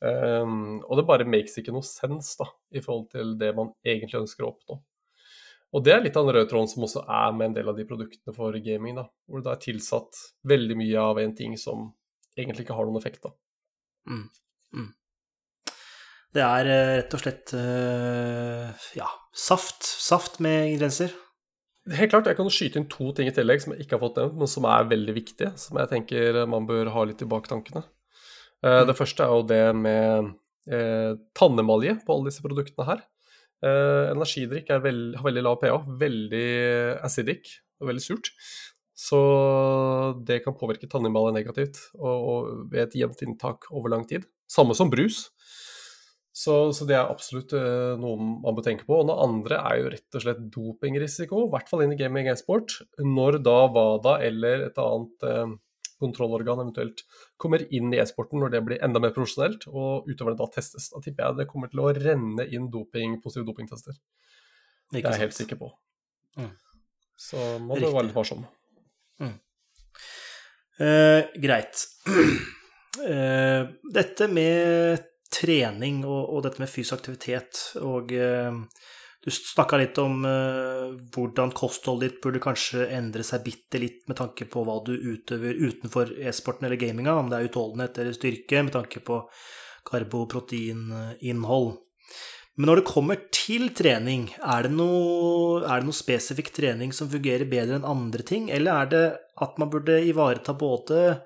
Um, 0.00 0.78
og 0.86 0.96
det 0.96 1.04
bare 1.10 1.28
makes 1.28 1.58
ikke 1.60 1.74
noe 1.74 1.84
sens 1.84 2.32
da, 2.40 2.46
i 2.72 2.80
forhold 2.80 3.10
til 3.12 3.34
det 3.40 3.50
man 3.58 3.74
egentlig 3.84 4.22
ønsker 4.22 4.46
å 4.46 4.54
oppnå. 4.54 4.78
Og 5.76 5.84
det 5.86 5.92
er 5.94 6.00
litt 6.02 6.16
av 6.18 6.24
den 6.26 6.34
røde 6.34 6.48
tråden 6.50 6.70
som 6.70 6.86
også 6.86 7.04
er 7.04 7.34
med 7.36 7.50
en 7.50 7.56
del 7.60 7.68
av 7.70 7.76
de 7.78 7.84
produktene 7.86 8.34
for 8.34 8.56
gaming, 8.64 8.96
da, 8.98 9.04
hvor 9.28 9.44
det 9.44 9.52
er 9.52 9.60
tilsatt 9.68 10.22
veldig 10.48 10.78
mye 10.80 11.04
av 11.12 11.20
en 11.22 11.34
ting 11.36 11.54
som 11.60 11.90
egentlig 12.38 12.64
ikke 12.64 12.78
har 12.78 12.88
noen 12.88 12.98
effekt. 12.98 13.22
da. 13.28 13.34
Mm. 14.08 14.24
Det 16.36 16.42
er 16.44 16.68
uh, 16.70 16.92
rett 17.00 17.16
og 17.16 17.22
slett 17.24 17.54
uh, 17.56 18.70
ja, 18.98 19.08
saft. 19.34 19.82
Saft 19.82 20.38
med 20.44 20.70
ingredienser. 20.70 21.14
Helt 21.96 22.12
klart, 22.12 22.28
Jeg 22.28 22.38
kan 22.38 22.50
skyte 22.52 22.78
inn 22.78 22.90
to 22.92 23.10
ting 23.16 23.26
i 23.26 23.34
tillegg 23.34 23.62
som 23.64 23.74
jeg 23.74 23.86
ikke 23.86 23.96
har 23.96 24.04
fått 24.04 24.20
nevnt, 24.20 24.36
men 24.38 24.50
som 24.50 24.68
er 24.70 24.90
veldig 24.90 25.16
viktige. 25.16 25.54
Som 25.58 25.80
jeg 25.80 25.90
tenker 25.90 26.44
man 26.50 26.68
bør 26.68 26.92
ha 26.94 27.06
litt 27.08 27.24
i 27.24 27.30
baktankene. 27.30 27.82
Uh, 28.62 28.82
mm. 28.82 28.90
Det 28.92 28.98
første 28.98 29.26
er 29.26 29.34
jo 29.34 29.48
det 29.48 29.64
med 29.78 30.36
tannemalje 31.34 31.96
på 32.06 32.14
alle 32.14 32.30
disse 32.30 32.44
produktene 32.44 32.84
her. 32.86 33.00
Eh, 33.60 34.10
energidrikk 34.14 34.70
veld, 34.80 35.16
har 35.20 35.26
veldig 35.26 35.42
lav 35.44 35.58
pH, 35.60 35.74
veldig 36.00 36.46
acidic 37.04 37.58
og 37.80 37.90
veldig 37.90 38.04
surt. 38.04 38.32
Så 38.96 39.20
det 40.28 40.42
kan 40.44 40.56
påvirke 40.56 40.88
tannemalje 40.88 41.34
negativt 41.36 41.80
og, 41.98 42.16
og, 42.16 42.48
ved 42.72 42.86
et 42.86 42.96
jevnt 43.02 43.22
inntak 43.24 43.68
over 43.72 43.92
lang 43.92 44.06
tid. 44.08 44.26
Samme 44.48 44.76
som 44.76 44.92
brus. 44.92 45.28
Så, 46.30 46.70
så 46.72 46.86
det 46.86 46.94
er 46.94 47.10
absolutt 47.10 47.52
uh, 47.58 47.96
noe 47.98 48.14
man 48.20 48.54
bør 48.54 48.64
tenke 48.68 48.86
på. 48.86 49.00
Og 49.00 49.08
det 49.08 49.16
andre 49.24 49.58
er 49.66 49.80
jo 49.80 49.90
rett 49.94 50.18
og 50.18 50.24
slett 50.24 50.44
dopingrisiko, 50.54 51.42
i 51.46 51.50
hvert 51.54 51.70
fall 51.70 51.82
inn 51.84 51.96
i 51.96 51.98
gaming 51.98 52.30
e-sport. 52.30 52.76
Når 53.02 53.40
da 53.42 53.56
WADA 53.74 54.14
eller 54.28 54.64
et 54.68 54.78
annet 54.80 55.26
uh, 55.26 55.56
kontrollorgan 56.00 56.62
eventuelt 56.62 57.02
kommer 57.40 57.66
inn 57.74 57.90
i 57.92 58.00
e-sporten 58.00 58.40
når 58.40 58.54
det 58.54 58.62
blir 58.68 58.80
enda 58.86 59.02
mer 59.02 59.12
profesjonelt, 59.16 59.66
og 59.68 60.08
utøverne 60.08 60.38
da 60.38 60.48
testes. 60.54 60.88
Da 60.94 61.02
tipper 61.02 61.26
jeg 61.26 61.40
det 61.42 61.50
kommer 61.50 61.72
til 61.72 61.82
å 61.82 61.90
renne 61.98 62.46
inn 62.46 62.70
doping, 62.72 63.18
positive 63.24 63.50
dopingtester. 63.50 63.98
Det 64.90 65.02
er 65.02 65.12
jeg 65.12 65.24
helt 65.26 65.36
sikker 65.36 65.58
på. 65.58 65.74
Mm. 66.38 66.54
Så 67.20 67.42
man 67.58 67.74
bør 67.74 67.98
være 67.98 68.06
litt 68.08 68.16
varsom. 68.16 68.46
Mm. 69.20 69.36
Uh, 70.80 71.20
greit. 71.42 71.84
Dette 74.00 74.26
med 74.28 75.09
trening 75.30 76.02
og, 76.04 76.22
og, 76.24 76.42
dette 76.46 76.62
med 76.62 76.70
fysisk 76.70 76.98
aktivitet 76.98 77.60
og 77.80 78.12
uh, 78.14 78.56
du 79.20 79.28
snakka 79.34 79.76
litt 79.80 79.98
om 80.00 80.22
uh, 80.24 80.96
hvordan 81.12 81.52
kostholdet 81.56 82.06
ditt 82.06 82.22
burde 82.24 82.40
kanskje 82.42 82.86
endre 82.96 83.24
seg 83.26 83.44
bitte 83.44 83.80
litt 83.82 84.06
med 84.08 84.16
tanke 84.20 84.48
på 84.48 84.64
hva 84.64 84.78
du 84.86 84.94
utøver 84.94 85.60
utenfor 85.60 86.14
e-sporten 86.24 86.66
eller 86.66 86.80
gaminga, 86.80 87.18
om 87.20 87.28
det 87.28 87.38
er 87.38 87.50
utholdenhet 87.50 88.00
eller 88.00 88.16
styrke, 88.16 88.64
med 88.64 88.74
tanke 88.78 89.04
på 89.04 89.20
karbo-proteininnhold. 89.90 91.74
Men 92.60 92.68
når 92.68 92.80
det 92.80 92.90
kommer 92.90 93.20
til 93.32 93.70
trening, 93.76 94.26
er 94.40 94.66
det, 94.66 94.72
noe, 94.76 95.62
er 95.64 95.80
det 95.80 95.88
noe 95.88 95.96
spesifikk 95.96 96.50
trening 96.56 96.90
som 96.92 97.08
fungerer 97.12 97.48
bedre 97.48 97.78
enn 97.78 97.86
andre 97.88 98.24
ting, 98.26 98.50
eller 98.52 98.82
er 98.82 98.90
det 98.90 99.04
at 99.40 99.60
man 99.60 99.70
burde 99.72 100.00
ivareta 100.04 100.52
både 100.58 100.98
eh, 101.12 101.22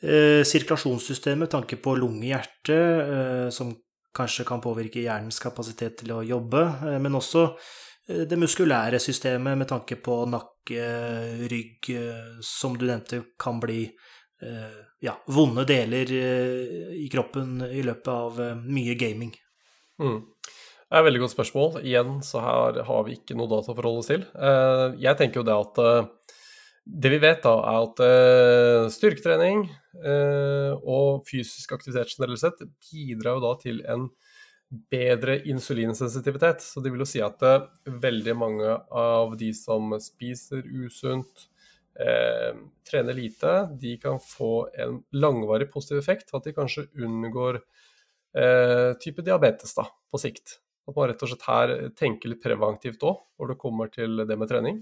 sirkulasjonssystemet 0.00 1.42
med 1.44 1.50
tanke 1.52 1.76
på 1.76 1.92
lunge-hjerte, 2.00 2.76
eh, 2.76 3.48
som 3.52 3.74
kanskje 4.16 4.44
kan 4.44 4.60
påvirke 4.60 5.02
hjernens 5.04 5.40
kapasitet 5.42 6.00
til 6.02 6.14
å 6.14 6.24
jobbe, 6.26 6.62
eh, 6.88 6.98
men 7.02 7.18
også 7.18 7.44
eh, 8.08 8.24
det 8.28 8.38
muskulære 8.38 9.00
systemet 9.02 9.58
med 9.58 9.70
tanke 9.70 10.00
på 10.02 10.22
nakke, 10.30 10.86
rygg, 11.50 11.90
eh, 11.94 12.40
som 12.44 12.76
du 12.78 12.86
nevnte, 12.86 13.24
kan 13.40 13.60
bli 13.62 13.84
ja, 15.04 15.12
vonde 15.28 15.66
deler 15.68 16.08
i 16.96 17.04
kroppen 17.12 17.58
i 17.60 17.82
løpet 17.84 18.06
av 18.08 18.38
mye 18.56 18.94
gaming. 18.96 19.34
Mm. 20.00 20.14
Det 20.24 20.96
er 20.96 21.02
et 21.02 21.06
veldig 21.10 21.20
godt 21.20 21.34
spørsmål. 21.34 21.76
Igjen 21.84 22.22
så 22.24 22.40
her 22.40 22.78
har 22.88 23.04
vi 23.04 23.18
ikke 23.18 23.36
noe 23.36 23.50
data 23.50 23.74
å 23.74 23.76
forholde 23.76 24.00
oss 24.00 24.08
til. 24.08 24.24
Jeg 24.96 25.18
tenker 25.20 25.42
jo 25.42 25.44
det 25.44 25.58
at 25.58 25.82
det 27.04 27.12
vi 27.12 27.20
vet, 27.20 27.44
da, 27.44 27.52
er 27.68 27.84
at 27.90 28.96
styrketrening, 28.96 29.66
Eh, 29.68 29.79
og 29.98 31.24
fysisk 31.26 31.72
aktivitet 31.74 32.12
generelt 32.14 32.38
sett 32.38 32.60
bidrar 32.90 33.38
jo 33.38 33.42
da 33.42 33.54
til 33.58 33.80
en 33.90 34.04
bedre 34.70 35.40
insulinsensitivitet. 35.50 36.62
Så 36.62 36.80
det 36.80 36.92
vil 36.92 37.02
jo 37.02 37.08
si 37.08 37.22
at 37.24 37.42
eh, 37.42 37.66
veldig 37.90 38.36
mange 38.38 38.76
av 38.94 39.34
de 39.38 39.50
som 39.56 39.96
spiser 40.02 40.62
usunt, 40.84 41.48
eh, 41.98 42.54
trener 42.86 43.16
lite, 43.16 43.54
de 43.80 43.96
kan 44.02 44.20
få 44.22 44.68
en 44.78 45.00
langvarig 45.12 45.70
positiv 45.72 45.98
effekt. 46.02 46.34
At 46.34 46.46
de 46.46 46.54
kanskje 46.56 46.88
unngår 47.02 47.60
eh, 47.60 48.90
type 49.02 49.26
diabetes 49.26 49.74
da, 49.76 49.88
på 50.10 50.22
sikt. 50.22 50.60
At 50.88 50.96
man 50.96 51.10
rett 51.10 51.26
og 51.26 51.32
slett 51.32 51.50
her 51.50 51.74
tenker 51.98 52.32
litt 52.32 52.42
preventivt 52.42 53.02
òg, 53.06 53.20
når 53.38 53.52
det 53.52 53.60
kommer 53.60 53.90
til 53.92 54.22
det 54.26 54.38
med 54.38 54.50
trening. 54.50 54.80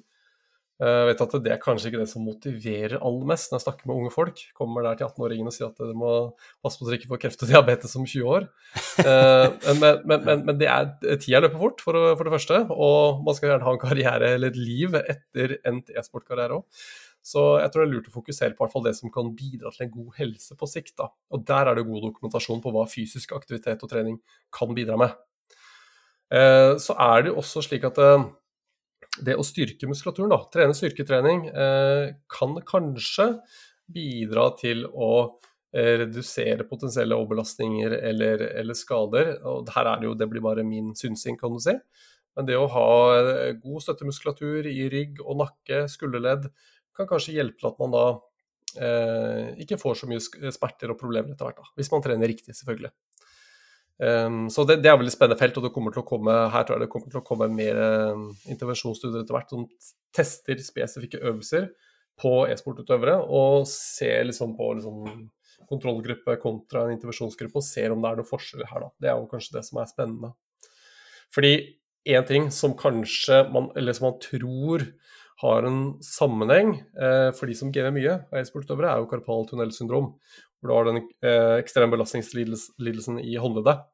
Eh, 0.79 0.97
jeg 1.01 1.07
vet 1.09 1.23
at 1.25 1.33
det 1.43 1.51
er 1.51 1.59
kanskje 1.63 1.91
ikke 1.91 2.01
det 2.05 2.11
som 2.11 2.23
motiverer 2.23 3.01
aller 3.03 3.27
mest 3.27 3.51
når 3.51 3.59
jeg 3.59 3.65
snakker 3.65 3.89
med 3.91 3.97
unge 3.97 4.13
folk. 4.15 4.43
Kommer 4.59 4.87
der 4.87 5.01
til 5.01 5.09
18-åringen 5.09 5.51
og 5.51 5.55
sier 5.57 5.73
at 5.73 5.81
de 5.83 5.97
må 5.99 6.13
passe 6.63 6.79
på 6.79 6.87
så 6.87 6.93
de 6.93 6.99
ikke 7.01 7.11
får 7.11 7.23
kreft 7.25 7.43
og 7.43 7.51
diabetes 7.51 7.97
om 7.99 8.07
20 8.07 8.37
år. 8.37 8.49
Eh, 9.09 9.75
men, 9.79 10.01
men, 10.11 10.25
men, 10.27 10.41
men 10.45 10.57
det 10.59 10.67
er 10.69 10.89
tida 11.23 11.39
løper 11.41 11.61
fort, 11.61 11.83
for, 11.85 11.97
for, 12.19 12.27
det 12.27 12.33
første. 12.35 12.59
Og 12.75 13.21
man 13.25 13.37
skal 13.37 13.53
gjerne 13.53 13.65
ha 13.65 13.75
en 13.75 13.81
karriere 13.81 14.33
eller 14.35 14.51
et 14.51 14.59
liv 14.59 14.97
etter 14.99 15.55
endt 15.69 15.93
e-sportkarriere 15.95 16.59
òg. 16.59 16.83
Så 17.25 17.45
jeg 17.63 17.71
tror 17.71 17.85
det 17.85 17.89
er 17.89 17.95
lurt 17.95 18.11
å 18.11 18.15
fokusere 18.15 18.57
på 18.59 18.83
det 18.85 18.95
som 18.99 19.13
kan 19.15 19.31
bidra 19.39 19.71
til 19.75 19.87
en 19.87 19.95
god 19.95 20.19
helse 20.19 20.57
på 20.59 20.69
sikt. 20.71 20.97
Da. 20.99 21.09
Og 21.35 21.47
der 21.47 21.71
er 21.71 21.79
det 21.79 21.87
god 21.89 22.09
dokumentasjon 22.09 22.63
på 22.65 22.75
hva 22.75 22.85
fysisk 22.91 23.35
aktivitet 23.39 23.83
og 23.85 23.93
trening 23.93 24.19
kan 24.55 24.75
bidra 24.77 24.99
med. 25.01 25.15
Eh, 26.35 26.75
så 26.83 26.99
er 26.99 27.25
det 27.25 27.33
jo 27.33 27.39
også 27.41 27.65
slik 27.65 27.87
at 27.89 28.03
det 29.25 29.37
å 29.39 29.47
styrke 29.47 29.89
muskulaturen, 29.91 30.33
da, 30.33 30.41
trene 30.53 30.77
styrketrening, 30.77 31.47
eh, 31.49 32.05
kan 32.31 32.57
kanskje 32.67 33.31
bidra 33.89 34.51
til 34.59 34.85
å 34.89 35.11
eh, 35.73 35.95
redusere 36.05 36.67
potensielle 36.69 37.17
overbelastninger 37.17 37.97
eller, 37.99 38.45
eller, 38.61 38.79
skader. 38.79 39.35
Og 39.49 39.69
her 39.75 39.93
er 39.93 40.01
det 40.01 40.11
jo, 40.11 40.15
det 40.19 40.31
blir 40.31 40.45
bare 40.45 40.67
min 40.67 40.95
synsing, 40.99 41.39
kan 41.41 41.55
du 41.55 41.61
si. 41.65 41.75
Men 42.39 42.49
det 42.49 42.59
å 42.59 42.71
ha 42.71 42.89
eh, 43.19 43.57
god 43.59 43.85
støttemuskulatur 43.85 44.69
i 44.71 44.89
rygg 44.93 45.23
og 45.25 45.41
nakke, 45.43 45.87
skulderledd, 45.91 46.51
kan 46.99 47.09
kanskje 47.11 47.37
hjelpe 47.37 47.61
til 47.61 47.71
at 47.71 47.81
man 47.83 47.95
da 47.95 48.07
eh, 48.83 49.53
ikke 49.65 49.79
får 49.81 50.01
så 50.01 50.09
mye 50.11 50.53
smerter 50.55 50.93
og 50.93 51.01
problemer 51.01 51.35
etter 51.35 51.49
hvert. 51.49 51.63
da, 51.63 51.75
Hvis 51.79 51.91
man 51.95 52.05
trener 52.05 52.31
riktig, 52.31 52.57
selvfølgelig. 52.59 52.93
Um, 53.99 54.47
så 54.51 54.63
det, 54.63 54.79
det, 54.85 54.91
er 54.93 54.99
veldig 55.01 55.11
spennende 55.11 55.41
felt, 55.41 55.57
og 55.59 55.65
det 55.67 55.73
kommer 55.75 55.95
til 55.95 56.05
å 56.05 56.07
komme, 56.07 56.35
her 56.55 56.67
tror 56.67 56.77
jeg 56.77 56.87
det 56.87 56.93
kommer 56.93 57.11
til 57.11 57.19
å 57.19 57.27
komme 57.27 57.49
mer 57.51 57.81
um, 58.15 58.29
intervensjonsstudier 58.47 59.25
etter 59.25 59.35
hvert 59.35 59.51
som 59.51 59.65
tester 60.15 60.61
spesifikke 60.63 61.19
øvelser 61.19 61.67
på 62.19 62.33
e-sportutøvere 62.51 63.17
og 63.27 63.67
ser 63.71 64.29
liksom 64.29 64.55
på 64.59 64.71
liksom, 64.79 65.27
kontrollgruppe 65.69 66.39
kontra 66.43 66.85
en 66.87 66.95
intervensjonsgruppe 66.95 67.59
og 67.59 67.67
ser 67.67 67.95
om 67.95 68.03
det 68.03 68.13
er 68.13 68.21
noen 68.21 68.31
forskjeller 68.31 68.71
her. 68.71 68.87
Da. 68.87 68.93
Det 69.03 69.11
er 69.11 69.19
jo 69.19 69.29
kanskje 69.33 69.59
det 69.59 69.65
som 69.67 69.83
er 69.83 69.91
spennende. 69.91 70.33
Fordi 71.35 71.53
én 72.09 72.27
ting 72.29 72.49
som 72.55 72.77
kanskje 72.79 73.43
man, 73.53 73.69
eller 73.77 73.97
som 73.97 74.09
man 74.09 74.19
tror 74.23 74.87
har 75.43 75.67
en 75.69 75.81
sammenheng 76.05 76.75
eh, 76.99 77.31
for 77.37 77.51
de 77.51 77.57
som 77.59 77.71
gamer 77.75 77.95
mye 77.95 78.17
av 78.19 78.41
e-sportutøvere, 78.41 78.91
er 78.91 79.03
jo 79.03 79.11
karpal 79.11 79.47
tunnelsyndrom 79.49 80.13
hvor 80.59 80.71
du 80.71 80.75
har 80.75 80.89
den 80.89 81.03
eh, 81.23 81.59
ekstreme 81.61 81.95
belastningslidelsen 81.95 83.21
i 83.23 83.37
håndleddet. 83.39 83.85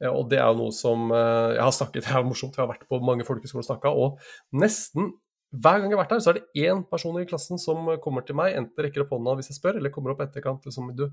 Eh, 0.00 0.10
og 0.10 0.30
det 0.32 0.40
er 0.40 0.48
jo 0.48 0.60
noe 0.62 0.76
som 0.76 1.10
eh, 1.12 1.56
jeg 1.58 1.64
har 1.66 1.74
snakket 1.76 2.04
Det 2.08 2.14
er 2.16 2.28
morsomt, 2.28 2.56
jeg 2.56 2.64
har 2.64 2.72
vært 2.72 2.88
på 2.88 3.02
mange 3.04 3.26
folkehøyskoler 3.28 3.66
og 3.66 3.68
snakka, 3.72 3.92
og 3.92 4.62
nesten 4.64 5.12
hver 5.50 5.80
gang 5.82 5.90
jeg 5.90 5.96
har 5.98 6.04
vært 6.04 6.12
her, 6.14 6.20
så 6.22 6.30
er 6.30 6.36
det 6.38 6.62
én 6.62 6.84
person 6.86 7.16
i 7.18 7.26
klassen 7.26 7.58
som 7.58 7.88
kommer 8.02 8.22
til 8.22 8.36
meg, 8.38 8.54
enten 8.54 8.84
rekker 8.86 9.02
opp 9.02 9.16
hånda 9.16 9.34
hvis 9.40 9.50
jeg 9.50 9.58
spør, 9.58 9.80
eller 9.80 9.90
kommer 9.90 10.12
opp 10.12 10.22
etterkant 10.22 10.68
liksom 10.68 10.92
Du, 10.94 11.08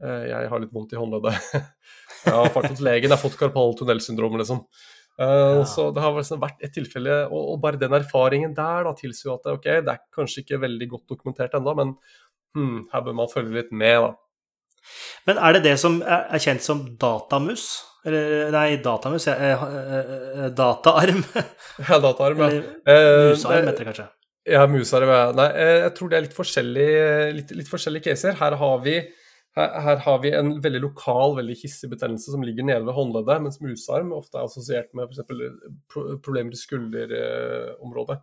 eh, 0.00 0.22
jeg 0.30 0.48
har 0.48 0.62
litt 0.62 0.72
vondt 0.72 0.94
i 0.96 1.00
håndleddet. 1.00 1.50
jeg 2.24 2.32
har 2.32 2.52
fart 2.54 2.70
hos 2.72 2.80
legen, 2.80 3.10
jeg 3.10 3.12
har 3.12 3.20
fått 3.20 3.36
karpal 3.36 3.76
tunnelsyndrom, 3.76 4.38
liksom. 4.40 4.64
Uh, 5.14 5.60
ja. 5.60 5.64
Så 5.70 5.88
det 5.94 6.02
har 6.02 6.16
vært 6.16 6.64
et 6.64 6.74
tilfelle, 6.74 7.20
og, 7.28 7.52
og, 7.52 7.56
bare 7.62 7.78
den 7.78 7.94
erfaringen 7.94 8.54
der 8.56 8.88
da 8.88 8.94
tilsier 8.98 9.36
at 9.36 9.46
ok, 9.52 9.68
det 9.86 9.92
er 9.92 10.02
kanskje 10.14 10.42
ikke 10.42 10.58
veldig 10.64 10.88
godt 10.90 11.14
dokumentert 11.14 11.54
ennå, 11.54 11.74
men 11.78 11.94
hmm, 12.56 12.84
her 12.90 13.04
bør 13.06 13.18
man 13.20 13.30
følge 13.30 13.60
litt 13.60 13.70
med. 13.70 14.08
da. 14.08 14.12
Men 15.28 15.40
er 15.40 15.56
det 15.56 15.64
det 15.68 15.78
som 15.80 16.00
er 16.02 16.42
kjent 16.42 16.64
som 16.64 16.82
datamus? 17.00 17.68
Eller 18.04 18.50
nei, 18.52 18.66
datamus 18.84 19.24
ja, 19.30 19.34
eh, 19.40 19.62
eh, 19.64 20.48
Dataarm? 20.52 21.22
ja, 21.88 21.98
dataarm, 22.02 22.42
ja. 22.42 22.50
Eller 22.50 23.30
musarm, 23.32 23.70
heter 23.70 23.80
det 23.80 23.86
kanskje. 23.88 24.08
Ja, 24.52 24.66
musarm, 24.68 25.12
ja. 25.14 25.22
Nei, 25.38 25.46
jeg 25.86 25.92
tror 25.96 26.10
det 26.10 26.18
er 26.18 26.26
litt 26.26 26.36
forskjellige, 26.36 27.06
litt, 27.38 27.54
litt 27.62 27.70
forskjellige 27.70 28.10
caser. 28.10 28.36
Her 28.42 28.58
har 28.60 28.82
vi 28.84 28.98
her, 29.54 29.74
her, 29.86 30.00
har 30.02 30.20
vi 30.22 30.32
en 30.34 30.56
veldig 30.62 30.80
lokal, 30.82 31.36
veldig 31.38 31.56
hissig 31.60 31.90
betennelse 31.92 32.32
som 32.34 32.42
ligger 32.42 32.66
nede 32.66 32.86
ved 32.86 32.96
håndleddet, 32.96 33.42
mens 33.44 33.60
musarm 33.62 34.10
ofte 34.16 34.40
er 34.40 34.48
assosiert 34.48 34.90
med 34.96 35.06
f.eks. 35.06 35.28
problemer 36.24 36.54
i 36.54 36.58
skulderområdet. 36.58 38.18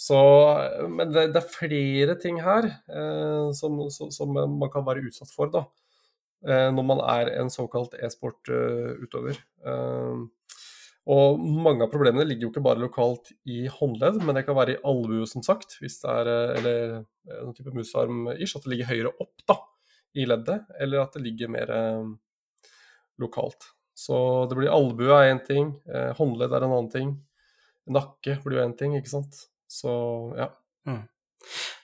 Så, 0.00 0.16
men 0.88 1.12
det, 1.12 1.26
det, 1.34 1.42
er 1.42 1.52
flere 1.52 2.16
ting 2.16 2.38
her 2.40 2.70
eh, 2.70 3.50
som, 3.52 3.82
som, 3.92 4.32
man 4.32 4.70
kan 4.72 4.86
være 4.86 5.04
utsatt 5.10 5.28
for 5.34 5.52
da, 5.52 5.66
eh, 6.48 6.70
når 6.72 6.86
man 6.88 7.02
er 7.04 7.34
en 7.34 7.52
såkalt 7.52 7.98
e-sport-utøver. 8.00 9.42
Eh, 9.68 10.22
og 11.10 11.40
mange 11.40 11.84
av 11.84 11.92
problemene 11.92 12.26
ligger 12.28 12.46
jo 12.46 12.50
ikke 12.52 12.64
bare 12.64 12.82
lokalt 12.82 13.32
i 13.48 13.64
håndledd, 13.72 14.20
men 14.24 14.36
det 14.36 14.44
kan 14.46 14.56
være 14.56 14.76
i 14.76 14.80
albue, 14.86 15.28
som 15.28 15.44
sagt, 15.44 15.78
hvis 15.80 16.00
det 16.02 16.12
er, 16.12 16.32
eh, 16.32 16.54
eller 16.60 16.82
eh, 16.96 17.40
noen 17.42 17.56
type 17.56 17.76
musarm-ish, 17.76 18.56
at 18.56 18.64
det 18.64 18.74
ligger 18.74 18.90
høyere 18.92 19.14
opp 19.20 19.44
da, 19.48 19.56
i 20.18 20.26
leddet, 20.26 20.66
eller 20.80 21.04
at 21.04 21.14
det 21.16 21.24
ligger 21.24 21.52
mer 21.52 21.70
eh, 21.74 22.08
lokalt. 23.22 23.68
Så 23.94 24.16
det 24.48 24.56
blir 24.58 24.72
albue 24.72 25.12
er 25.12 25.30
én 25.34 25.42
ting, 25.44 25.74
eh, 25.92 26.10
håndledd 26.16 26.54
er 26.56 26.66
en 26.66 26.74
annen 26.74 26.92
ting. 26.92 27.14
Nakke 27.90 28.38
blir 28.44 28.60
jo 28.60 28.66
én 28.66 28.76
ting, 28.78 28.96
ikke 28.98 29.12
sant. 29.12 29.46
Så 29.70 29.92
ja. 30.38 30.50
Mm. 30.88 31.02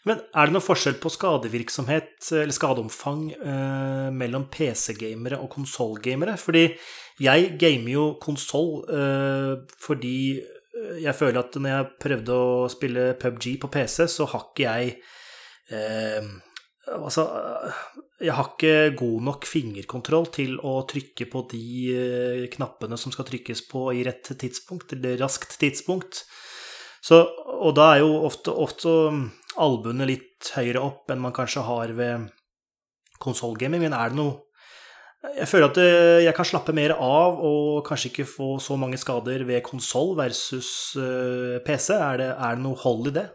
Men 0.06 0.20
er 0.36 0.46
det 0.46 0.54
noen 0.54 0.64
forskjell 0.64 0.98
på 1.00 1.10
skadevirksomhet 1.10 2.28
eller 2.36 2.54
skadeomfang 2.54 3.22
eh, 3.34 4.08
mellom 4.14 4.46
PC-gamere 4.52 5.40
og 5.42 5.50
konsollgamere? 5.54 6.36
Fordi 6.40 6.66
jeg 7.22 7.54
gamer 7.60 7.92
jo 7.94 8.04
konsoll 8.22 8.84
eh, 8.92 9.54
fordi 9.82 10.18
jeg 11.00 11.16
føler 11.16 11.40
at 11.40 11.56
når 11.56 11.72
jeg 11.72 11.92
prøvde 12.04 12.36
å 12.36 12.66
spille 12.68 13.06
PubG 13.20 13.54
på 13.62 13.70
PC, 13.72 14.04
så 14.12 14.28
har 14.32 14.50
ikke 14.50 14.66
jeg 14.66 14.98
eh, 15.72 16.34
Altså, 16.86 17.24
jeg 18.16 18.32
har 18.32 18.46
ikke 18.48 18.96
god 18.96 19.24
nok 19.26 19.46
fingerkontroll 19.48 20.30
til 20.32 20.54
å 20.64 20.78
trykke 20.88 21.26
på 21.28 21.42
de 21.50 21.66
eh, 21.92 22.44
knappene 22.54 22.96
som 22.96 23.12
skal 23.12 23.26
trykkes 23.28 23.66
på 23.68 23.90
i 23.92 24.06
rett 24.06 24.30
tidspunkt, 24.40 24.94
eller 24.96 25.18
raskt 25.20 25.58
tidspunkt. 25.60 26.22
Så, 27.04 27.20
og 27.60 27.76
da 27.76 27.90
er 27.92 28.02
jo 28.02 28.14
ofte, 28.26 28.54
ofte 28.56 28.94
albuene 29.60 30.08
litt 30.08 30.48
høyere 30.56 30.80
opp 30.80 31.12
enn 31.12 31.20
man 31.22 31.36
kanskje 31.36 31.66
har 31.68 31.92
ved 31.98 32.26
konsollgaming, 33.20 33.84
men 33.84 33.96
er 33.96 34.12
det 34.12 34.18
noe 34.18 34.42
Jeg 35.36 35.48
føler 35.50 35.72
at 35.72 35.78
eh, 35.82 36.24
jeg 36.24 36.34
kan 36.36 36.46
slappe 36.46 36.72
mer 36.76 36.92
av 36.96 37.40
og 37.44 37.84
kanskje 37.84 38.12
ikke 38.12 38.28
få 38.30 38.50
så 38.62 38.76
mange 38.78 38.96
skader 39.00 39.42
ved 39.44 39.64
konsoll 39.66 40.14
versus 40.16 40.68
eh, 40.96 41.56
PC. 41.66 41.96
Er 41.96 42.20
det, 42.20 42.28
er 42.32 42.56
det 42.56 42.64
noe 42.64 42.78
hold 42.80 43.10
i 43.10 43.18
det? 43.20 43.28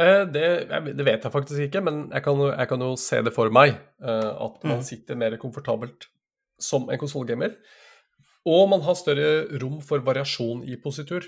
Eh, 0.00 0.24
det, 0.26 0.46
det, 0.70 1.04
vet 1.06 1.22
jeg 1.22 1.32
faktisk 1.32 1.68
ikke, 1.68 1.84
men 1.86 2.04
jeg 2.10 2.24
kan, 2.26 2.40
jeg 2.50 2.70
kan 2.70 2.84
jo 2.86 2.92
se 2.98 3.20
det 3.22 3.34
for 3.36 3.52
meg. 3.54 3.76
At 4.02 4.60
man 4.66 4.80
mm. 4.82 4.86
sitter 4.86 5.18
mer 5.20 5.38
komfortabelt 5.40 6.08
som 6.60 6.88
en 6.90 7.00
konsollgamer. 7.00 7.56
Og 8.44 8.68
man 8.68 8.82
har 8.84 8.96
større 8.98 9.58
rom 9.62 9.78
for 9.84 10.04
variasjon 10.04 10.64
i 10.68 10.76
positur. 10.80 11.26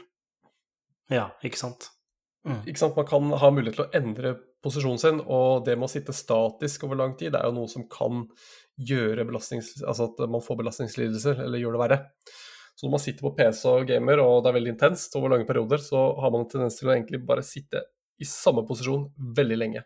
Ja, 1.12 1.30
ikke 1.46 1.60
sant. 1.60 1.88
Mm. 2.46 2.60
Ikke 2.68 2.82
sant? 2.82 2.98
Man 2.98 3.08
kan 3.08 3.32
ha 3.40 3.50
mulighet 3.54 3.78
til 3.78 3.86
å 3.86 3.92
endre 3.96 4.34
posisjonen 4.64 5.00
sin, 5.00 5.22
og 5.22 5.64
det 5.66 5.76
med 5.78 5.88
å 5.88 5.92
sitte 5.92 6.14
statisk 6.16 6.86
over 6.86 6.98
lang 7.00 7.14
tid, 7.18 7.32
det 7.34 7.40
er 7.40 7.50
jo 7.50 7.56
noe 7.60 7.70
som 7.70 7.86
kan 7.90 8.26
gjøre 8.76 9.24
belastnings... 9.28 9.72
Altså 9.82 10.10
at 10.10 10.20
man 10.30 10.44
får 10.44 10.60
belastningslidelser, 10.60 11.40
eller 11.46 11.62
gjør 11.62 11.76
det 11.76 11.82
verre. 11.84 12.00
Så 12.76 12.84
når 12.84 12.92
man 12.92 13.02
sitter 13.02 13.24
på 13.24 13.32
PC 13.38 13.62
og 13.70 13.86
gamer, 13.88 14.20
og 14.20 14.42
det 14.44 14.50
er 14.50 14.58
veldig 14.58 14.74
intenst 14.74 15.14
over 15.16 15.32
lange 15.32 15.48
perioder, 15.48 15.80
så 15.80 16.10
har 16.20 16.32
man 16.34 16.44
en 16.44 16.50
tendens 16.52 16.76
til 16.76 16.90
å 16.90 16.94
egentlig 16.94 17.22
bare 17.24 17.46
sitte 17.46 17.86
i 18.18 18.28
samme 18.28 18.64
posisjon 18.68 19.08
veldig 19.36 19.60
lenge. 19.60 19.84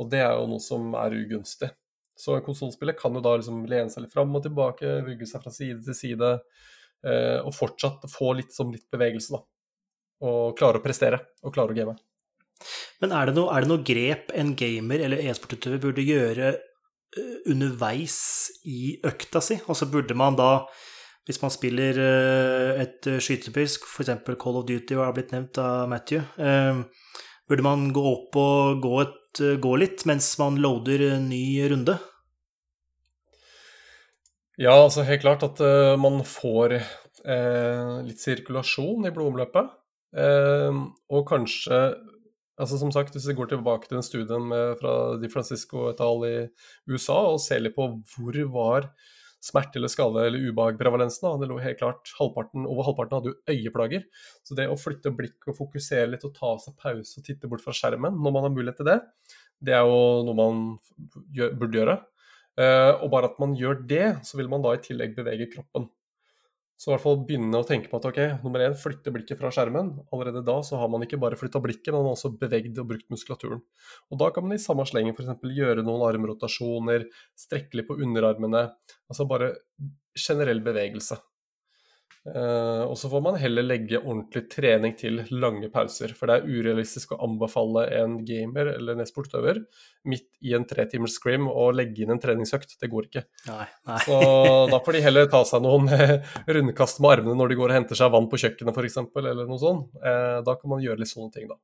Og 0.00 0.10
det 0.10 0.22
er 0.24 0.34
jo 0.34 0.48
noe 0.50 0.62
som 0.62 0.94
er 0.98 1.16
ugunstig. 1.16 1.70
Så 2.18 2.36
en 2.36 2.46
konsollspiller 2.46 2.96
kan 2.98 3.14
jo 3.14 3.22
da 3.22 3.34
liksom 3.38 3.64
lene 3.70 3.90
seg 3.90 4.04
litt 4.04 4.14
fram 4.14 4.34
og 4.34 4.44
tilbake, 4.44 5.00
vugge 5.06 5.26
seg 5.26 5.42
fra 5.42 5.52
side 5.54 5.82
til 5.86 5.98
side, 5.98 6.30
eh, 7.06 7.40
og 7.42 7.54
fortsatt 7.54 8.06
få 8.10 8.32
litt, 8.38 8.54
som 8.54 8.70
litt 8.74 8.86
bevegelse, 8.92 9.34
da 9.34 9.42
og 10.24 10.56
klare 10.58 10.80
å 10.80 10.84
prestere 10.84 11.20
og 11.44 11.54
klare 11.54 11.74
å 11.74 11.76
game. 11.76 11.96
Men 13.02 13.12
er 13.16 13.28
det, 13.28 13.36
noe, 13.36 13.50
er 13.52 13.64
det 13.64 13.70
noe 13.72 13.84
grep 13.84 14.32
en 14.38 14.54
gamer 14.56 15.02
eller 15.04 15.22
e-sportutøver 15.26 15.82
burde 15.82 16.06
gjøre 16.06 16.52
eh, 16.54 17.38
underveis 17.50 18.18
i 18.70 18.96
økta 19.04 19.42
si? 19.44 19.58
Altså 19.66 19.90
burde 19.90 20.16
man 20.16 20.38
da, 20.38 20.52
hvis 21.28 21.42
man 21.42 21.52
spiller 21.52 21.98
eh, 22.00 22.84
et 22.86 23.10
skytespill, 23.18 23.68
f.eks. 23.68 24.14
Call 24.40 24.60
of 24.60 24.68
Duty, 24.70 24.96
og 24.96 25.08
har 25.08 25.16
blitt 25.16 25.34
nevnt 25.34 25.60
av 25.60 25.90
Matthew, 25.90 26.24
eh, 26.38 26.84
burde 27.48 27.64
man 27.66 27.88
gå 27.94 28.02
opp 28.08 28.36
og 28.40 28.82
gå, 28.84 28.94
et, 29.04 29.44
gå 29.60 29.76
litt 29.80 30.04
mens 30.08 30.30
man 30.40 30.58
loader 30.62 31.06
ny 31.22 31.44
runde? 31.72 31.98
Ja, 34.60 34.74
altså 34.76 35.02
helt 35.02 35.24
klart 35.24 35.42
at 35.42 35.60
uh, 35.64 35.94
man 35.98 36.20
får 36.28 36.76
uh, 36.78 38.02
litt 38.06 38.22
sirkulasjon 38.22 39.08
i 39.08 39.14
blodomløpet. 39.14 39.72
Uh, 40.14 40.84
og 41.10 41.24
kanskje 41.26 41.78
altså 42.54 42.76
Som 42.78 42.92
sagt, 42.94 43.10
hvis 43.10 43.26
vi 43.26 43.34
går 43.34 43.48
tilbake 43.50 43.88
til 43.88 43.98
den 43.98 44.06
studien 44.06 44.44
med, 44.46 44.76
fra 44.78 45.16
Di 45.18 45.26
Francisco 45.26 45.88
et 45.90 45.98
al. 45.98 46.20
i 46.22 46.34
USA 46.86 47.16
og 47.32 47.40
ser 47.42 47.64
litt 47.64 47.74
på 47.74 47.88
hvor 48.12 48.38
var 48.54 48.86
smerte 49.44 49.78
eller 49.78 49.92
skade 49.92 50.24
eller 50.26 50.48
ubehagprevalensen. 50.48 51.28
Det 51.40 51.48
lå 51.50 51.58
helt 51.62 51.80
klart 51.80 52.12
halvparten, 52.18 52.64
Over 52.70 52.88
halvparten 52.88 53.18
hadde 53.18 53.32
jo 53.32 53.54
øyeplager. 53.54 54.06
Så 54.46 54.56
det 54.58 54.68
å 54.70 54.78
flytte 54.80 55.12
blikket 55.14 55.52
og 55.52 55.58
fokusere 55.58 56.08
litt 56.14 56.24
og 56.26 56.34
ta 56.36 56.54
seg 56.62 56.76
pause 56.80 57.20
og 57.20 57.26
titte 57.26 57.50
bort 57.50 57.64
fra 57.64 57.76
skjermen 57.76 58.16
når 58.16 58.36
man 58.36 58.48
har 58.48 58.54
mulighet 58.54 58.80
til 58.80 58.90
det, 58.90 58.98
det 59.64 59.76
er 59.76 59.84
jo 59.88 60.24
noe 60.26 60.38
man 60.38 60.64
gjør, 61.36 61.54
burde 61.60 61.80
gjøre. 61.80 61.98
Uh, 62.54 63.02
og 63.02 63.08
bare 63.10 63.32
at 63.32 63.38
man 63.42 63.56
gjør 63.58 63.80
det, 63.90 64.06
så 64.26 64.38
vil 64.38 64.50
man 64.50 64.62
da 64.62 64.76
i 64.76 64.82
tillegg 64.82 65.16
bevege 65.16 65.50
kroppen. 65.50 65.88
Så 66.74 66.90
i 66.90 66.92
hvert 66.92 67.04
fall 67.04 67.20
begynne 67.26 67.60
å 67.60 67.66
tenke 67.66 67.88
på 67.90 68.00
at 68.00 68.06
ok, 68.08 68.18
nummer 68.42 68.64
én, 68.64 68.74
flytte 68.78 69.12
blikket 69.14 69.38
fra 69.38 69.52
skjermen. 69.54 69.92
Allerede 70.12 70.42
da 70.46 70.56
så 70.66 70.80
har 70.80 70.90
man 70.90 71.04
ikke 71.06 71.20
bare 71.22 71.38
flytta 71.38 71.62
blikket, 71.62 71.92
men 71.92 72.02
man 72.02 72.10
har 72.10 72.18
også 72.18 72.32
bevegd 72.40 72.80
og 72.82 72.88
brukt 72.90 73.06
muskulaturen. 73.14 73.62
Og 74.10 74.20
da 74.20 74.30
kan 74.34 74.46
man 74.46 74.56
i 74.56 74.62
samme 74.62 74.86
slengen 74.90 75.14
f.eks. 75.14 75.30
gjøre 75.54 75.84
noen 75.86 76.02
armrotasjoner, 76.08 77.06
strekke 77.38 77.78
litt 77.78 77.88
på 77.90 77.98
underarmene. 78.02 78.66
Altså 79.06 79.28
bare 79.30 79.54
generell 80.18 80.64
bevegelse. 80.66 81.20
Uh, 82.24 82.88
og 82.88 82.94
så 82.96 83.10
får 83.12 83.20
man 83.20 83.34
heller 83.36 83.66
legge 83.66 83.98
ordentlig 84.00 84.46
trening 84.48 84.94
til 84.96 85.18
lange 85.36 85.68
pauser. 85.72 86.14
For 86.16 86.30
det 86.30 86.38
er 86.38 86.46
urealistisk 86.48 87.12
å 87.12 87.20
anbefale 87.26 87.84
en 87.98 88.16
gamer 88.24 88.70
eller 88.72 88.94
en 88.94 89.04
e-sportutøver 89.04 89.60
midt 90.08 90.30
i 90.40 90.54
en 90.56 90.64
tre 90.68 90.86
timers 90.88 91.18
scrim 91.18 91.50
å 91.50 91.68
legge 91.76 92.06
inn 92.06 92.14
en 92.14 92.22
treningsøkt. 92.22 92.78
Det 92.80 92.88
går 92.92 93.10
ikke. 93.10 93.26
Nei, 93.50 93.68
nei. 93.90 94.00
så 94.06 94.18
da 94.72 94.80
får 94.80 94.96
de 94.96 95.04
heller 95.04 95.28
ta 95.32 95.44
seg 95.48 95.66
noen 95.66 95.92
rundkast 96.56 97.04
med 97.04 97.18
armene 97.18 97.36
når 97.40 97.52
de 97.52 97.60
går 97.60 97.74
og 97.74 97.80
henter 97.82 98.00
seg 98.00 98.16
vann 98.16 98.30
på 98.32 98.40
kjøkkenet 98.40 98.80
f.eks., 98.80 99.00
eller 99.20 99.44
noe 99.44 99.60
sånt. 99.60 99.92
Uh, 100.00 100.40
da 100.48 100.56
kan 100.56 100.72
man 100.72 100.84
gjøre 100.84 101.04
litt 101.04 101.12
sånne 101.12 101.32
ting, 101.36 101.52
da. 101.52 101.60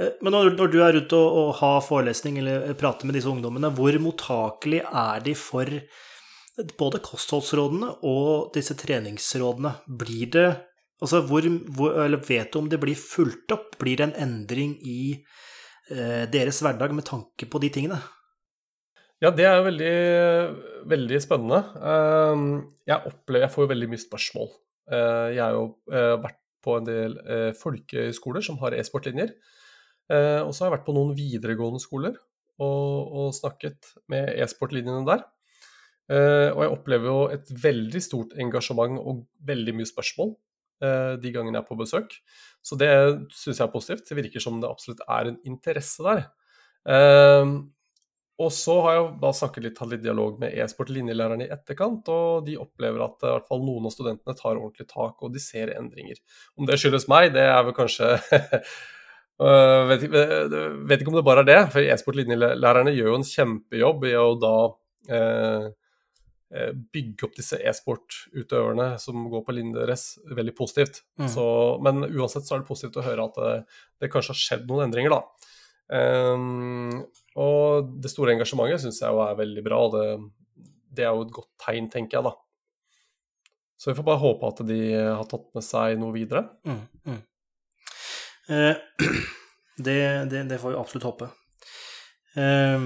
Eh, 0.00 0.12
men 0.20 0.34
når, 0.34 0.52
når, 0.58 0.72
du 0.72 0.78
er 0.84 0.98
ute 1.00 1.18
og, 1.18 1.36
og 1.40 1.52
har 1.60 1.82
forelesning 1.86 2.40
eller 2.42 2.72
prater 2.78 3.08
med 3.08 3.16
disse 3.18 3.30
ungdommene, 3.30 3.72
hvor 3.76 3.96
mottakelig 4.02 4.82
er 4.88 5.24
de 5.24 5.36
for 5.38 5.72
både 6.78 7.00
kostholdsrådene 7.04 7.88
og 8.08 8.52
disse 8.56 8.76
treningsrådene, 8.78 9.76
blir 9.86 10.28
det 10.36 10.50
Altså, 11.02 11.18
hvor, 11.26 11.42
hvor, 11.74 11.96
eller 11.98 12.20
vet 12.22 12.52
du 12.54 12.60
om 12.60 12.68
det 12.70 12.78
blir 12.78 12.94
fulgt 12.94 13.50
opp? 13.50 13.72
Blir 13.80 13.98
det 13.98 14.04
en 14.04 14.12
endring 14.22 14.76
i 14.86 15.16
eh, 15.90 16.28
deres 16.30 16.60
hverdag 16.62 16.94
med 16.94 17.02
tanke 17.08 17.48
på 17.50 17.58
de 17.58 17.72
tingene? 17.74 17.98
Ja, 19.22 19.32
det 19.34 19.44
er 19.46 19.60
veldig, 19.62 19.96
veldig 20.90 21.18
spennende. 21.22 21.60
Ehm, 21.78 22.46
jeg 22.86 23.06
opplever, 23.10 23.44
jeg 23.44 23.54
får 23.54 23.64
jo 23.64 23.70
veldig 23.70 23.88
mye 23.92 24.02
spørsmål. 24.02 24.48
Eh, 24.90 25.28
jeg 25.36 25.42
har 25.44 25.54
jo 25.54 25.66
eh, 25.92 26.14
vært 26.24 26.40
på 26.62 26.74
en 26.78 26.88
del 26.88 27.14
eh, 27.22 27.50
folkehøyskoler 27.58 28.42
som 28.46 28.58
har 28.62 28.74
e-sportlinjer. 28.78 29.34
Og 30.12 30.50
så 30.52 30.64
har 30.64 30.66
jeg 30.66 30.74
vært 30.74 30.84
på 30.84 30.92
noen 30.92 31.14
videregående 31.16 31.80
skoler 31.80 32.16
og, 32.60 33.12
og 33.16 33.28
snakket 33.32 33.94
med 34.12 34.26
e-sportlinjene 34.42 35.06
der. 35.06 35.22
Uh, 36.12 36.50
og 36.52 36.64
jeg 36.64 36.72
opplever 36.74 37.08
jo 37.08 37.20
et 37.32 37.50
veldig 37.62 38.00
stort 38.04 38.32
engasjement 38.42 38.98
og 39.00 39.22
veldig 39.48 39.72
mye 39.78 39.88
spørsmål 39.88 40.32
uh, 40.84 41.14
de 41.22 41.30
gangene 41.32 41.56
jeg 41.56 41.62
er 41.62 41.68
på 41.68 41.78
besøk. 41.78 42.16
Så 42.60 42.76
det 42.76 42.90
syns 43.32 43.60
jeg 43.60 43.64
er 43.64 43.72
positivt. 43.72 44.08
Det 44.10 44.18
virker 44.18 44.42
som 44.42 44.58
det 44.60 44.68
absolutt 44.68 45.00
er 45.06 45.30
en 45.30 45.38
interesse 45.48 46.04
der. 46.04 46.26
Uh, 46.84 47.62
og 48.42 48.50
så 48.52 48.74
har 48.84 48.96
jeg 48.96 49.08
da 49.22 49.30
snakket 49.38 49.64
litt, 49.68 49.78
hatt 49.78 49.92
litt 49.92 50.02
dialog 50.02 50.40
med 50.42 50.56
e-sport-linjelærerne 50.58 51.46
i 51.46 51.52
etterkant, 51.54 52.08
og 52.10 52.46
de 52.48 52.56
opplever 52.58 53.04
at 53.04 53.22
i 53.22 53.30
hvert 53.30 53.46
fall 53.48 53.62
noen 53.62 53.86
av 53.86 53.94
studentene 53.94 54.34
tar 54.34 54.56
ordentlig 54.56 54.88
tak, 54.90 55.20
og 55.22 55.32
de 55.32 55.40
ser 55.40 55.70
endringer. 55.76 56.18
Om 56.58 56.66
det 56.66 56.80
skyldes 56.82 57.06
meg, 57.12 57.28
det 57.36 57.44
er 57.44 57.60
vel 57.68 57.76
kanskje 57.76 58.08
vet, 59.92 60.08
vet, 60.10 60.96
ikke 60.96 61.12
om 61.12 61.20
det 61.20 61.24
bare 61.28 61.44
er 61.44 61.50
det, 61.52 61.60
for 61.76 61.92
e-sport-linjelærerne 61.94 62.96
gjør 62.96 63.12
jo 63.12 63.20
en 63.20 63.28
kjempejobb 63.30 64.08
i 64.10 64.16
å 64.18 64.26
da 64.42 64.56
eh, 65.12 65.70
Eh, 65.70 65.81
bygge 66.92 67.26
opp 67.26 67.36
disse 67.38 67.56
e-sportutøverne 67.56 68.90
som 69.00 69.24
går 69.32 69.44
på 69.46 69.54
linjen 69.56 69.76
deres, 69.76 70.18
veldig 70.36 70.52
positivt. 70.58 71.00
Mm. 71.20 71.30
Så, 71.32 71.46
men 71.84 72.04
uansett 72.10 72.44
så 72.44 72.56
er 72.56 72.62
det 72.62 72.68
positivt 72.68 72.98
å 73.00 73.06
høre 73.06 73.24
at 73.24 73.40
det, 73.40 73.54
det, 74.02 74.10
kanskje 74.12 74.34
har 74.34 74.40
skjedd 74.42 74.68
noen 74.68 74.86
endringer, 74.88 75.16
da. 75.16 75.48
Um, 75.92 77.02
Og 77.40 77.88
det 78.00 78.12
store 78.12 78.32
engasjementet 78.36 78.84
syns 78.84 79.00
jeg 79.02 79.12
jo 79.12 79.20
er 79.24 79.36
veldig 79.40 79.64
bra. 79.64 79.80
og 79.86 79.96
det, 79.96 80.06
det 80.92 81.06
er 81.06 81.16
jo 81.16 81.26
et 81.26 81.36
godt 81.40 81.50
tegn, 81.64 81.88
tenker 81.92 82.18
jeg, 82.18 82.28
da. 82.28 82.34
Så 83.80 83.90
vi 83.90 83.96
får 83.98 84.06
bare 84.06 84.22
håpe 84.22 84.48
at 84.52 84.60
de 84.68 84.80
har 84.94 85.24
tatt 85.30 85.48
med 85.56 85.64
seg 85.66 85.96
noe 85.98 86.14
videre. 86.14 86.44
Mm, 86.68 86.82
mm. 87.08 87.22
Eh, 88.52 88.76
det, 89.88 89.96
det, 90.30 90.44
det, 90.52 90.58
får 90.62 90.74
vi 90.74 90.78
absolutt 90.78 91.08
håpe. 91.08 91.30
Eh, 92.38 92.84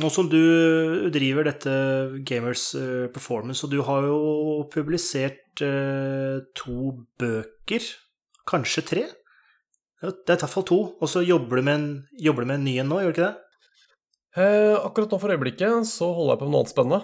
nå 0.00 0.10
som 0.12 0.28
du 0.28 0.40
driver 1.12 1.46
dette 1.48 1.72
Gamers 2.28 2.66
uh, 2.76 3.08
Performance, 3.12 3.64
og 3.64 3.72
du 3.72 3.80
har 3.86 4.04
jo 4.08 4.18
publisert 4.72 5.62
uh, 5.64 6.42
to 6.58 6.92
bøker, 7.20 7.86
kanskje 8.50 8.84
tre? 8.84 9.06
Det 10.00 10.32
er 10.32 10.38
i 10.38 10.40
hvert 10.40 10.52
fall 10.52 10.64
to. 10.68 10.80
Og 10.96 11.08
så 11.12 11.20
jobber 11.24 11.60
du 11.60 11.66
med 11.66 11.76
en, 11.76 11.88
jobber 12.16 12.44
du 12.44 12.50
med 12.52 12.60
en 12.60 12.68
ny 12.68 12.76
en 12.80 12.88
nå, 12.88 13.00
gjør 13.02 13.12
du 13.12 13.18
ikke 13.18 13.28
det? 13.28 13.36
Eh, 14.38 14.76
akkurat 14.78 15.10
nå 15.10 15.18
for 15.18 15.34
øyeblikket 15.34 15.88
så 15.90 16.12
holder 16.14 16.36
jeg 16.36 16.40
på 16.40 16.46
med 16.46 16.54
noe 16.54 16.62
annet 16.62 16.72
spennende. 16.72 17.00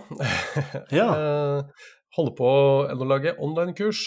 Ja. 1.00 1.06
eh, 1.10 1.88
holder 2.16 2.34
på 2.38 2.50
å 2.94 3.08
lage 3.10 3.34
online-kurs 3.42 4.04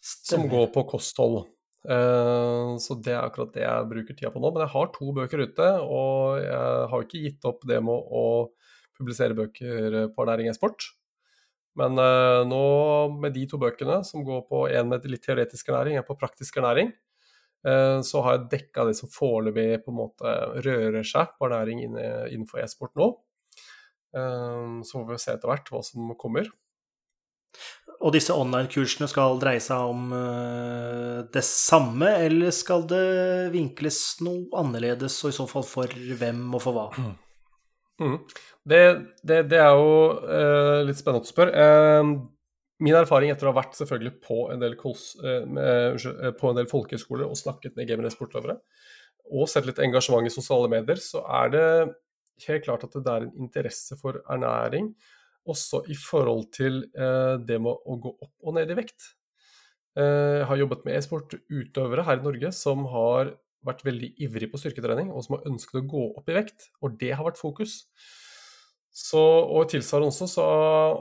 som 0.00 0.48
går 0.50 0.70
på 0.74 0.86
kosthold. 0.88 1.44
Eh, 1.88 2.76
så 2.76 2.96
det 3.00 3.14
er 3.14 3.22
akkurat 3.24 3.54
det 3.54 3.64
jeg 3.64 3.90
bruker 3.90 4.16
tida 4.16 4.30
på 4.34 4.42
nå. 4.42 4.52
Men 4.52 4.66
jeg 4.66 4.74
har 4.74 4.90
to 4.94 5.12
bøker 5.16 5.44
ute, 5.46 5.68
og 5.84 6.40
jeg 6.44 6.88
har 6.92 7.04
ikke 7.06 7.22
gitt 7.26 7.46
opp 7.48 7.64
det 7.68 7.80
med 7.84 8.10
å 8.20 8.24
publisere 8.98 9.36
bøker 9.36 10.02
på 10.12 10.24
ernæring 10.26 10.50
e-sport. 10.52 10.90
Men 11.80 11.96
eh, 12.02 12.40
nå 12.50 12.64
med 13.22 13.36
de 13.36 13.46
to 13.48 13.60
bøkene, 13.62 14.02
som 14.04 14.26
går 14.26 14.44
på 14.50 14.66
en 14.68 14.90
med 14.90 15.06
litt 15.08 15.24
teoretisk 15.24 15.70
ernæring, 15.70 15.96
en 15.96 16.06
på 16.06 16.18
praktisk 16.20 16.60
ernæring, 16.60 16.92
eh, 17.64 17.98
så 18.04 18.24
har 18.26 18.36
jeg 18.36 18.50
dekka 18.58 18.88
det 18.90 18.98
som 19.00 19.12
foreløpig 19.12 19.84
på 19.86 19.94
en 19.94 20.00
måte 20.02 20.36
rører 20.66 21.06
seg 21.06 21.32
på 21.38 21.48
ernæring 21.48 21.86
innenfor 21.86 22.64
e-sport 22.64 22.96
nå. 23.00 23.12
Så 24.10 24.90
får 24.90 25.04
vi 25.06 25.16
se 25.22 25.30
etter 25.36 25.46
hvert 25.46 25.68
hva 25.70 25.80
som 25.86 26.08
kommer. 26.18 26.48
Og 28.00 28.14
disse 28.14 28.32
online-kursene 28.32 29.08
skal 29.10 29.36
dreie 29.42 29.60
seg 29.60 29.90
om 29.92 30.12
uh, 30.14 31.20
det 31.32 31.42
samme, 31.44 32.08
eller 32.24 32.54
skal 32.56 32.86
det 32.88 33.50
vinkles 33.52 33.98
noe 34.24 34.48
annerledes, 34.56 35.18
og 35.24 35.32
i 35.32 35.36
så 35.36 35.44
fall 35.50 35.66
for 35.68 35.92
hvem 36.20 36.46
og 36.56 36.64
for 36.64 36.76
hva? 36.76 36.86
Mm. 38.00 38.14
Det, 38.64 38.80
det, 39.20 39.42
det, 39.52 39.60
er 39.60 39.76
jo 39.76 39.92
uh, 40.24 40.80
litt 40.88 40.96
spennende 41.02 41.28
å 41.28 41.32
spørre. 41.32 41.66
Uh, 41.68 42.14
min 42.80 42.96
erfaring 42.96 43.34
etter 43.34 43.44
å 43.44 43.52
ha 43.52 43.60
vært 43.60 43.76
selvfølgelig 43.76 44.14
på 44.24 44.46
en 44.54 44.62
del, 44.62 44.78
kols, 44.80 45.10
med, 45.20 46.00
på 46.40 46.48
en 46.48 46.56
del 46.56 46.70
folkehøyskoler 46.70 47.28
og 47.28 47.36
snakket 47.36 47.74
med 47.76 47.90
gamere 47.90 48.08
sportlovere, 48.08 48.56
og 49.28 49.50
sett 49.52 49.68
litt 49.68 49.82
engasjement 49.84 50.24
i 50.24 50.32
sosiale 50.32 50.70
medier, 50.72 50.96
så 51.04 51.20
er 51.42 51.52
det 51.52 51.66
helt 52.46 52.64
klart 52.64 52.86
at 52.88 52.96
det 52.96 53.12
er 53.12 53.26
en 53.26 53.44
interesse 53.44 54.00
for 54.00 54.22
ernæring 54.24 54.94
også 55.48 55.84
i 55.90 55.96
forhold 55.98 56.50
til 56.54 56.82
eh, 56.92 57.36
det 57.46 57.58
med 57.62 57.72
å 57.72 57.96
gå 58.00 58.12
opp 58.12 58.32
og 58.44 58.56
ned 58.56 58.70
i 58.72 58.78
vekt. 58.78 59.12
Eh, 59.98 60.40
jeg 60.40 60.48
har 60.50 60.60
jobbet 60.60 60.86
med 60.86 60.98
e-sportutøvere 60.98 62.06
her 62.06 62.20
i 62.20 62.26
Norge 62.26 62.52
som 62.56 62.84
har 62.92 63.34
vært 63.66 63.84
veldig 63.84 64.14
ivrig 64.24 64.48
på 64.52 64.60
styrketrening, 64.60 65.10
og 65.12 65.24
som 65.24 65.36
har 65.36 65.48
ønsket 65.50 65.82
å 65.82 65.86
gå 65.88 66.04
opp 66.16 66.30
i 66.32 66.36
vekt, 66.38 66.70
og 66.80 66.96
det 67.00 67.12
har 67.12 67.26
vært 67.26 67.40
fokus. 67.40 67.82
Så, 68.90 69.20
og 69.20 69.68
tilsvarende 69.70 70.10
også 70.10 70.26
så 70.32 70.44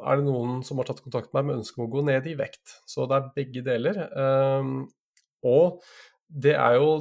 er 0.08 0.20
det 0.20 0.28
noen 0.28 0.60
som 0.68 0.78
har 0.80 0.90
tatt 0.90 1.02
kontakt 1.02 1.32
med 1.32 1.40
meg 1.40 1.48
med 1.48 1.62
ønske 1.64 1.80
om 1.80 1.88
å 1.88 1.94
gå 1.94 2.04
ned 2.06 2.28
i 2.30 2.36
vekt. 2.38 2.76
Så 2.88 3.08
det 3.10 3.18
er 3.18 3.32
begge 3.38 3.64
deler. 3.66 4.02
Um, 4.14 4.84
og 5.48 5.80
det 6.30 6.54
er 6.54 6.78
jo 6.78 6.92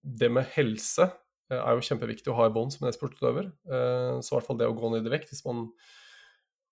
Det 0.00 0.28
med 0.32 0.48
helse 0.54 1.06
er 1.52 1.76
jo 1.76 1.84
kjempeviktig 1.84 2.32
å 2.32 2.36
ha 2.38 2.46
i 2.48 2.52
bånd 2.52 2.72
som 2.72 2.84
en 2.84 2.90
e-sportutøver. 2.92 3.50
Så 4.20 4.32
i 4.32 4.36
hvert 4.36 4.46
fall 4.46 4.58
det 4.60 4.68
å 4.68 4.76
gå 4.76 4.90
ned 4.92 5.08
i 5.08 5.12
vekt 5.12 5.32
hvis 5.32 5.44
man 5.44 5.66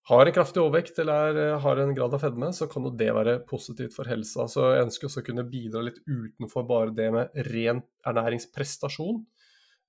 har 0.08 0.24
en 0.24 0.32
kraftig 0.32 0.60
overvekt 0.62 0.98
eller 1.02 1.30
er, 1.30 1.38
eh, 1.42 1.60
har 1.60 1.80
en 1.82 1.94
grad 1.94 2.14
av 2.14 2.22
fedme, 2.22 2.48
så 2.52 2.68
kan 2.70 2.84
jo 2.84 2.90
det 2.96 3.10
være 3.12 3.44
positivt 3.46 3.92
for 3.92 4.08
helsa. 4.08 4.46
Så 4.48 4.72
jeg 4.72 4.86
ønsker 4.86 5.08
også 5.08 5.20
å 5.20 5.26
kunne 5.26 5.48
bidra 5.50 5.82
litt 5.84 6.00
utenfor 6.08 6.66
bare 6.66 6.94
det 6.94 7.08
med 7.12 7.34
ren 7.50 7.82
ernæringsprestasjon. 8.06 9.24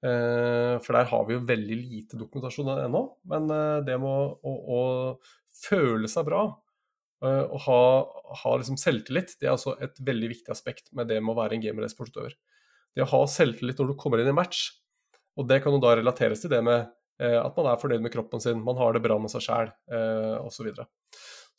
Eh, 0.03 0.75
for 0.79 0.95
der 0.95 1.07
har 1.11 1.25
vi 1.27 1.35
jo 1.35 1.45
veldig 1.47 1.77
lite 1.77 2.19
dokumentasjon 2.19 2.67
ennå. 2.85 3.03
Men 3.31 3.49
eh, 3.49 3.81
det 3.87 3.99
med 3.99 4.09
å, 4.09 4.39
å, 4.43 4.53
å 4.79 5.63
føle 5.67 6.07
seg 6.07 6.27
bra 6.27 6.49
og 7.19 7.57
ha, 7.65 7.79
ha 8.39 8.51
liksom 8.55 8.77
selvtillit, 8.79 9.33
det 9.41 9.49
er 9.49 9.51
altså 9.51 9.73
et 9.83 9.97
veldig 10.07 10.29
viktig 10.31 10.53
aspekt 10.53 10.85
med 10.95 11.09
det 11.11 11.17
med 11.19 11.33
å 11.33 11.41
være 11.41 11.57
en 11.57 11.63
gamer-sportsutøver. 11.65 12.37
Det 12.95 13.03
å 13.03 13.09
ha 13.11 13.19
selvtillit 13.27 13.75
når 13.75 13.89
du 13.91 13.95
kommer 13.99 14.23
inn 14.23 14.29
i 14.31 14.35
match, 14.37 14.69
og 15.35 15.49
det 15.51 15.57
kan 15.59 15.75
jo 15.75 15.81
da 15.83 15.97
relateres 15.99 16.39
til 16.39 16.53
det 16.53 16.61
med 16.63 16.87
at 17.19 17.57
man 17.57 17.67
er 17.67 17.79
fornøyd 17.81 18.03
med 18.05 18.13
kroppen 18.13 18.41
sin, 18.43 18.63
man 18.63 18.77
har 18.79 18.95
det 18.95 19.03
bra 19.03 19.17
med 19.19 19.31
seg 19.31 19.43
sjæl 19.43 19.71
eh, 19.91 20.35
osv. 20.39 20.71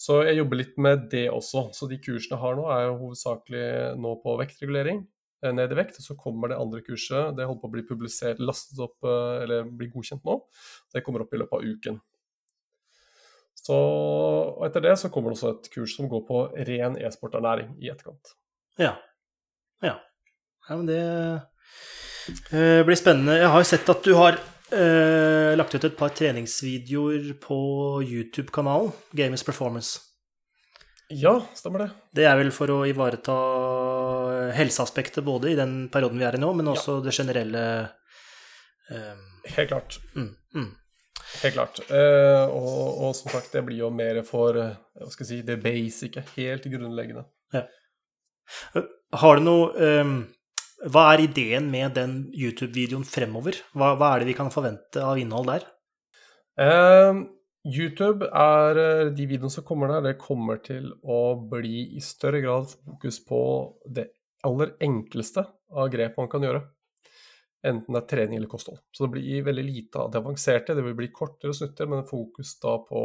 Så, 0.00 0.22
jeg 0.24 0.38
jobber 0.38 0.60
litt 0.62 0.76
med 0.80 1.08
det 1.12 1.26
også. 1.28 1.66
Så 1.76 1.88
de 1.90 1.98
kursene 2.00 2.38
jeg 2.38 2.42
har 2.42 2.56
nå, 2.56 2.68
er 2.72 2.86
jo 2.86 3.00
hovedsakelig 3.02 3.64
nå 4.00 4.14
på 4.22 4.36
vektregulering, 4.40 5.02
eh, 5.44 5.52
ned 5.56 5.74
i 5.74 5.80
vekt. 5.82 6.00
Så 6.00 6.16
kommer 6.20 6.52
det 6.52 6.60
andre 6.60 6.80
kurset, 6.86 7.34
det 7.36 7.44
holder 7.48 7.60
på 7.60 7.68
å 7.68 7.74
bli 7.74 7.84
publisert, 7.88 8.40
lastet 8.40 8.80
opp 8.80 9.04
eller 9.04 9.68
bli 9.68 9.90
godkjent 9.92 10.24
nå. 10.24 10.38
Det 10.94 11.04
kommer 11.04 11.26
opp 11.26 11.36
i 11.36 11.42
løpet 11.42 11.58
av 11.58 11.66
uken. 11.68 12.00
Så, 13.60 13.76
og 13.76 14.62
etter 14.64 14.80
det 14.86 14.94
så 14.96 15.10
kommer 15.12 15.30
det 15.30 15.36
også 15.36 15.50
et 15.52 15.68
kurs 15.74 15.92
som 15.98 16.08
går 16.08 16.22
på 16.28 16.38
ren 16.68 16.96
e-sporternæring 16.96 17.74
i 17.84 17.90
etterkant. 17.92 18.32
Ja. 18.80 18.94
ja. 19.84 19.98
Ja, 20.64 20.78
men 20.78 20.86
det 20.88 21.02
blir 22.86 22.96
spennende. 22.96 23.36
Jeg 23.36 23.52
har 23.52 23.60
jo 23.60 23.68
sett 23.68 23.92
at 23.92 24.06
du 24.06 24.14
har 24.16 24.38
Uh, 24.70 25.56
lagt 25.58 25.74
ut 25.74 25.84
et 25.84 25.96
par 25.98 26.12
treningsvideoer 26.14 27.32
på 27.42 27.58
YouTube-kanalen, 28.06 28.92
Gamers 29.18 29.42
Performance. 29.46 29.98
Ja, 31.10 31.40
stemmer 31.58 31.82
det. 31.82 31.88
Det 32.14 32.26
er 32.30 32.36
vel 32.38 32.52
for 32.54 32.70
å 32.70 32.84
ivareta 32.86 33.34
helseaspektet 34.54 35.26
både 35.26 35.50
i 35.50 35.56
den 35.58 35.88
perioden 35.90 36.20
vi 36.20 36.26
er 36.28 36.38
i 36.38 36.42
nå, 36.42 36.52
men 36.54 36.70
også 36.70 37.00
ja. 37.00 37.06
det 37.08 37.14
generelle 37.16 37.64
eh, 38.94 39.24
Helt 39.56 39.72
klart. 39.72 39.98
Mm, 40.14 40.28
mm. 40.54 40.68
Helt 41.42 41.56
klart. 41.56 41.80
Eh, 41.90 42.44
og, 42.46 43.02
og, 43.08 43.16
som 43.18 43.34
sagt, 43.34 43.50
det 43.56 43.64
blir 43.66 43.82
jo 43.82 43.90
mer 43.90 44.22
for 44.28 44.54
hva 44.54 45.10
skal 45.10 45.26
jeg 45.26 45.30
si, 45.32 45.40
det 45.48 45.58
basice, 45.64 46.22
helt 46.36 46.70
grunnleggende. 46.70 47.26
Ja. 47.56 47.66
Har 49.18 49.38
du 49.38 49.46
noe 49.46 49.90
um, 50.04 50.14
hva 50.88 51.10
er 51.12 51.26
ideen 51.26 51.66
med 51.72 51.92
den 51.98 52.14
YouTube-videoen 52.32 53.04
fremover? 53.04 53.58
Hva, 53.76 53.92
hva, 54.00 54.14
er 54.14 54.22
det 54.22 54.30
vi 54.30 54.36
kan 54.38 54.52
forvente 54.52 55.02
av 55.04 55.20
innhold 55.20 55.50
der? 55.50 55.66
Uh, 56.60 57.26
YouTube 57.68 58.24
er 58.26 58.80
eh, 58.80 59.10
De 59.12 59.26
videoene 59.28 59.52
som 59.52 59.64
kommer 59.66 59.92
der, 59.92 60.06
det 60.08 60.22
kommer 60.22 60.62
til 60.64 60.88
å 61.04 61.36
bli 61.50 61.90
i 61.96 62.00
større 62.04 62.40
grad 62.40 62.72
fokus 62.72 63.20
på 63.26 63.40
det 63.92 64.08
aller 64.48 64.72
enkleste 64.80 65.44
av 65.76 65.90
grep 65.92 66.16
man 66.16 66.30
kan 66.32 66.46
gjøre. 66.46 66.62
Enten 67.68 67.92
det 67.92 68.00
er 68.00 68.08
trening 68.08 68.38
eller 68.40 68.48
kosthold. 68.48 68.80
Så 68.96 69.04
det 69.04 69.18
blir 69.18 69.44
veldig 69.44 69.66
lite 69.66 70.00
av 70.00 70.08
det 70.12 70.22
avanserte. 70.22 70.74
Det 70.74 70.84
vil 70.86 70.96
bli 70.96 71.10
kortere 71.12 71.52
snutter, 71.52 71.90
men 71.92 72.08
fokus 72.08 72.54
da 72.62 72.78
på 72.88 73.02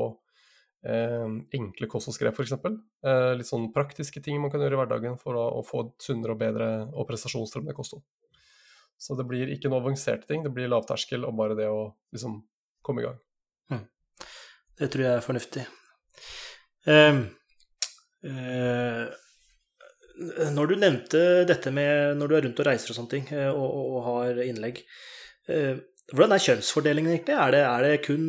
Eh, 0.86 1.30
enkle 1.58 1.88
kostholdsgrep, 1.90 2.38
f.eks. 2.38 2.52
Eh, 3.06 3.32
litt 3.40 3.50
sånn 3.50 3.72
praktiske 3.74 4.22
ting 4.22 4.38
man 4.42 4.52
kan 4.54 4.62
gjøre 4.62 4.78
i 4.78 4.80
hverdagen 4.84 5.16
for 5.18 5.38
å, 5.40 5.46
å 5.58 5.64
få 5.66 5.82
et 5.88 6.06
sunnere 6.06 6.36
og 6.36 6.42
bedre 6.44 6.68
og 6.94 7.08
prestasjonsfremmende 7.10 7.74
kosthold. 7.78 8.04
Så 9.02 9.18
det 9.18 9.26
blir 9.28 9.50
ikke 9.52 9.72
noe 9.72 9.82
avanserte 9.82 10.30
ting, 10.30 10.44
det 10.46 10.54
blir 10.54 10.70
lavterskel 10.72 11.26
og 11.26 11.34
bare 11.40 11.58
det 11.58 11.66
å 11.72 11.88
liksom 12.14 12.38
komme 12.86 13.02
i 13.02 13.08
gang. 13.08 13.18
Mm. 13.74 13.82
Det 14.78 14.90
tror 14.94 15.06
jeg 15.08 15.18
er 15.18 15.26
fornuftig. 15.26 15.64
Eh, 16.86 17.18
eh, 18.30 19.08
når 20.54 20.70
du 20.70 20.76
nevnte 20.80 21.24
dette 21.50 21.74
med 21.74 22.20
når 22.20 22.30
du 22.30 22.36
er 22.38 22.46
rundt 22.46 22.62
og 22.62 22.70
reiser 22.70 22.94
og 22.94 23.00
sånne 23.00 23.14
ting, 23.16 23.26
eh, 23.34 23.50
og, 23.50 23.66
og, 23.66 23.90
og 23.98 24.06
har 24.12 24.44
innlegg 24.46 24.84
eh, 25.50 25.82
Hvordan 26.14 26.36
er 26.36 26.44
kjønnsfordelingen 26.46 27.16
egentlig? 27.16 27.34
Er 27.34 27.54
det, 27.56 27.62
er 27.66 27.82
det 27.82 27.94
kun 28.06 28.26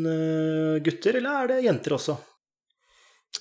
gutter, 0.80 1.18
eller 1.18 1.42
er 1.42 1.50
det 1.50 1.58
jenter 1.66 1.92
også? 1.98 2.14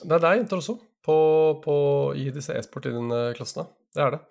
Nei, 0.03 0.19
det 0.19 0.27
er 0.27 0.37
jenter 0.41 0.59
også 0.59 0.75
på, 1.05 1.15
på, 1.63 1.77
i 2.17 2.27
disse 2.33 2.55
e-sport-klassene. 2.57 3.65
Det 3.95 4.03
er 4.03 4.15
det. 4.15 4.21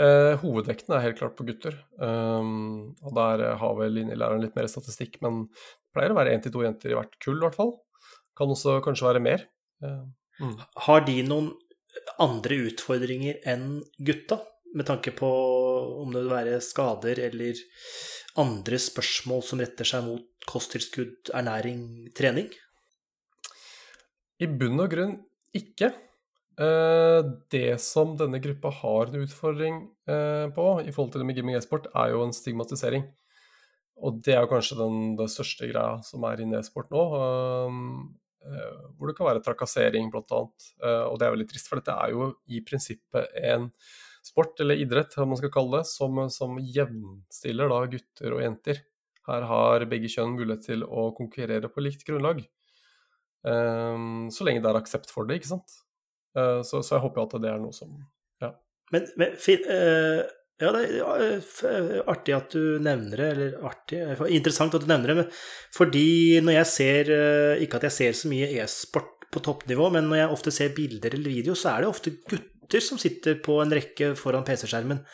Eh, 0.00 0.34
hovedvekten 0.40 0.94
er 0.94 1.02
helt 1.04 1.18
klart 1.18 1.36
på 1.38 1.44
gutter. 1.48 1.76
Um, 1.98 2.92
og 3.04 3.14
der 3.18 3.42
har 3.60 3.74
vel 3.78 3.96
linjelæreren 3.98 4.44
litt 4.44 4.56
mer 4.56 4.70
statistikk, 4.70 5.18
men 5.24 5.44
det 5.50 5.96
pleier 5.96 6.14
å 6.14 6.18
være 6.18 6.36
én 6.36 6.44
til 6.44 6.54
to 6.54 6.62
jenter 6.64 6.92
i 6.92 6.96
hvert 6.96 7.18
kull, 7.22 7.40
i 7.40 7.44
hvert 7.44 7.58
fall. 7.58 7.74
Kan 8.38 8.54
også 8.54 8.78
kanskje 8.84 9.08
være 9.10 9.24
mer. 9.24 9.44
Uh, 9.84 10.06
mm. 10.40 10.54
Har 10.86 11.04
de 11.08 11.18
noen 11.26 11.50
andre 12.22 12.62
utfordringer 12.70 13.42
enn 13.50 13.80
gutta, 13.98 14.40
med 14.70 14.86
tanke 14.86 15.10
på 15.16 15.28
om 15.98 16.12
det 16.14 16.20
vil 16.22 16.30
være 16.30 16.60
skader 16.62 17.18
eller 17.26 17.58
andre 18.38 18.78
spørsmål 18.78 19.40
som 19.42 19.58
retter 19.58 19.88
seg 19.88 20.04
mot 20.06 20.46
kosttilskudd, 20.46 21.32
ernæring, 21.34 21.82
trening? 22.14 22.46
I 24.40 24.48
bunn 24.48 24.80
og 24.80 24.88
grunn 24.92 25.18
ikke. 25.56 25.90
Eh, 26.60 27.20
det 27.52 27.80
som 27.80 28.14
denne 28.20 28.40
gruppa 28.42 28.72
har 28.80 29.10
en 29.10 29.22
utfordring 29.22 29.82
eh, 30.10 30.46
på 30.56 30.66
i 30.84 30.92
forhold 30.92 31.14
til 31.14 31.22
det 31.22 31.28
med 31.28 31.38
gaming 31.38 31.56
e-sport, 31.56 31.88
er 31.96 32.14
jo 32.14 32.24
en 32.24 32.34
stigmatisering. 32.36 33.06
og 34.00 34.20
det 34.24 34.34
er 34.34 34.40
jo 34.44 34.48
kanskje 34.48 34.78
den, 34.78 35.14
den 35.16 35.28
største 35.28 35.68
greia 35.68 36.00
som 36.04 36.24
er 36.24 36.40
i 36.40 36.48
e-sport 36.56 36.88
nå. 36.92 37.04
Uh, 38.40 38.84
hvor 38.96 39.10
det 39.10 39.14
kan 39.18 39.26
være 39.26 39.42
trakassering, 39.44 40.06
blant 40.08 40.30
annet. 40.32 40.68
Og 40.80 41.18
det 41.20 41.26
er 41.26 41.34
veldig 41.34 41.44
trist, 41.50 41.66
for 41.68 41.76
dette 41.76 41.92
er 41.92 42.14
jo 42.14 42.30
i 42.48 42.62
prinsippet 42.64 43.34
en 43.50 43.66
sport, 44.24 44.54
eller 44.64 44.80
idrett, 44.80 45.12
hva 45.12 45.26
man 45.28 45.36
skal 45.36 45.52
kalle 45.52 45.82
det, 45.82 45.90
som, 45.90 46.22
som 46.32 46.56
jevnstiller 46.56 47.68
da 47.68 47.82
gutter 47.92 48.36
og 48.38 48.40
jenter. 48.40 48.80
Her 49.28 49.44
har 49.50 49.84
begge 49.92 50.08
kjønn 50.08 50.32
mulighet 50.38 50.64
til 50.70 50.86
å 50.88 51.10
konkurrere 51.18 51.68
på 51.68 51.84
likt 51.84 52.06
grunnlag. 52.08 52.40
Um, 53.40 54.28
så 54.32 54.44
lenge 54.44 54.60
det 54.60 54.68
er 54.68 54.78
aksept 54.80 55.12
for 55.12 55.28
det, 55.28 55.40
ikke 55.40 55.54
sant. 55.54 55.78
Uh, 56.36 56.60
så, 56.66 56.82
så, 56.82 56.96
jeg 56.96 57.04
håper 57.06 57.24
at 57.24 57.38
det 57.42 57.52
er 57.52 57.62
noe 57.62 57.74
som 57.74 57.94
Ja. 58.42 58.52
Men, 58.92 59.06
men 59.18 59.32
uh, 59.34 60.20
ja, 60.60 60.72
det 60.76 60.82
er 61.00 62.02
artig 62.10 62.34
at 62.36 62.52
du 62.52 62.76
nevner 62.84 63.22
det, 63.22 63.28
eller 63.32 63.64
artig 63.70 64.02
Interessant 64.36 64.76
at 64.76 64.84
du 64.84 64.90
nevner 64.90 65.12
det, 65.12 65.16
men 65.22 65.30
fordi 65.72 66.42
når 66.44 66.58
jeg 66.58 66.68
ser 66.74 67.12
Ikke 67.64 67.80
at 67.80 67.86
jeg 67.88 67.96
ser 67.96 68.18
så 68.18 68.28
mye 68.28 68.50
e-sport 68.60 69.16
på 69.32 69.40
toppnivå, 69.46 69.88
men 69.94 70.08
når 70.10 70.24
jeg 70.24 70.34
ofte 70.34 70.52
ser 70.52 70.72
bilder 70.74 71.14
eller 71.14 71.30
video, 71.30 71.54
så 71.54 71.72
er 71.72 71.84
det 71.84 71.90
ofte 71.92 72.12
gutter 72.28 72.82
som 72.82 72.98
sitter 72.98 73.36
på 73.40 73.60
en 73.62 73.70
rekke 73.72 74.08
foran 74.18 74.42
PC-skjermen. 74.42 75.04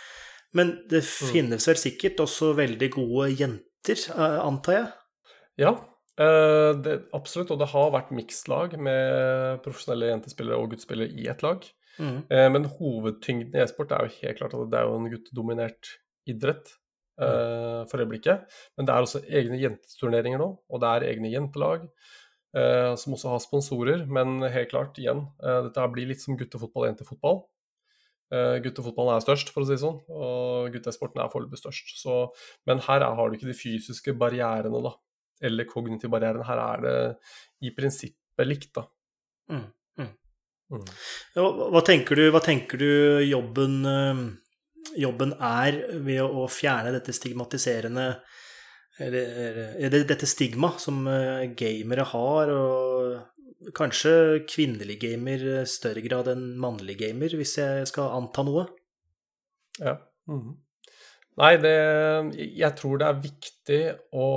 Men 0.56 0.70
det 0.88 1.02
mm. 1.04 1.10
finnes 1.34 1.68
vel 1.68 1.76
sikkert 1.76 2.22
også 2.24 2.54
veldig 2.56 2.88
gode 2.94 3.28
jenter, 3.36 4.06
antar 4.16 4.78
jeg? 4.78 4.86
Ja, 5.66 5.74
Uh, 6.16 6.72
det, 6.80 6.94
absolutt, 7.16 7.50
og 7.52 7.60
det 7.60 7.68
har 7.74 7.92
vært 7.92 8.14
mikslag 8.16 8.78
med 8.80 9.60
profesjonelle 9.64 10.14
jentespillere 10.14 10.56
og 10.56 10.72
guttespillere 10.72 11.12
i 11.12 11.28
ett 11.28 11.44
lag. 11.44 11.66
Mm. 12.00 12.18
Uh, 12.30 12.48
men 12.54 12.68
hovedtyngden 12.78 13.56
i 13.56 13.62
e-sport 13.64 13.92
er 13.92 14.06
jo 14.06 14.16
helt 14.22 14.40
klart 14.40 14.56
at 14.56 14.70
det 14.72 14.80
er 14.80 14.88
jo 14.88 14.96
en 14.96 15.10
guttedominert 15.12 15.92
idrett 16.32 16.72
uh, 17.20 17.84
for 17.90 18.00
øyeblikket. 18.00 18.48
Men 18.76 18.88
det 18.88 18.94
er 18.94 19.08
også 19.08 19.24
egne 19.28 19.60
jenteturneringer 19.60 20.40
nå, 20.40 20.54
og 20.56 20.82
det 20.82 20.92
er 20.92 21.10
egne 21.12 21.32
jentelag. 21.32 21.90
som 22.96 23.12
også 23.12 23.28
har 23.28 23.40
sponsorer, 23.42 24.06
men 24.08 24.40
helt 24.48 24.70
klart, 24.70 24.96
igjen, 24.96 25.26
dette 25.42 25.82
blir 25.92 26.06
litt 26.08 26.22
som 26.22 26.38
guttefotball 26.40 26.86
og 26.86 26.88
jentefotball. 26.88 27.42
guttefotballen 28.64 29.12
er 29.12 29.24
størst, 29.24 29.50
for 29.52 29.60
å 29.60 29.66
si 29.66 29.74
det 29.74 29.82
sånn, 29.82 29.98
og 30.08 30.70
guttesporten 30.72 31.20
er 31.20 31.28
foreløpig 31.28 31.60
størst. 31.60 31.92
Så, 32.00 32.14
men 32.64 32.80
her 32.86 33.02
er, 33.02 33.12
har 33.18 33.28
du 33.28 33.36
ikke 33.36 33.50
de 33.50 33.58
fysiske 33.58 34.14
barrierene, 34.16 34.80
da 34.86 34.94
eller 35.42 35.68
kognitiv 35.68 36.12
barrieren. 36.12 36.44
Her 36.46 36.62
er 36.62 36.84
det 36.84 36.96
i 37.66 37.72
prinsippet 37.76 38.48
likt, 38.48 38.72
da. 38.78 38.86
Mm, 39.52 39.66
mm. 40.00 40.10
Mm. 40.76 40.88
Ja, 41.36 41.46
hva, 41.46 41.82
tenker 41.86 42.18
du, 42.18 42.26
hva 42.34 42.42
tenker 42.44 42.80
du 42.80 42.88
jobben, 43.26 43.78
eh, 43.86 44.24
jobben 45.02 45.36
er 45.36 45.78
ved 46.02 46.24
å 46.24 46.48
fjerne 46.50 46.94
dette 46.94 47.14
stigmatiserende 47.14 48.08
eller, 48.98 49.76
eller 49.76 50.04
dette 50.08 50.28
stigma 50.28 50.72
som 50.80 51.04
eh, 51.10 51.46
gamere 51.58 52.06
har, 52.12 52.52
og 52.52 53.72
kanskje 53.76 54.44
kvinnelig 54.48 54.98
gamer 55.02 55.42
i 55.52 55.56
større 55.68 56.02
grad 56.04 56.30
enn 56.32 56.54
mannlig 56.60 56.98
gamer, 57.00 57.34
hvis 57.36 57.56
jeg 57.60 57.88
skal 57.90 58.14
anta 58.16 58.44
noe? 58.46 58.66
Ja. 59.80 59.98
Mm. 60.30 60.56
Nei, 61.36 61.52
det 61.60 61.76
Jeg 62.40 62.72
tror 62.78 62.98
det 62.98 63.08
er 63.08 63.18
viktig 63.20 63.80
å 64.16 64.28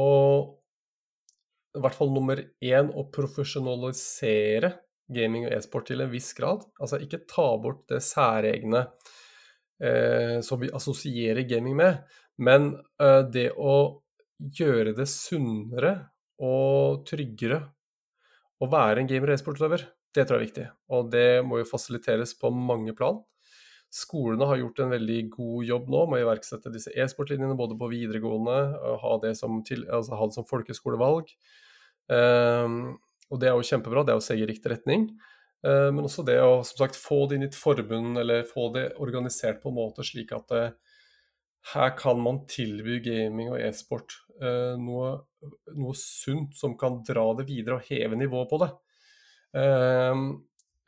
i 1.77 1.81
hvert 1.83 1.95
fall 1.97 2.11
nummer 2.13 2.39
én 2.65 2.89
å 2.97 3.05
profesjonalisere 3.13 4.73
gaming 5.09 5.47
og 5.47 5.55
e-sport 5.55 5.89
til 5.89 6.03
en 6.03 6.11
viss 6.11 6.31
grad. 6.37 6.65
Altså 6.81 6.99
ikke 7.01 7.23
ta 7.29 7.47
bort 7.61 7.85
det 7.91 8.01
særegne 8.05 8.85
eh, 9.81 10.39
som 10.45 10.61
vi 10.61 10.71
assosierer 10.75 11.47
gaming 11.49 11.77
med, 11.79 12.03
men 12.41 12.71
eh, 13.01 13.21
det 13.29 13.49
å 13.57 14.01
gjøre 14.39 14.95
det 14.97 15.07
sunnere 15.11 15.93
og 16.39 17.03
tryggere 17.09 17.59
å 18.59 18.67
være 18.71 19.03
en 19.03 19.09
gamer- 19.09 19.31
og 19.31 19.37
e-sportutøver, 19.37 19.83
det 20.15 20.25
tror 20.25 20.39
jeg 20.39 20.41
er 20.41 20.47
viktig. 20.47 20.67
Og 20.95 21.09
det 21.13 21.27
må 21.45 21.61
jo 21.61 21.69
fasiliteres 21.69 22.33
på 22.39 22.51
mange 22.53 22.95
plan. 22.97 23.21
Skolene 23.89 24.45
har 24.45 24.59
gjort 24.61 24.83
en 24.83 24.91
veldig 24.93 25.19
god 25.33 25.65
jobb 25.65 25.87
nå 25.89 26.03
med 26.11 26.19
å 26.19 26.27
iverksette 26.27 26.71
disse 26.73 26.91
e-sportlinjene 26.93 27.57
både 27.57 27.77
på 27.79 27.89
videregående, 27.89 28.57
og 28.85 28.99
ha 29.01 29.15
det 29.23 29.33
som, 29.39 29.63
til, 29.65 29.87
altså 29.89 30.19
ha 30.19 30.27
det 30.29 30.37
som 30.37 30.45
folkeskolevalg. 30.49 31.31
Um, 32.09 32.99
og 33.29 33.41
det 33.41 33.49
er 33.49 33.57
jo 33.57 33.65
kjempebra, 33.65 34.03
det 34.05 34.13
er 34.13 34.21
å 34.21 34.25
se 34.25 34.37
i 34.37 34.45
riktig 34.45 34.75
retning. 34.75 35.07
Uh, 35.65 35.89
men 35.89 36.05
også 36.05 36.25
det 36.27 36.37
å 36.41 36.61
som 36.61 36.83
sagt, 36.83 36.99
få 37.01 37.23
det 37.25 37.39
inn 37.39 37.47
i 37.47 37.49
et 37.49 37.57
forbund, 37.57 38.21
eller 38.21 38.45
få 38.49 38.69
det 38.77 38.91
organisert 39.01 39.61
på 39.63 39.73
en 39.73 39.79
måte 39.79 40.05
slik 40.05 40.35
at 40.37 40.45
det, 40.53 40.67
her 41.73 41.95
kan 41.97 42.21
man 42.21 42.43
tilby 42.49 43.01
gaming 43.03 43.49
og 43.51 43.59
e-sport 43.61 44.13
uh, 44.41 44.77
noe, 44.79 45.15
noe, 45.73 45.97
sunt 45.97 46.53
som 46.57 46.77
kan 46.79 47.01
dra 47.05 47.25
det 47.41 47.49
videre 47.49 47.79
og 47.79 47.89
heve 47.89 48.21
nivået 48.21 48.53
på 48.53 48.61
det. 48.61 48.69
Eh, 49.57 50.15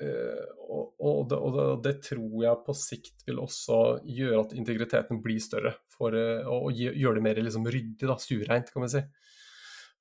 og, 0.01 0.93
og, 0.99 1.11
og, 1.11 1.23
det, 1.29 1.37
og, 1.37 1.79
det, 1.85 1.93
tror 2.05 2.35
jeg 2.45 2.61
på 2.65 2.75
sikt 2.77 3.25
vil 3.27 3.41
også 3.43 3.79
gjøre 4.07 4.43
at 4.43 4.53
integriteten 4.57 5.21
blir 5.23 5.41
større. 5.43 5.73
For 5.93 6.15
eh, 6.17 6.47
å 6.47 6.71
gjøre 6.73 7.17
det 7.19 7.25
mer 7.25 7.41
liksom 7.41 7.67
ryddig, 7.67 8.07
da, 8.07 8.17
stuereint, 8.21 8.71
kan 8.73 8.85
vi 8.85 8.91
si. 8.95 9.01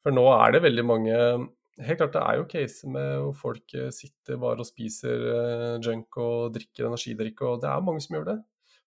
For 0.01 0.17
nå 0.17 0.25
er 0.33 0.57
det 0.57 0.67
veldig 0.69 0.87
mange 0.89 1.17
Helt 1.81 1.97
klart 1.97 2.13
det 2.13 2.21
er 2.21 2.37
jo 2.37 2.49
case 2.51 2.89
med 2.93 3.23
hvor 3.23 3.37
folk 3.39 3.73
eh, 3.79 3.87
sitter 3.95 4.37
bare 4.43 4.61
og 4.61 4.69
spiser 4.69 5.23
junk 5.81 6.19
og 6.21 6.51
drikker 6.53 6.91
energidrikk, 6.91 7.41
og 7.49 7.63
det 7.63 7.71
er 7.71 7.87
mange 7.87 8.03
som 8.05 8.19
gjør 8.19 8.27
det. 8.27 8.35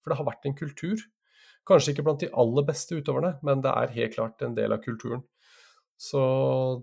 For 0.03 0.13
det 0.13 0.19
har 0.19 0.27
vært 0.27 0.45
en 0.45 0.57
kultur. 0.59 1.01
Kanskje 1.65 1.95
ikke 1.95 2.05
blant 2.05 2.21
de 2.21 2.29
aller 2.37 2.67
beste 2.67 2.99
utøverne, 2.99 3.37
men 3.41 3.63
det 3.65 3.71
er 3.71 3.95
helt 3.95 4.13
klart 4.13 4.45
en 4.45 4.53
del 4.53 4.75
av 4.75 4.83
kulturen. 4.83 5.23
Så 5.97 6.21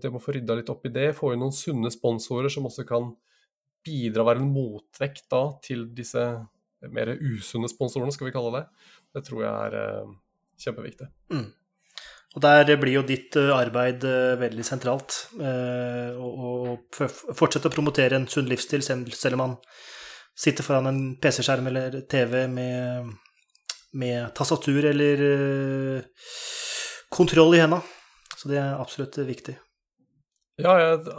det 0.01 0.11
må 0.11 0.19
få 0.19 0.33
rydda 0.35 0.57
litt 0.57 0.71
opp 0.73 0.87
i 0.89 0.93
det. 0.93 1.11
Få 1.15 1.31
inn 1.31 1.43
noen 1.43 1.55
sunne 1.55 1.91
sponsorer 1.93 2.51
som 2.51 2.67
også 2.67 2.83
kan 2.89 3.11
bidra 3.85 4.25
være 4.27 4.41
en 4.43 4.51
motvekt 4.53 5.27
da 5.31 5.45
til 5.63 5.87
disse 5.95 6.25
mer 6.89 7.13
usunne 7.19 7.69
sponsorene, 7.69 8.13
skal 8.13 8.29
vi 8.29 8.35
kalle 8.35 8.53
det. 8.55 8.63
Det 9.15 9.25
tror 9.27 9.43
jeg 9.43 9.51
er 9.51 10.03
uh, 10.05 10.13
kjempeviktig. 10.61 11.07
Mm. 11.33 11.49
Og 12.31 12.43
der 12.45 12.71
blir 12.79 12.95
jo 12.95 13.05
ditt 13.05 13.35
uh, 13.37 13.51
arbeid 13.57 14.05
uh, 14.07 14.39
veldig 14.41 14.65
sentralt. 14.65 15.17
Å 15.37 16.75
fortsette 17.37 17.69
å 17.69 17.73
promotere 17.73 18.17
en 18.17 18.29
sunn 18.31 18.49
livsstil, 18.49 18.85
selv 18.85 19.37
om 19.37 19.43
man 19.45 19.57
sitter 20.41 20.65
foran 20.65 20.89
en 20.89 21.01
PC-skjerm 21.21 21.67
eller 21.69 21.99
TV 22.09 22.45
med, 22.49 23.11
med 23.99 24.31
tastatur 24.37 24.87
eller 24.89 25.25
kontroll 27.11 27.57
i 27.57 27.61
henda. 27.61 27.81
Så 28.39 28.49
det 28.49 28.57
er 28.57 28.79
absolutt 28.79 29.19
viktig. 29.27 29.59
Ja, 30.59 30.73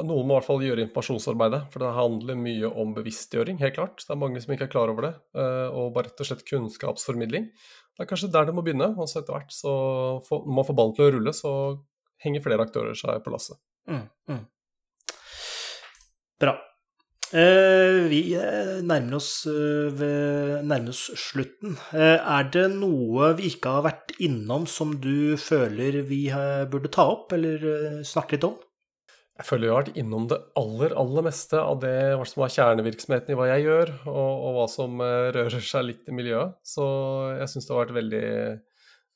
noen 0.05 0.27
må 0.29 0.35
i 0.35 0.39
hvert 0.39 0.47
fall 0.47 0.65
gjøre 0.65 0.85
informasjonsarbeidet. 0.85 1.63
For 1.73 1.83
det 1.83 1.93
handler 1.97 2.39
mye 2.39 2.71
om 2.83 2.93
bevisstgjøring, 2.97 3.61
helt 3.63 3.79
klart. 3.79 4.03
Det 4.05 4.13
er 4.13 4.21
mange 4.21 4.43
som 4.43 4.53
ikke 4.55 4.69
er 4.69 4.75
klar 4.75 4.93
over 4.93 5.09
det. 5.09 5.15
Eh, 5.39 5.69
og 5.73 5.95
bare 5.97 6.11
rett 6.11 6.25
og 6.25 6.29
slett 6.29 6.45
kunnskapsformidling. 6.49 7.49
Det 7.93 8.05
er 8.05 8.11
kanskje 8.11 8.33
der 8.33 8.49
det 8.49 8.57
må 8.57 8.65
begynne. 8.65 8.93
Og 8.99 9.09
så 9.11 9.23
etter 9.23 9.39
hvert, 9.39 9.55
så 9.55 9.73
når 10.29 10.59
man 10.59 10.69
får 10.69 10.79
ballen 10.79 10.99
til 10.99 11.07
å 11.07 11.15
rulle, 11.17 11.37
så 11.37 11.53
henger 12.23 12.45
flere 12.45 12.67
aktører 12.67 12.99
seg 12.99 13.23
på 13.25 13.33
lasset. 13.33 13.59
Mm, 13.91 14.05
mm. 14.31 14.43
Bra. 16.43 16.53
Eh, 17.33 17.99
vi 18.13 18.21
eh, 18.37 18.83
nærmer 18.85 19.17
oss, 19.17 19.31
nærmer 19.49 20.93
oss, 20.93 21.07
slutten. 21.19 21.79
er 21.97 22.51
det 22.53 22.67
noe 22.77 23.33
vi 23.39 23.49
ikke 23.55 23.79
har 23.79 23.87
vært 23.89 24.13
innom 24.23 24.69
som 24.69 24.93
du 25.01 25.39
føler 25.41 26.03
vi 26.07 26.27
burde 26.71 26.93
ta 26.93 27.09
opp, 27.15 27.33
eller 27.33 28.05
snakke 28.07 28.37
litt 28.37 28.47
om? 28.53 28.61
Jeg 29.43 29.49
føler 29.49 29.67
jeg 29.67 29.75
har 29.75 29.81
vært 29.81 29.97
innom 29.99 30.27
det 30.31 30.37
aller, 30.55 30.93
aller 31.03 31.25
meste 31.27 31.59
av 31.59 31.81
det 31.83 31.97
hva 32.15 32.27
som 32.31 32.45
er 32.45 32.53
kjernevirksomheten 32.55 33.33
i 33.35 33.39
hva 33.41 33.49
jeg 33.49 33.65
gjør, 33.65 33.91
og, 34.07 34.45
og 34.47 34.53
hva 34.55 34.67
som 34.71 35.03
uh, 35.03 35.33
rører 35.35 35.65
seg 35.67 35.89
litt 35.89 36.07
i 36.07 36.15
miljøet. 36.15 36.61
Så 36.63 36.87
jeg 37.41 37.51
syns 37.51 37.67
det 37.67 37.75
har 37.75 37.81
vært 37.81 37.97
veldig, 37.97 38.29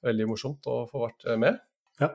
veldig 0.09 0.27
morsomt 0.27 0.67
å 0.67 0.81
få 0.91 1.05
vært 1.05 1.29
eh, 1.31 1.39
med. 1.39 1.63
Ja. 2.03 2.11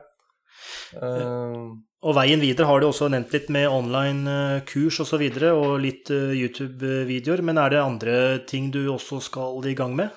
Uh, 0.92 1.72
og 2.04 2.18
veien 2.18 2.44
videre 2.44 2.68
har 2.68 2.82
du 2.82 2.90
også 2.90 3.08
nevnt 3.08 3.32
litt 3.32 3.48
med 3.54 3.72
online 3.72 4.36
kurs 4.68 5.00
osv. 5.00 5.06
Og, 5.06 5.08
så 5.14 5.22
videre, 5.22 5.54
og 5.56 5.80
litt 5.80 6.12
YouTube-videoer. 6.12 7.40
Men 7.48 7.62
er 7.64 7.72
det 7.72 7.80
andre 7.80 8.16
ting 8.44 8.68
du 8.74 8.82
også 8.92 9.22
skal 9.24 9.64
i 9.72 9.78
gang 9.78 9.96
med? 9.96 10.12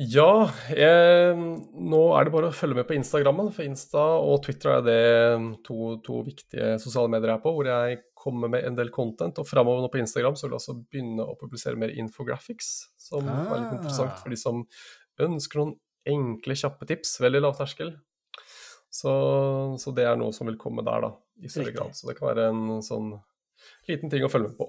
Ja, 0.00 0.48
jeg, 0.72 1.32
nå 1.76 1.98
er 2.16 2.24
det 2.24 2.32
bare 2.32 2.48
å 2.48 2.56
følge 2.56 2.78
med 2.78 2.86
på 2.88 2.94
Instagrammen. 2.96 3.50
For 3.52 3.66
Insta 3.66 4.00
og 4.16 4.38
Twitter 4.46 4.78
er 4.78 4.86
det 4.86 5.02
to, 5.66 5.98
to 6.06 6.22
viktige 6.24 6.78
sosiale 6.80 7.10
medier 7.12 7.34
jeg 7.34 7.36
er 7.36 7.42
på, 7.42 7.52
hvor 7.52 7.68
jeg 7.68 7.98
kommer 8.16 8.48
med 8.48 8.64
en 8.64 8.78
del 8.78 8.88
content. 8.94 9.42
Og 9.42 9.48
framover 9.48 9.84
nå 9.84 9.90
på 9.92 10.00
Instagram 10.00 10.38
så 10.38 10.46
vil 10.46 10.54
jeg 10.56 10.62
også 10.62 10.76
begynne 10.80 11.26
å 11.28 11.36
publisere 11.40 11.76
mer 11.80 11.92
infographics, 11.92 12.70
som 12.96 13.28
ah. 13.28 13.44
er 13.50 13.60
litt 13.66 13.76
interessant 13.76 14.16
for 14.22 14.32
de 14.32 14.40
som 14.40 14.64
ønsker 15.20 15.60
noen 15.60 15.76
enkle, 16.08 16.56
kjappe 16.56 16.88
tips. 16.88 17.18
Veldig 17.20 17.44
lav 17.44 17.60
terskel. 17.60 17.92
Så, 18.88 19.12
så, 19.78 19.92
det 19.94 20.08
er 20.08 20.16
noe 20.18 20.32
som 20.32 20.48
vil 20.48 20.56
komme 20.58 20.86
der, 20.86 21.10
da, 21.10 21.12
i 21.44 21.52
større 21.52 21.76
grad. 21.76 21.92
Så 21.98 22.08
det 22.08 22.16
kan 22.16 22.32
være 22.32 22.48
en 22.54 22.80
sånn 22.86 23.18
liten 23.90 24.10
ting 24.12 24.24
å 24.26 24.30
følge 24.32 24.48
med 24.50 24.58
på. 24.58 24.68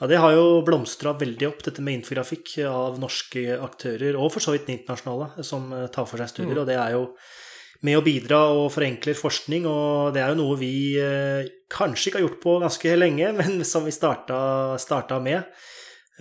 Ja, 0.00 0.06
Det 0.10 0.18
har 0.22 0.32
jo 0.36 0.62
blomstra 0.66 1.12
veldig 1.18 1.48
opp, 1.48 1.62
dette 1.66 1.82
med 1.84 1.98
infografikk 2.00 2.58
av 2.68 2.98
norske 3.02 3.58
aktører, 3.60 4.16
og 4.18 4.32
for 4.32 4.40
så 4.44 4.54
vidt 4.56 4.68
internasjonale, 4.72 5.44
som 5.44 5.70
tar 5.92 6.06
for 6.06 6.18
seg 6.22 6.28
studier. 6.32 6.54
Mm. 6.56 6.62
Og 6.62 6.66
det 6.70 6.76
er 6.78 6.92
jo 6.96 7.04
med 7.82 7.98
å 7.98 8.02
bidra 8.06 8.38
og 8.54 8.68
forenkler 8.70 9.16
forskning, 9.18 9.64
og 9.66 10.12
det 10.14 10.22
er 10.22 10.28
jo 10.30 10.38
noe 10.38 10.56
vi 10.60 10.72
eh, 11.02 11.48
kanskje 11.72 12.10
ikke 12.12 12.20
har 12.20 12.26
gjort 12.28 12.40
på 12.44 12.52
ganske 12.62 12.92
lenge, 12.96 13.32
men 13.40 13.64
som 13.66 13.84
vi 13.84 13.90
starta, 13.90 14.78
starta 14.78 15.18
med. 15.20 15.42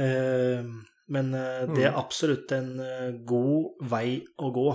Eh, 0.02 0.64
men 1.12 1.34
eh, 1.36 1.68
det 1.76 1.86
er 1.86 1.92
Mm. 1.94 2.00
absolutt 2.02 2.52
en 2.56 2.80
eh, 2.80 3.12
god 3.28 3.88
vei 3.92 4.22
å 4.40 4.52
gå, 4.56 4.68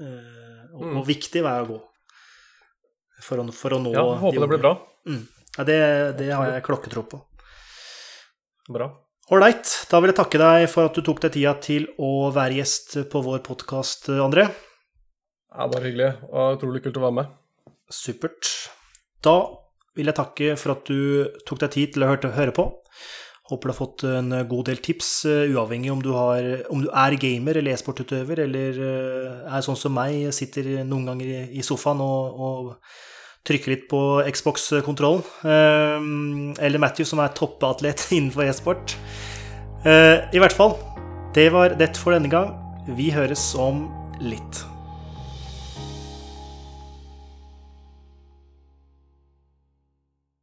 eh, 0.00 0.62
og, 0.74 0.82
Mm. 0.84 0.96
og 0.98 1.06
viktig 1.06 1.42
vei 1.42 1.58
å 1.62 1.68
gå. 1.70 1.80
For 3.24 3.38
å, 3.40 3.44
for 3.54 3.70
å 3.76 3.78
nå 3.80 3.92
Ja, 3.94 4.02
de 4.02 4.20
håper 4.20 4.34
det 4.34 4.42
unge. 4.42 4.48
blir 4.52 4.60
bra. 4.64 4.74
Ja, 5.54 5.64
det, 5.64 5.78
det 6.18 6.32
har 6.34 6.50
jeg 6.50 6.64
klokketro 6.66 7.04
på. 7.06 7.20
Bra. 8.74 8.88
Ålreit. 9.32 9.70
Da 9.88 10.00
vil 10.02 10.10
jeg 10.10 10.18
takke 10.18 10.40
deg 10.40 10.66
for 10.72 10.88
at 10.88 10.96
du 10.96 11.04
tok 11.06 11.22
deg 11.22 11.36
tida 11.36 11.54
til 11.62 11.86
å 12.02 12.30
være 12.34 12.58
gjest 12.58 12.96
på 13.12 13.22
vår 13.24 13.44
podkast, 13.46 14.10
André. 14.20 14.48
Ja, 15.54 15.68
bare 15.70 15.86
hyggelig. 15.86 16.10
Og 16.32 16.58
utrolig 16.58 16.82
kult 16.84 16.98
å 16.98 17.04
være 17.06 17.18
med. 17.20 17.30
Supert. 17.92 18.50
Da 19.22 19.36
vil 19.94 20.10
jeg 20.10 20.18
takke 20.18 20.50
for 20.58 20.74
at 20.74 20.90
du 20.90 21.30
tok 21.46 21.62
deg 21.62 21.72
tid 21.76 21.94
til 21.94 22.04
å 22.04 22.10
høre, 22.10 22.52
på. 22.56 22.66
Håper 23.52 23.70
du 23.70 23.72
har 23.72 23.78
fått 23.78 24.04
en 24.08 24.34
god 24.50 24.68
del 24.72 24.82
tips, 24.82 25.08
eh, 25.28 25.54
uavhengig 25.54 25.92
om 25.92 26.02
du, 26.02 26.10
har, 26.16 26.46
om 26.72 26.80
du 26.82 26.88
er 26.88 27.14
gamer 27.20 27.60
eller 27.60 27.76
e-sportutøver, 27.76 28.40
eller 28.46 28.78
eh, 28.80 29.42
er 29.54 29.64
sånn 29.64 29.78
som 29.78 29.94
meg, 29.94 30.32
sitter 30.34 30.80
noen 30.82 31.10
ganger 31.12 31.28
i, 31.28 31.42
i 31.60 31.64
sofaen 31.64 32.00
og, 32.02 32.40
og 32.48 32.94
trykker 33.44 33.74
litt 33.74 33.86
på 33.90 34.00
Xbox-kontrollen. 34.32 35.24
Eh, 35.44 36.64
eller 36.64 36.82
Matthew, 36.82 37.08
som 37.08 37.22
er 37.24 37.34
toppatlet 37.36 38.06
innenfor 38.16 38.48
e-sport. 38.48 38.96
Eh, 39.84 40.24
I 40.32 40.42
hvert 40.42 40.56
fall, 40.56 40.78
det 41.36 41.50
var 41.52 41.76
det 41.78 41.92
for 42.00 42.16
denne 42.16 42.32
gang. 42.32 42.54
Vi 42.96 43.10
høres 43.14 43.52
om 43.60 43.86
litt. 44.22 44.64